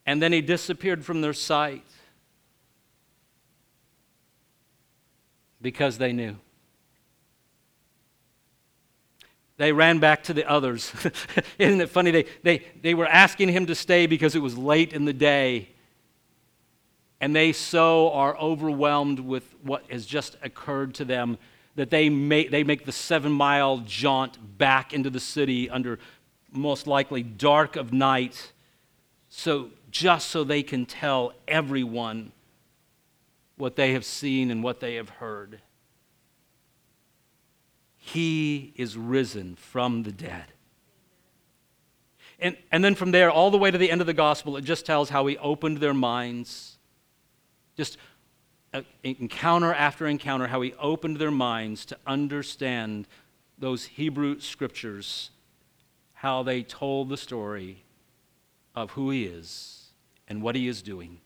and 0.05 0.21
then 0.21 0.33
he 0.33 0.41
disappeared 0.41 1.05
from 1.05 1.21
their 1.21 1.33
sight 1.33 1.87
because 5.63 5.97
they 5.99 6.13
knew. 6.13 6.37
They 9.57 9.73
ran 9.73 9.99
back 9.99 10.25
to 10.25 10.35
the 10.35 10.49
others. 10.49 10.93
Isn't 11.59 11.81
it 11.81 11.91
funny? 11.91 12.11
They, 12.11 12.25
they, 12.43 12.67
they 12.81 12.95
were 12.95 13.07
asking 13.07 13.49
him 13.51 13.67
to 13.67 13.75
stay 13.75 14.07
because 14.07 14.35
it 14.35 14.41
was 14.41 14.57
late 14.57 14.93
in 14.93 15.05
the 15.05 15.13
day. 15.13 15.69
And 17.21 17.37
they 17.37 17.53
so 17.53 18.11
are 18.13 18.37
overwhelmed 18.37 19.21
with 19.21 19.55
what 19.63 19.85
has 19.91 20.07
just 20.07 20.37
occurred 20.43 20.95
to 20.95 21.05
them 21.05 21.39
that 21.77 21.91
they 21.91 22.09
make, 22.09 22.51
they 22.51 22.65
make 22.65 22.85
the 22.85 22.93
seven 22.93 23.33
mile 23.33 23.79
jaunt 23.79 24.59
back 24.59 24.93
into 24.93 25.11
the 25.11 25.21
city 25.21 25.71
under 25.71 25.99
most 26.53 26.87
likely 26.87 27.23
dark 27.23 27.77
of 27.77 27.93
night, 27.93 28.53
so 29.29 29.71
just 29.91 30.29
so 30.29 30.45
they 30.45 30.63
can 30.63 30.85
tell 30.85 31.33
everyone 31.49 32.33
what 33.57 33.77
they 33.77 33.93
have 33.93 34.05
seen 34.05 34.51
and 34.51 34.63
what 34.63 34.81
they 34.81 34.97
have 34.97 35.09
heard. 35.09 35.61
He 38.13 38.75
is 38.77 38.99
risen 38.99 39.57
from 39.57 40.03
the 40.03 40.13
dead. 40.13 40.45
And, 42.39 42.59
and 42.71 42.85
then 42.85 42.95
from 42.95 43.11
there, 43.11 43.31
all 43.31 43.51
the 43.51 43.57
way 43.57 43.71
to 43.71 43.79
the 43.79 43.91
end 43.91 44.03
of 44.03 44.07
the 44.07 44.13
gospel, 44.13 44.59
it 44.59 44.65
just 44.67 44.85
tells 44.85 45.09
how 45.09 45.27
he 45.27 45.39
opened 45.39 45.79
their 45.79 45.95
minds. 45.95 46.77
Just 47.75 47.97
encounter 49.03 49.73
after 49.73 50.07
encounter, 50.07 50.49
how 50.49 50.61
he 50.61 50.75
opened 50.75 51.17
their 51.17 51.31
minds 51.31 51.87
to 51.87 51.97
understand 52.07 53.09
those 53.59 53.87
Hebrew 53.87 54.41
scriptures, 54.41 55.31
how 56.13 56.43
they 56.43 56.63
told 56.63 57.09
the 57.09 57.17
story 57.17 57.83
of 58.75 58.91
who 58.91 59.09
he 59.09 59.25
is 59.25 59.87
and 60.29 60.43
what 60.43 60.55
he 60.55 60.69
is 60.69 60.83
doing. 60.83 61.21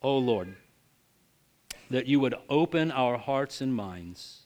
Oh 0.00 0.16
Lord, 0.16 0.54
that 1.90 2.06
you 2.06 2.20
would 2.20 2.34
open 2.48 2.90
our 2.90 3.16
hearts 3.16 3.60
and 3.60 3.74
minds 3.74 4.40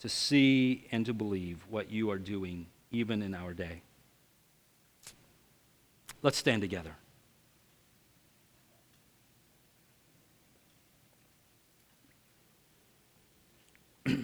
to 0.00 0.08
see 0.08 0.86
and 0.92 1.06
to 1.06 1.14
believe 1.14 1.64
what 1.70 1.90
you 1.90 2.10
are 2.10 2.18
doing 2.18 2.66
even 2.90 3.22
in 3.22 3.34
our 3.34 3.54
day. 3.54 3.80
Let's 6.22 6.36
stand 6.36 6.60
together. 6.62 6.94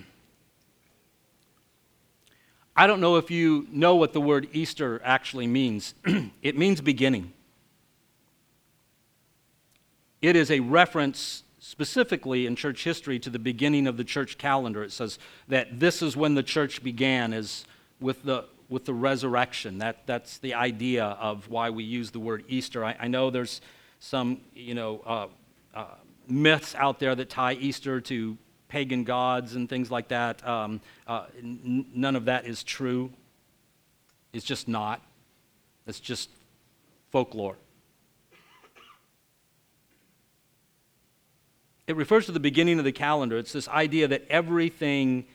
I 2.77 2.87
don't 2.87 3.01
know 3.01 3.17
if 3.17 3.31
you 3.31 3.67
know 3.71 3.97
what 3.97 4.13
the 4.13 4.21
word 4.21 4.49
Easter 4.53 5.01
actually 5.05 5.47
means. 5.47 5.95
it 6.43 6.59
means 6.59 6.81
beginning. 6.81 7.33
It 10.23 10.37
is 10.37 10.51
a 10.51 10.61
reference 10.61 11.45
specifically 11.59 12.47
in 12.47 12.57
church 12.57 12.85
history 12.85 13.19
to 13.21 13.31
the 13.31 13.39
beginning 13.39 13.87
of 13.87 13.97
the 13.97 14.05
church 14.05 14.39
calendar. 14.39 14.83
It 14.83 14.93
says 14.93 15.19
that 15.49 15.81
this 15.81 16.03
is 16.03 16.17
when 16.17 16.35
the 16.35 16.43
church 16.43 16.83
began, 16.83 17.33
is 17.33 17.65
with 18.01 18.23
the 18.23 18.45
with 18.71 18.85
the 18.85 18.95
resurrection. 18.95 19.79
That, 19.79 20.07
that's 20.07 20.39
the 20.39 20.55
idea 20.55 21.05
of 21.05 21.51
why 21.51 21.71
we 21.71 21.83
use 21.83 22.13
the 22.13 22.21
word 22.21 22.45
Easter. 22.49 22.85
I, 22.85 22.97
I 23.01 23.09
know 23.09 23.29
there's 23.29 23.61
some, 23.99 24.41
you 24.55 24.75
know, 24.75 25.03
uh, 25.05 25.27
uh, 25.75 25.87
myths 26.29 26.75
out 26.77 27.01
there 27.01 27.15
that 27.17 27.29
tie 27.29 27.55
Easter 27.55 28.01
to 28.03 28.39
pagan 28.69 29.03
gods 29.03 29.57
and 29.57 29.69
things 29.69 29.91
like 29.91 30.09
that. 30.09 30.47
Um, 30.47 30.81
uh, 31.07 31.27
n- 31.37 31.87
none 31.93 32.15
of 32.15 32.27
that 32.27 32.47
is 32.47 32.63
true. 32.63 33.11
It's 34.33 34.47
just 34.47 34.69
not. 34.69 35.03
It's 35.89 35.99
just 35.99 36.31
folklore. 37.11 37.57
It 41.91 41.97
refers 41.97 42.27
to 42.27 42.33
the 42.33 42.39
beginning 42.39 42.79
of 42.79 42.85
the 42.85 42.93
calendar. 42.93 43.37
It's 43.37 43.53
this 43.53 43.67
idea 43.67 44.07
that 44.07 44.25
everything 44.31 45.27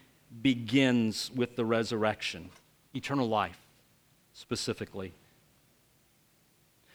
begins 0.42 1.30
with 1.36 1.58
the 1.58 1.66
resurrection 1.66 2.50
eternal 2.94 3.28
life 3.28 3.60
specifically. 4.32 5.12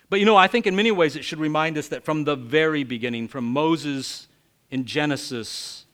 But 0.09 0.19
you 0.19 0.25
know, 0.25 0.35
I 0.35 0.47
think 0.47 0.67
in 0.67 0.75
many 0.75 0.91
ways 0.91 1.15
it 1.15 1.27
should 1.27 1.39
remind 1.39 1.77
us 1.77 1.89
that 1.89 2.07
from 2.07 2.25
the 2.25 2.37
very 2.37 2.85
beginning, 2.85 3.29
from 3.29 3.45
Moses 3.45 4.29
in 4.71 4.87
Genesis, 4.87 5.85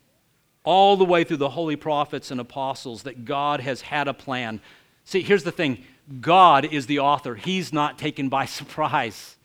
all 0.63 0.97
the 0.97 1.05
way 1.05 1.25
through 1.25 1.39
the 1.39 1.51
holy 1.51 1.75
prophets 1.75 2.31
and 2.31 2.41
apostles, 2.41 3.03
that 3.03 3.25
God 3.25 3.59
has 3.59 3.81
had 3.81 4.07
a 4.07 4.15
plan. 4.15 4.61
See, 5.05 5.23
here's 5.23 5.43
the 5.43 5.51
thing 5.51 5.85
God 6.21 6.73
is 6.73 6.87
the 6.87 7.01
author, 7.01 7.35
He's 7.35 7.73
not 7.73 7.99
taken 7.99 8.29
by 8.29 8.45
surprise. 8.47 9.36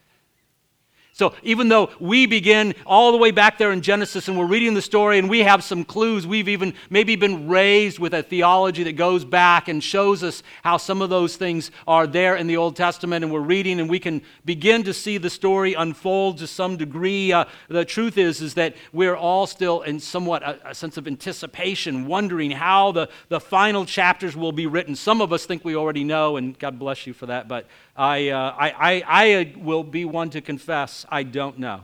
So 1.13 1.33
even 1.43 1.67
though 1.67 1.89
we 1.99 2.25
begin 2.25 2.73
all 2.85 3.11
the 3.11 3.17
way 3.17 3.31
back 3.31 3.57
there 3.57 3.73
in 3.73 3.81
Genesis 3.81 4.29
and 4.29 4.37
we're 4.39 4.45
reading 4.45 4.73
the 4.73 4.81
story 4.81 5.19
and 5.19 5.29
we 5.29 5.39
have 5.39 5.61
some 5.61 5.83
clues, 5.83 6.25
we've 6.25 6.47
even 6.47 6.73
maybe 6.89 7.17
been 7.17 7.49
raised 7.49 7.99
with 7.99 8.13
a 8.13 8.23
theology 8.23 8.83
that 8.83 8.93
goes 8.93 9.25
back 9.25 9.67
and 9.67 9.83
shows 9.83 10.23
us 10.23 10.41
how 10.63 10.77
some 10.77 11.01
of 11.01 11.09
those 11.09 11.35
things 11.35 11.69
are 11.85 12.07
there 12.07 12.37
in 12.37 12.47
the 12.47 12.55
Old 12.55 12.77
Testament 12.77 13.25
and 13.25 13.33
we're 13.33 13.41
reading 13.41 13.81
and 13.81 13.89
we 13.89 13.99
can 13.99 14.21
begin 14.45 14.83
to 14.83 14.93
see 14.93 15.17
the 15.17 15.29
story 15.29 15.73
unfold 15.73 16.37
to 16.37 16.47
some 16.47 16.77
degree. 16.77 17.33
Uh, 17.33 17.43
the 17.67 17.83
truth 17.83 18.17
is, 18.17 18.41
is 18.41 18.53
that 18.53 18.75
we're 18.93 19.15
all 19.15 19.45
still 19.45 19.81
in 19.81 19.99
somewhat 19.99 20.43
a, 20.43 20.69
a 20.69 20.73
sense 20.73 20.95
of 20.95 21.07
anticipation, 21.07 22.07
wondering 22.07 22.51
how 22.51 22.93
the, 22.93 23.09
the 23.27 23.39
final 23.39 23.85
chapters 23.85 24.35
will 24.37 24.53
be 24.53 24.65
written. 24.65 24.95
Some 24.95 25.21
of 25.21 25.33
us 25.33 25.45
think 25.45 25.65
we 25.65 25.75
already 25.75 26.05
know, 26.05 26.37
and 26.37 26.57
God 26.57 26.79
bless 26.79 27.05
you 27.05 27.13
for 27.13 27.25
that, 27.25 27.49
but 27.49 27.67
I, 27.95 28.29
uh, 28.29 28.55
I, 28.57 28.69
I, 28.71 29.03
I 29.07 29.55
will 29.57 29.83
be 29.83 30.05
one 30.05 30.29
to 30.31 30.41
confess 30.41 31.05
I 31.09 31.23
don't 31.23 31.59
know. 31.59 31.81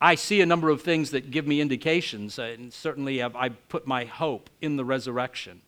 I 0.00 0.14
see 0.14 0.40
a 0.40 0.46
number 0.46 0.70
of 0.70 0.80
things 0.80 1.10
that 1.10 1.30
give 1.30 1.46
me 1.46 1.60
indications, 1.60 2.38
uh, 2.38 2.42
and 2.42 2.72
certainly 2.72 3.22
I've, 3.22 3.36
I 3.36 3.50
put 3.50 3.86
my 3.86 4.04
hope 4.04 4.48
in 4.62 4.76
the 4.76 4.84
resurrection. 4.84 5.60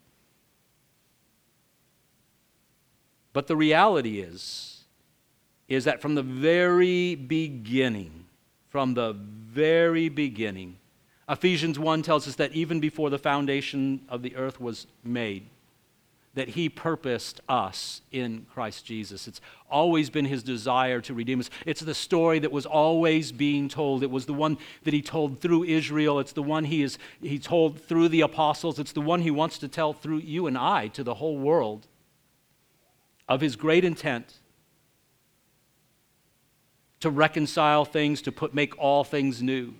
But 3.34 3.46
the 3.46 3.56
reality 3.56 4.20
is, 4.20 4.84
is 5.68 5.84
that 5.84 6.00
from 6.00 6.14
the 6.14 6.22
very 6.22 7.14
beginning, 7.14 8.24
from 8.70 8.94
the 8.94 9.12
very 9.12 10.08
beginning, 10.08 10.78
Ephesians 11.28 11.78
1 11.78 12.02
tells 12.02 12.26
us 12.26 12.36
that 12.36 12.52
even 12.52 12.80
before 12.80 13.10
the 13.10 13.18
foundation 13.18 14.00
of 14.08 14.22
the 14.22 14.34
earth 14.36 14.60
was 14.60 14.86
made, 15.04 15.46
that 16.34 16.50
he 16.50 16.68
purposed 16.68 17.40
us 17.48 18.00
in 18.10 18.46
Christ 18.52 18.86
Jesus. 18.86 19.28
It's 19.28 19.40
always 19.70 20.08
been 20.08 20.24
his 20.24 20.42
desire 20.42 21.00
to 21.02 21.12
redeem 21.12 21.40
us. 21.40 21.50
It's 21.66 21.82
the 21.82 21.94
story 21.94 22.38
that 22.38 22.50
was 22.50 22.64
always 22.64 23.32
being 23.32 23.68
told. 23.68 24.02
It 24.02 24.10
was 24.10 24.24
the 24.24 24.32
one 24.32 24.56
that 24.84 24.94
he 24.94 25.02
told 25.02 25.40
through 25.40 25.64
Israel. 25.64 26.18
It's 26.18 26.32
the 26.32 26.42
one 26.42 26.64
he 26.64 26.82
is 26.82 26.98
he 27.20 27.38
told 27.38 27.80
through 27.82 28.08
the 28.08 28.22
apostles. 28.22 28.78
It's 28.78 28.92
the 28.92 29.02
one 29.02 29.20
he 29.20 29.30
wants 29.30 29.58
to 29.58 29.68
tell 29.68 29.92
through 29.92 30.18
you 30.18 30.46
and 30.46 30.56
I 30.56 30.88
to 30.88 31.04
the 31.04 31.14
whole 31.14 31.36
world 31.36 31.86
of 33.28 33.40
his 33.40 33.54
great 33.54 33.84
intent 33.84 34.38
to 37.00 37.10
reconcile 37.10 37.84
things, 37.84 38.22
to 38.22 38.32
put 38.32 38.54
make 38.54 38.78
all 38.78 39.04
things 39.04 39.42
new. 39.42 39.74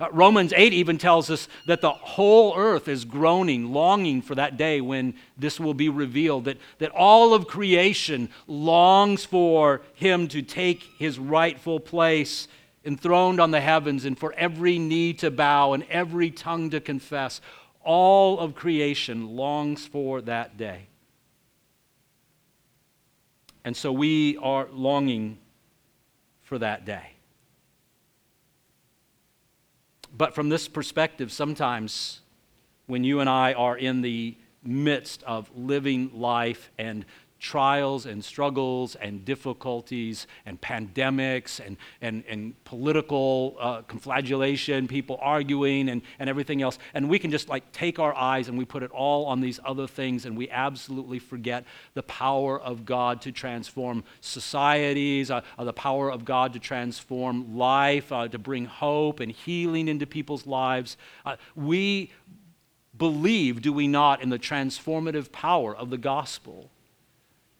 Uh, 0.00 0.08
Romans 0.12 0.54
8 0.56 0.72
even 0.72 0.96
tells 0.96 1.30
us 1.30 1.46
that 1.66 1.82
the 1.82 1.90
whole 1.90 2.56
earth 2.56 2.88
is 2.88 3.04
groaning, 3.04 3.70
longing 3.70 4.22
for 4.22 4.34
that 4.34 4.56
day 4.56 4.80
when 4.80 5.14
this 5.36 5.60
will 5.60 5.74
be 5.74 5.90
revealed, 5.90 6.46
that, 6.46 6.56
that 6.78 6.90
all 6.92 7.34
of 7.34 7.46
creation 7.46 8.30
longs 8.46 9.26
for 9.26 9.82
him 9.92 10.26
to 10.28 10.40
take 10.40 10.84
his 10.98 11.18
rightful 11.18 11.78
place 11.78 12.48
enthroned 12.82 13.40
on 13.40 13.50
the 13.50 13.60
heavens 13.60 14.06
and 14.06 14.18
for 14.18 14.32
every 14.38 14.78
knee 14.78 15.12
to 15.12 15.30
bow 15.30 15.74
and 15.74 15.84
every 15.90 16.30
tongue 16.30 16.70
to 16.70 16.80
confess. 16.80 17.42
All 17.82 18.38
of 18.38 18.54
creation 18.54 19.36
longs 19.36 19.86
for 19.86 20.22
that 20.22 20.56
day. 20.56 20.86
And 23.66 23.76
so 23.76 23.92
we 23.92 24.38
are 24.38 24.66
longing 24.72 25.36
for 26.42 26.58
that 26.58 26.86
day. 26.86 27.12
But 30.16 30.34
from 30.34 30.48
this 30.48 30.68
perspective, 30.68 31.30
sometimes 31.32 32.20
when 32.86 33.04
you 33.04 33.20
and 33.20 33.30
I 33.30 33.52
are 33.52 33.76
in 33.76 34.02
the 34.02 34.36
midst 34.62 35.22
of 35.22 35.50
living 35.56 36.10
life 36.12 36.70
and 36.76 37.04
trials 37.40 38.04
and 38.04 38.22
struggles 38.22 38.94
and 38.96 39.24
difficulties 39.24 40.26
and 40.44 40.60
pandemics 40.60 41.58
and, 41.64 41.76
and, 42.02 42.22
and 42.28 42.64
political 42.64 43.56
uh, 43.58 43.82
conflagration, 43.82 44.86
people 44.86 45.18
arguing 45.20 45.88
and, 45.88 46.02
and 46.18 46.28
everything 46.28 46.60
else. 46.62 46.78
And 46.92 47.08
we 47.08 47.18
can 47.18 47.30
just 47.30 47.48
like 47.48 47.72
take 47.72 47.98
our 47.98 48.14
eyes 48.14 48.48
and 48.48 48.58
we 48.58 48.64
put 48.64 48.82
it 48.82 48.90
all 48.90 49.24
on 49.26 49.40
these 49.40 49.58
other 49.64 49.86
things 49.86 50.26
and 50.26 50.36
we 50.36 50.50
absolutely 50.50 51.18
forget 51.18 51.64
the 51.94 52.02
power 52.02 52.60
of 52.60 52.84
God 52.84 53.22
to 53.22 53.32
transform 53.32 54.04
societies, 54.20 55.30
uh, 55.30 55.40
uh, 55.58 55.64
the 55.64 55.72
power 55.72 56.12
of 56.12 56.24
God 56.24 56.52
to 56.52 56.58
transform 56.58 57.56
life, 57.56 58.12
uh, 58.12 58.28
to 58.28 58.38
bring 58.38 58.66
hope 58.66 59.20
and 59.20 59.32
healing 59.32 59.88
into 59.88 60.06
people's 60.06 60.46
lives. 60.46 60.98
Uh, 61.24 61.36
we 61.56 62.10
believe, 62.96 63.62
do 63.62 63.72
we 63.72 63.88
not, 63.88 64.22
in 64.22 64.28
the 64.28 64.38
transformative 64.38 65.32
power 65.32 65.74
of 65.74 65.88
the 65.88 65.96
gospel. 65.96 66.70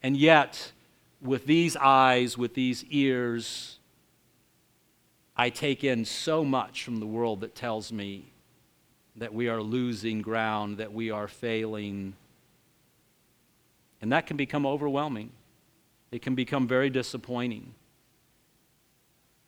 And 0.03 0.17
yet, 0.17 0.73
with 1.21 1.47
these 1.47 1.77
eyes, 1.77 2.39
with 2.39 2.55
these 2.55 2.85
ears, 2.85 3.79
I 5.37 5.51
take 5.51 5.85
in 5.85 6.05
so 6.05 6.45
much 6.45 6.85
from 6.85 7.01
the 7.01 7.07
world 7.07 7.41
that 7.41 7.55
tells 7.55 7.93
me 7.93 8.27
that 9.17 9.35
we 9.35 9.49
are 9.49 9.61
losing 9.61 10.23
ground, 10.23 10.79
that 10.79 10.93
we 10.93 11.11
are 11.11 11.29
failing. 11.29 12.15
And 14.01 14.13
that 14.13 14.27
can 14.27 14.37
become 14.37 14.65
overwhelming. 14.65 15.31
It 16.11 16.23
can 16.23 16.35
become 16.35 16.67
very 16.67 16.91
disappointing. 16.91 17.75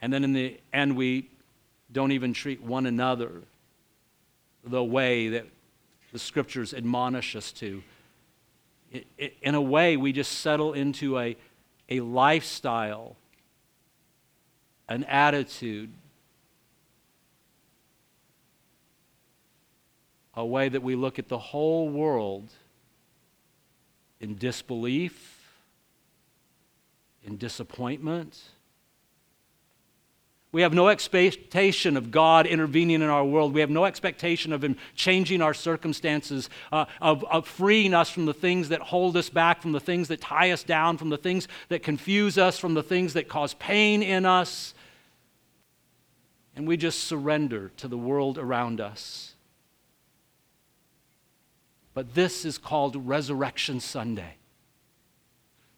And 0.00 0.12
then 0.12 0.24
in 0.24 0.32
the 0.32 0.60
end, 0.72 0.96
we 0.96 1.30
don't 1.92 2.12
even 2.12 2.32
treat 2.32 2.62
one 2.62 2.86
another 2.86 3.30
the 4.64 4.82
way 4.82 5.28
that 5.28 5.46
the 6.12 6.18
scriptures 6.18 6.74
admonish 6.74 7.34
us 7.36 7.52
to. 7.52 7.82
In 9.40 9.54
a 9.54 9.60
way, 9.60 9.96
we 9.96 10.12
just 10.12 10.40
settle 10.40 10.72
into 10.72 11.18
a, 11.18 11.36
a 11.88 12.00
lifestyle, 12.00 13.16
an 14.88 15.04
attitude, 15.04 15.92
a 20.34 20.44
way 20.44 20.68
that 20.68 20.82
we 20.82 20.94
look 20.94 21.18
at 21.18 21.28
the 21.28 21.38
whole 21.38 21.88
world 21.88 22.52
in 24.20 24.36
disbelief, 24.36 25.42
in 27.24 27.36
disappointment 27.36 28.40
we 30.52 30.60
have 30.60 30.74
no 30.74 30.88
expectation 30.88 31.96
of 31.96 32.10
God 32.10 32.46
intervening 32.46 33.00
in 33.00 33.08
our 33.08 33.24
world. 33.24 33.54
We 33.54 33.62
have 33.62 33.70
no 33.70 33.86
expectation 33.86 34.52
of 34.52 34.62
Him 34.62 34.76
changing 34.94 35.40
our 35.40 35.54
circumstances, 35.54 36.50
uh, 36.70 36.84
of, 37.00 37.24
of 37.24 37.48
freeing 37.48 37.94
us 37.94 38.10
from 38.10 38.26
the 38.26 38.34
things 38.34 38.68
that 38.68 38.82
hold 38.82 39.16
us 39.16 39.30
back, 39.30 39.62
from 39.62 39.72
the 39.72 39.80
things 39.80 40.08
that 40.08 40.20
tie 40.20 40.50
us 40.50 40.62
down, 40.62 40.98
from 40.98 41.08
the 41.08 41.16
things 41.16 41.48
that 41.70 41.82
confuse 41.82 42.36
us, 42.36 42.58
from 42.58 42.74
the 42.74 42.82
things 42.82 43.14
that 43.14 43.28
cause 43.28 43.54
pain 43.54 44.02
in 44.02 44.26
us. 44.26 44.74
And 46.54 46.68
we 46.68 46.76
just 46.76 47.04
surrender 47.04 47.70
to 47.78 47.88
the 47.88 47.96
world 47.96 48.36
around 48.36 48.78
us. 48.78 49.32
But 51.94 52.14
this 52.14 52.44
is 52.44 52.58
called 52.58 52.94
Resurrection 53.08 53.80
Sunday 53.80 54.36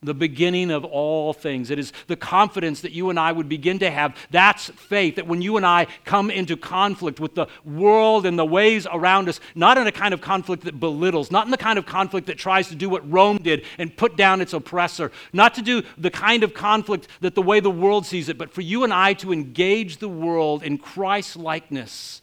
the 0.05 0.15
beginning 0.15 0.71
of 0.71 0.85
all 0.85 1.33
things. 1.33 1.71
It 1.71 1.79
is 1.79 1.93
the 2.07 2.17
confidence 2.17 2.81
that 2.83 2.93
you 2.93 3.11
and 3.11 3.19
I 3.19 3.33
would 3.33 3.49
begin 3.49 3.79
to 3.81 3.91
have. 3.91 4.17
That's 4.31 4.69
faith, 4.71 5.17
that 5.17 5.27
when 5.27 5.43
you 5.43 5.57
and 5.57 5.67
I 5.67 5.87
come 6.05 6.31
into 6.31 6.57
conflict 6.57 7.21
with 7.21 7.35
the 7.35 7.47
world 7.65 8.27
and 8.27 8.39
the 8.39 8.45
ways 8.45 8.87
around 8.91 9.29
us, 9.29 9.41
not 9.55 9.79
in 9.79 9.87
a 9.87 9.93
kind 9.93 10.15
of 10.15 10.21
conflict 10.21 10.65
that 10.65 10.81
belittles, 10.81 11.31
not 11.31 11.47
in 11.47 11.51
the 11.51 11.57
kind 11.57 11.79
of 11.79 11.87
conflict 11.87 12.27
that 12.27 12.39
tries 12.39 12.69
to 12.69 12.75
do 12.75 12.89
what 12.89 13.11
Rome 13.11 13.39
did 13.39 13.65
and 13.79 13.97
put 13.97 14.17
down 14.17 14.41
its 14.41 14.53
oppressor, 14.53 15.13
not 15.33 15.55
to 15.55 15.63
do 15.63 15.83
the 15.99 16.11
kind 16.11 16.43
of 16.43 16.55
conflict 16.55 17.09
that 17.21 17.35
the 17.35 17.43
way 17.43 17.61
the 17.61 17.71
world 17.71 18.07
sees 18.07 18.29
it, 18.29 18.39
but 18.39 18.53
for 18.53 18.61
you 18.61 18.85
and 18.85 18.93
I 18.93 19.15
to 19.15 19.33
engage 19.33 19.99
the 19.99 20.09
world 20.09 20.63
in 20.63 20.79
Christ 20.79 21.37
likeness 21.37 22.23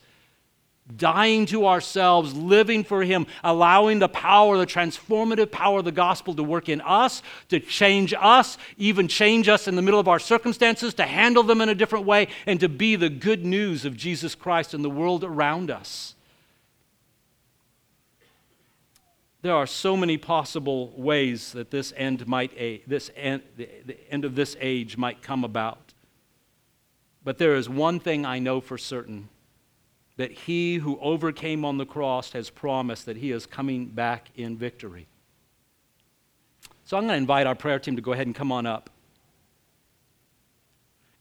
dying 0.97 1.45
to 1.47 1.67
ourselves, 1.67 2.33
living 2.33 2.83
for 2.83 3.03
Him, 3.03 3.27
allowing 3.43 3.99
the 3.99 4.09
power, 4.09 4.57
the 4.57 4.65
transformative 4.65 5.51
power 5.51 5.79
of 5.79 5.85
the 5.85 5.91
gospel 5.91 6.33
to 6.35 6.43
work 6.43 6.69
in 6.69 6.81
us, 6.81 7.21
to 7.49 7.59
change 7.59 8.13
us, 8.19 8.57
even 8.77 9.07
change 9.07 9.47
us 9.47 9.67
in 9.67 9.75
the 9.75 9.81
middle 9.81 9.99
of 9.99 10.07
our 10.07 10.19
circumstances, 10.19 10.93
to 10.95 11.03
handle 11.03 11.43
them 11.43 11.61
in 11.61 11.69
a 11.69 11.75
different 11.75 12.05
way, 12.05 12.27
and 12.45 12.59
to 12.59 12.69
be 12.69 12.95
the 12.95 13.09
good 13.09 13.45
news 13.45 13.85
of 13.85 13.95
Jesus 13.95 14.35
Christ 14.35 14.73
in 14.73 14.81
the 14.81 14.89
world 14.89 15.23
around 15.23 15.71
us. 15.71 16.15
There 19.43 19.55
are 19.55 19.65
so 19.65 19.97
many 19.97 20.17
possible 20.17 20.93
ways 20.95 21.53
that 21.53 21.71
this 21.71 21.91
end 21.97 22.27
might 22.27 22.55
this 22.87 23.09
end, 23.15 23.41
the 23.57 23.97
end 24.11 24.23
of 24.23 24.35
this 24.35 24.55
age 24.59 24.97
might 24.97 25.23
come 25.23 25.43
about. 25.43 25.93
But 27.23 27.39
there 27.39 27.55
is 27.55 27.67
one 27.67 27.99
thing 27.99 28.23
I 28.25 28.37
know 28.39 28.61
for 28.61 28.77
certain 28.77 29.29
that 30.21 30.31
he 30.31 30.75
who 30.75 30.99
overcame 31.01 31.65
on 31.65 31.79
the 31.79 31.85
cross 31.85 32.33
has 32.33 32.51
promised 32.51 33.07
that 33.07 33.17
he 33.17 33.31
is 33.31 33.47
coming 33.47 33.87
back 33.87 34.29
in 34.35 34.55
victory. 34.55 35.07
So 36.83 36.95
I'm 36.95 37.05
going 37.05 37.13
to 37.13 37.17
invite 37.17 37.47
our 37.47 37.55
prayer 37.55 37.79
team 37.79 37.95
to 37.95 38.03
go 38.03 38.13
ahead 38.13 38.27
and 38.27 38.35
come 38.35 38.51
on 38.51 38.67
up. 38.67 38.91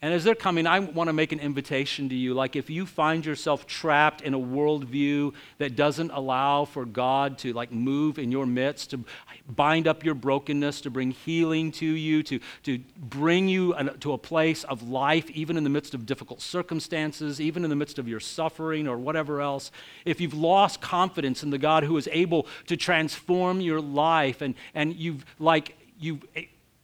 And 0.02 0.14
as 0.14 0.24
they're 0.24 0.34
coming, 0.34 0.66
I 0.66 0.78
want 0.78 1.08
to 1.08 1.12
make 1.12 1.30
an 1.30 1.40
invitation 1.40 2.08
to 2.08 2.14
you. 2.14 2.32
Like 2.32 2.56
if 2.56 2.70
you 2.70 2.86
find 2.86 3.24
yourself 3.24 3.66
trapped 3.66 4.22
in 4.22 4.32
a 4.32 4.38
worldview 4.38 5.34
that 5.58 5.76
doesn't 5.76 6.10
allow 6.12 6.64
for 6.64 6.86
God 6.86 7.36
to 7.38 7.52
like 7.52 7.70
move 7.70 8.18
in 8.18 8.32
your 8.32 8.46
midst, 8.46 8.90
to 8.90 9.04
bind 9.46 9.86
up 9.86 10.02
your 10.02 10.14
brokenness, 10.14 10.80
to 10.82 10.90
bring 10.90 11.10
healing 11.10 11.70
to 11.72 11.84
you, 11.84 12.22
to, 12.22 12.40
to 12.62 12.78
bring 12.96 13.46
you 13.46 13.74
to 14.00 14.14
a 14.14 14.18
place 14.18 14.64
of 14.64 14.88
life, 14.88 15.28
even 15.32 15.58
in 15.58 15.64
the 15.64 15.70
midst 15.70 15.92
of 15.92 16.06
difficult 16.06 16.40
circumstances, 16.40 17.38
even 17.38 17.62
in 17.62 17.68
the 17.68 17.76
midst 17.76 17.98
of 17.98 18.08
your 18.08 18.20
suffering 18.20 18.88
or 18.88 18.96
whatever 18.96 19.42
else. 19.42 19.70
If 20.06 20.18
you've 20.18 20.32
lost 20.32 20.80
confidence 20.80 21.42
in 21.42 21.50
the 21.50 21.58
God 21.58 21.84
who 21.84 21.98
is 21.98 22.08
able 22.10 22.46
to 22.68 22.76
transform 22.76 23.60
your 23.60 23.82
life 23.82 24.40
and, 24.40 24.54
and 24.74 24.96
you've 24.96 25.26
like 25.38 25.76
you've 25.98 26.24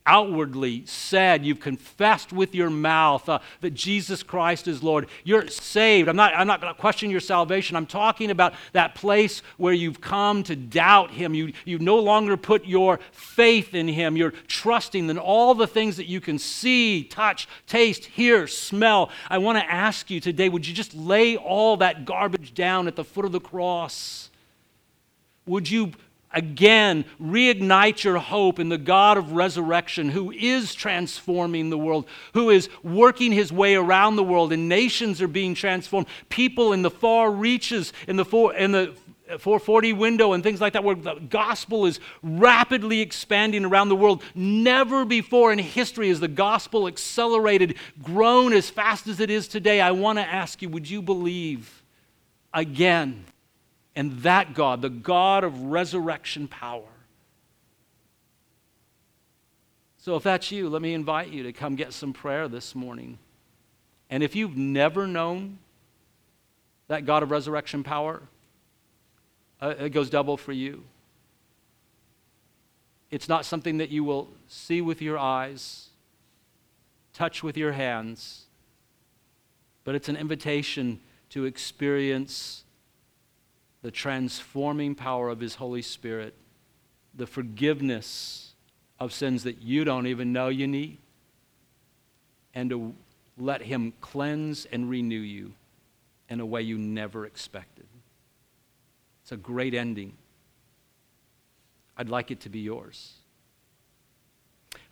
outwardly 0.07 0.85
said, 0.87 1.45
you've 1.45 1.61
confessed 1.61 2.33
with 2.33 2.55
your 2.55 2.71
mouth 2.71 3.29
uh, 3.29 3.41
that 3.61 3.75
Jesus 3.75 4.23
Christ 4.23 4.69
is 4.69 4.83
Lord, 4.83 5.09
you're 5.25 5.49
saved. 5.49 6.09
I'm 6.09 6.17
not, 6.17 6.33
I'm 6.35 6.47
not 6.47 6.61
going 6.61 6.73
to 6.73 6.81
question 6.81 7.11
your 7.11 7.21
salvation. 7.21 7.77
I'm 7.77 7.87
talking 7.87 8.31
about 8.31 8.55
that 8.73 8.95
place 8.95 9.43
where 9.57 9.73
you've 9.73 10.01
come 10.01 10.43
to 10.45 10.57
doubt 10.57 11.11
Him. 11.11 11.35
You, 11.35 11.53
you 11.65 11.79
no 11.79 11.99
longer 11.99 12.37
put 12.37 12.65
your 12.65 13.01
faith 13.11 13.75
in 13.75 13.89
Him. 13.89 14.17
You're 14.17 14.35
trusting 14.47 15.11
in 15.11 15.19
all 15.19 15.55
the 15.55 15.67
things 15.67 15.97
that 15.97 16.07
you 16.07 16.21
can 16.21 16.39
see, 16.39 17.05
touch, 17.05 17.49
taste, 17.67 18.05
hear, 18.05 18.47
smell. 18.47 19.11
I 19.29 19.39
want 19.39 19.59
to 19.59 19.71
ask 19.71 20.11
you 20.11 20.21
today 20.21 20.49
would 20.49 20.67
you 20.67 20.75
just 20.75 20.95
lay 20.95 21.37
all 21.37 21.77
that 21.79 22.05
garbage 22.05 22.55
down 22.55 22.87
at 22.87 22.97
the 22.97 23.05
foot 23.05 23.25
of 23.25 23.33
the 23.33 23.41
cross? 23.41 24.31
Would 25.47 25.71
you 25.71 25.93
again 26.37 27.05
reignite 27.21 28.05
your 28.05 28.19
hope 28.19 28.61
in 28.61 28.69
the 28.69 28.79
God 28.79 29.17
of 29.17 29.33
resurrection 29.33 30.11
who 30.11 30.31
is 30.31 30.75
transforming 30.75 31.71
the 31.71 31.79
world, 31.79 32.07
who 32.35 32.51
is 32.51 32.69
working 32.85 33.33
his 33.33 33.51
way 33.51 33.75
around 33.75 34.15
the 34.15 34.23
world, 34.23 34.53
and 34.53 34.69
nations 34.69 35.21
are 35.21 35.29
being 35.29 35.55
transformed. 35.55 36.07
People 36.29 36.73
in 36.73 36.83
the 36.83 36.91
far 36.91 37.33
reaches, 37.33 37.93
in 38.07 38.17
the, 38.17 38.25
in 38.59 38.71
the 38.71 38.95
440 39.27 39.95
window 39.95 40.35
and 40.35 40.43
things 40.43 40.61
like 40.61 40.75
that, 40.75 40.85
where 40.85 40.95
the 40.95 41.15
gospel 41.15 41.87
is 41.87 41.99
rapidly 42.23 43.01
expanding 43.01 43.65
around 43.65 43.89
the 43.89 43.97
world. 43.97 44.23
Never 44.35 45.05
before 45.05 45.53
in 45.53 45.59
history 45.59 46.11
has 46.11 46.21
the 46.21 46.29
gospel 46.29 46.87
accelerated, 46.87 47.77
grown 48.03 48.53
as 48.53 48.71
fast 48.71 49.07
as 49.09 49.21
it 49.21 49.31
is 49.31 49.49
today. 49.49 49.81
I 49.81 49.91
want 49.91 50.19
to 50.19 50.25
ask 50.25 50.63
you 50.63 50.69
would 50.69 50.89
you 50.89 51.01
believe 51.01 51.83
again? 52.53 53.25
And 53.97 54.19
that 54.19 54.53
God, 54.53 54.83
the 54.83 54.91
God 54.91 55.43
of 55.43 55.59
resurrection 55.63 56.47
power. 56.47 56.85
So, 59.97 60.15
if 60.15 60.23
that's 60.23 60.53
you, 60.53 60.69
let 60.69 60.83
me 60.83 60.93
invite 60.93 61.31
you 61.31 61.43
to 61.45 61.53
come 61.53 61.75
get 61.75 61.93
some 61.93 62.13
prayer 62.13 62.47
this 62.47 62.75
morning. 62.75 63.19
And 64.09 64.23
if 64.23 64.37
you've 64.37 64.57
never 64.57 65.07
known 65.07 65.59
that 66.87 67.07
God 67.07 67.25
of 67.25 67.33
resurrection 67.33 67.83
power, 67.83 68.23
uh, 69.61 69.75
it 69.81 69.91
goes 69.91 70.11
double 70.11 70.37
for 70.37 70.53
you. 70.53 70.85
It's 73.11 73.29
not 73.29 73.45
something 73.45 73.79
that 73.79 73.91
you 73.91 74.05
will 74.05 74.29
see 74.47 74.81
with 74.81 75.01
your 75.01 75.19
eyes, 75.19 75.89
touch 77.15 77.43
with 77.43 77.57
your 77.57 77.73
hands, 77.73 78.45
but 79.85 79.95
it's 79.95 80.09
an 80.09 80.17
invitation 80.17 81.01
to 81.31 81.47
experience 81.47 82.65
the 83.87 83.93
transforming 83.93 84.97
power 84.97 85.29
of 85.29 85.39
His 85.39 85.55
Holy 85.55 85.81
Spirit, 85.81 86.35
the 87.15 87.25
forgiveness 87.25 88.53
of 88.99 89.13
sins 89.13 89.45
that 89.45 89.63
you 89.63 89.85
don't 89.85 90.09
even 90.09 90.33
know 90.33 90.49
you 90.49 90.67
need, 90.67 90.99
and 92.53 92.69
to 92.71 92.93
let 93.39 93.63
Him 93.63 93.93
cleanse 94.01 94.65
and 94.73 94.91
renew 94.91 95.21
you 95.21 95.55
in 96.29 96.41
a 96.41 96.45
way 96.45 96.63
you 96.63 96.77
never 96.77 97.27
expected. 97.27 97.87
It's 99.23 99.31
a 99.31 99.37
great 99.37 99.73
ending. 99.73 100.15
I'd 101.97 102.09
like 102.09 102.33
it 102.33 102.41
to 102.41 102.49
be 102.49 102.59
yours. 102.59 103.13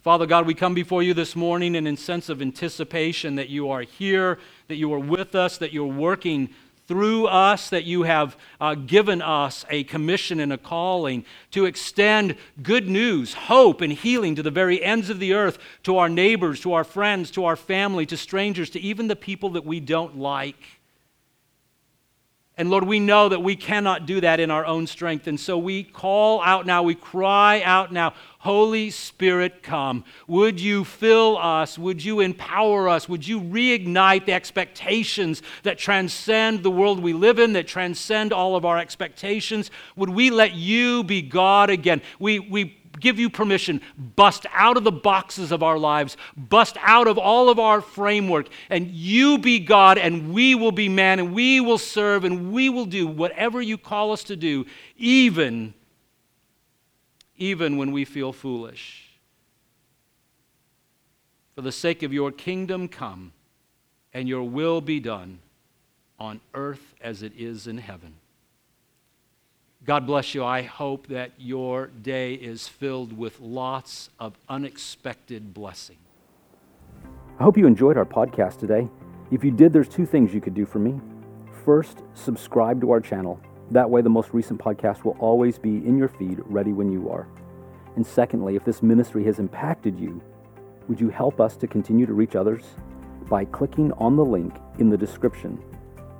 Father 0.04 0.24
God, 0.26 0.46
we 0.46 0.54
come 0.54 0.74
before 0.74 1.02
you 1.02 1.14
this 1.14 1.34
morning 1.34 1.74
in 1.74 1.88
a 1.88 1.96
sense 1.96 2.28
of 2.28 2.40
anticipation 2.40 3.34
that 3.34 3.48
you 3.48 3.70
are 3.70 3.80
here, 3.80 4.38
that 4.68 4.76
you 4.76 4.92
are 4.94 5.00
with 5.00 5.34
us, 5.34 5.58
that 5.58 5.72
you're 5.72 5.84
working 5.84 6.50
through 6.86 7.26
us 7.26 7.70
that 7.70 7.84
you 7.84 8.02
have 8.02 8.36
uh, 8.60 8.74
given 8.74 9.22
us 9.22 9.64
a 9.70 9.84
commission 9.84 10.40
and 10.40 10.52
a 10.52 10.58
calling 10.58 11.24
to 11.50 11.64
extend 11.64 12.36
good 12.62 12.88
news, 12.88 13.34
hope, 13.34 13.80
and 13.80 13.92
healing 13.92 14.34
to 14.34 14.42
the 14.42 14.50
very 14.50 14.82
ends 14.82 15.10
of 15.10 15.18
the 15.18 15.32
earth, 15.32 15.58
to 15.82 15.96
our 15.96 16.08
neighbors, 16.08 16.60
to 16.60 16.72
our 16.72 16.84
friends, 16.84 17.30
to 17.30 17.44
our 17.44 17.56
family, 17.56 18.04
to 18.06 18.16
strangers, 18.16 18.70
to 18.70 18.80
even 18.80 19.08
the 19.08 19.16
people 19.16 19.50
that 19.50 19.64
we 19.64 19.80
don't 19.80 20.18
like. 20.18 20.80
And 22.56 22.70
Lord, 22.70 22.84
we 22.84 23.00
know 23.00 23.28
that 23.28 23.42
we 23.42 23.56
cannot 23.56 24.06
do 24.06 24.20
that 24.20 24.38
in 24.38 24.48
our 24.48 24.64
own 24.64 24.86
strength. 24.86 25.26
And 25.26 25.40
so 25.40 25.58
we 25.58 25.82
call 25.82 26.40
out 26.40 26.66
now, 26.66 26.84
we 26.84 26.94
cry 26.94 27.60
out 27.62 27.92
now, 27.92 28.14
Holy 28.38 28.90
Spirit, 28.90 29.62
come. 29.62 30.04
Would 30.28 30.60
you 30.60 30.84
fill 30.84 31.36
us? 31.36 31.76
Would 31.76 32.04
you 32.04 32.20
empower 32.20 32.88
us? 32.88 33.08
Would 33.08 33.26
you 33.26 33.40
reignite 33.40 34.26
the 34.26 34.34
expectations 34.34 35.42
that 35.64 35.78
transcend 35.78 36.62
the 36.62 36.70
world 36.70 37.00
we 37.00 37.12
live 37.12 37.40
in, 37.40 37.54
that 37.54 37.66
transcend 37.66 38.32
all 38.32 38.54
of 38.54 38.64
our 38.64 38.78
expectations? 38.78 39.72
Would 39.96 40.10
we 40.10 40.30
let 40.30 40.54
you 40.54 41.02
be 41.02 41.22
God 41.22 41.70
again? 41.70 42.02
We, 42.20 42.38
we 42.38 42.76
give 43.00 43.18
you 43.18 43.30
permission. 43.30 43.80
Bust 43.96 44.46
out 44.52 44.76
of 44.76 44.84
the 44.84 44.92
boxes 44.92 45.52
of 45.52 45.62
our 45.62 45.78
lives, 45.78 46.16
bust 46.36 46.76
out 46.80 47.08
of 47.08 47.18
all 47.18 47.48
of 47.48 47.58
our 47.58 47.80
framework, 47.80 48.48
and 48.70 48.90
you 48.90 49.38
be 49.38 49.58
God, 49.58 49.98
and 49.98 50.32
we 50.32 50.54
will 50.54 50.72
be 50.72 50.88
man, 50.88 51.18
and 51.18 51.34
we 51.34 51.60
will 51.60 51.78
serve, 51.78 52.24
and 52.24 52.52
we 52.52 52.68
will 52.68 52.86
do 52.86 53.06
whatever 53.06 53.60
you 53.60 53.78
call 53.78 54.12
us 54.12 54.24
to 54.24 54.36
do, 54.36 54.66
even, 54.96 55.74
even 57.36 57.76
when 57.76 57.92
we 57.92 58.04
feel 58.04 58.32
foolish. 58.32 59.00
For 61.54 61.62
the 61.62 61.72
sake 61.72 62.02
of 62.02 62.12
your 62.12 62.32
kingdom, 62.32 62.88
come, 62.88 63.32
and 64.12 64.28
your 64.28 64.42
will 64.42 64.80
be 64.80 65.00
done 65.00 65.38
on 66.18 66.40
earth 66.52 66.94
as 67.00 67.22
it 67.22 67.32
is 67.36 67.66
in 67.66 67.78
heaven. 67.78 68.14
God 69.84 70.06
bless 70.06 70.34
you. 70.34 70.42
I 70.42 70.62
hope 70.62 71.08
that 71.08 71.32
your 71.36 71.88
day 71.88 72.34
is 72.34 72.66
filled 72.66 73.14
with 73.14 73.38
lots 73.38 74.08
of 74.18 74.38
unexpected 74.48 75.52
blessing. 75.52 75.98
I 77.38 77.42
hope 77.42 77.58
you 77.58 77.66
enjoyed 77.66 77.98
our 77.98 78.06
podcast 78.06 78.58
today. 78.58 78.88
If 79.30 79.44
you 79.44 79.50
did, 79.50 79.74
there's 79.74 79.88
two 79.88 80.06
things 80.06 80.32
you 80.32 80.40
could 80.40 80.54
do 80.54 80.64
for 80.64 80.78
me. 80.78 80.98
First, 81.66 82.02
subscribe 82.14 82.80
to 82.80 82.92
our 82.92 83.00
channel. 83.00 83.38
That 83.72 83.90
way, 83.90 84.00
the 84.00 84.08
most 84.08 84.32
recent 84.32 84.58
podcast 84.58 85.04
will 85.04 85.18
always 85.18 85.58
be 85.58 85.76
in 85.86 85.98
your 85.98 86.08
feed, 86.08 86.40
ready 86.46 86.72
when 86.72 86.90
you 86.90 87.10
are. 87.10 87.28
And 87.96 88.06
secondly, 88.06 88.56
if 88.56 88.64
this 88.64 88.82
ministry 88.82 89.24
has 89.24 89.38
impacted 89.38 89.98
you, 89.98 90.22
would 90.88 90.98
you 90.98 91.10
help 91.10 91.40
us 91.42 91.58
to 91.58 91.66
continue 91.66 92.06
to 92.06 92.14
reach 92.14 92.36
others 92.36 92.64
by 93.28 93.44
clicking 93.44 93.92
on 93.92 94.16
the 94.16 94.24
link 94.24 94.54
in 94.78 94.88
the 94.88 94.96
description 94.96 95.62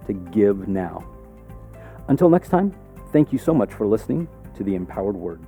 to 0.06 0.12
give 0.12 0.68
now? 0.68 1.02
Until 2.08 2.28
next 2.28 2.50
time, 2.50 2.74
Thank 3.14 3.32
you 3.32 3.38
so 3.38 3.54
much 3.54 3.72
for 3.72 3.86
listening 3.86 4.26
to 4.56 4.64
the 4.64 4.74
Empowered 4.74 5.14
Word. 5.14 5.40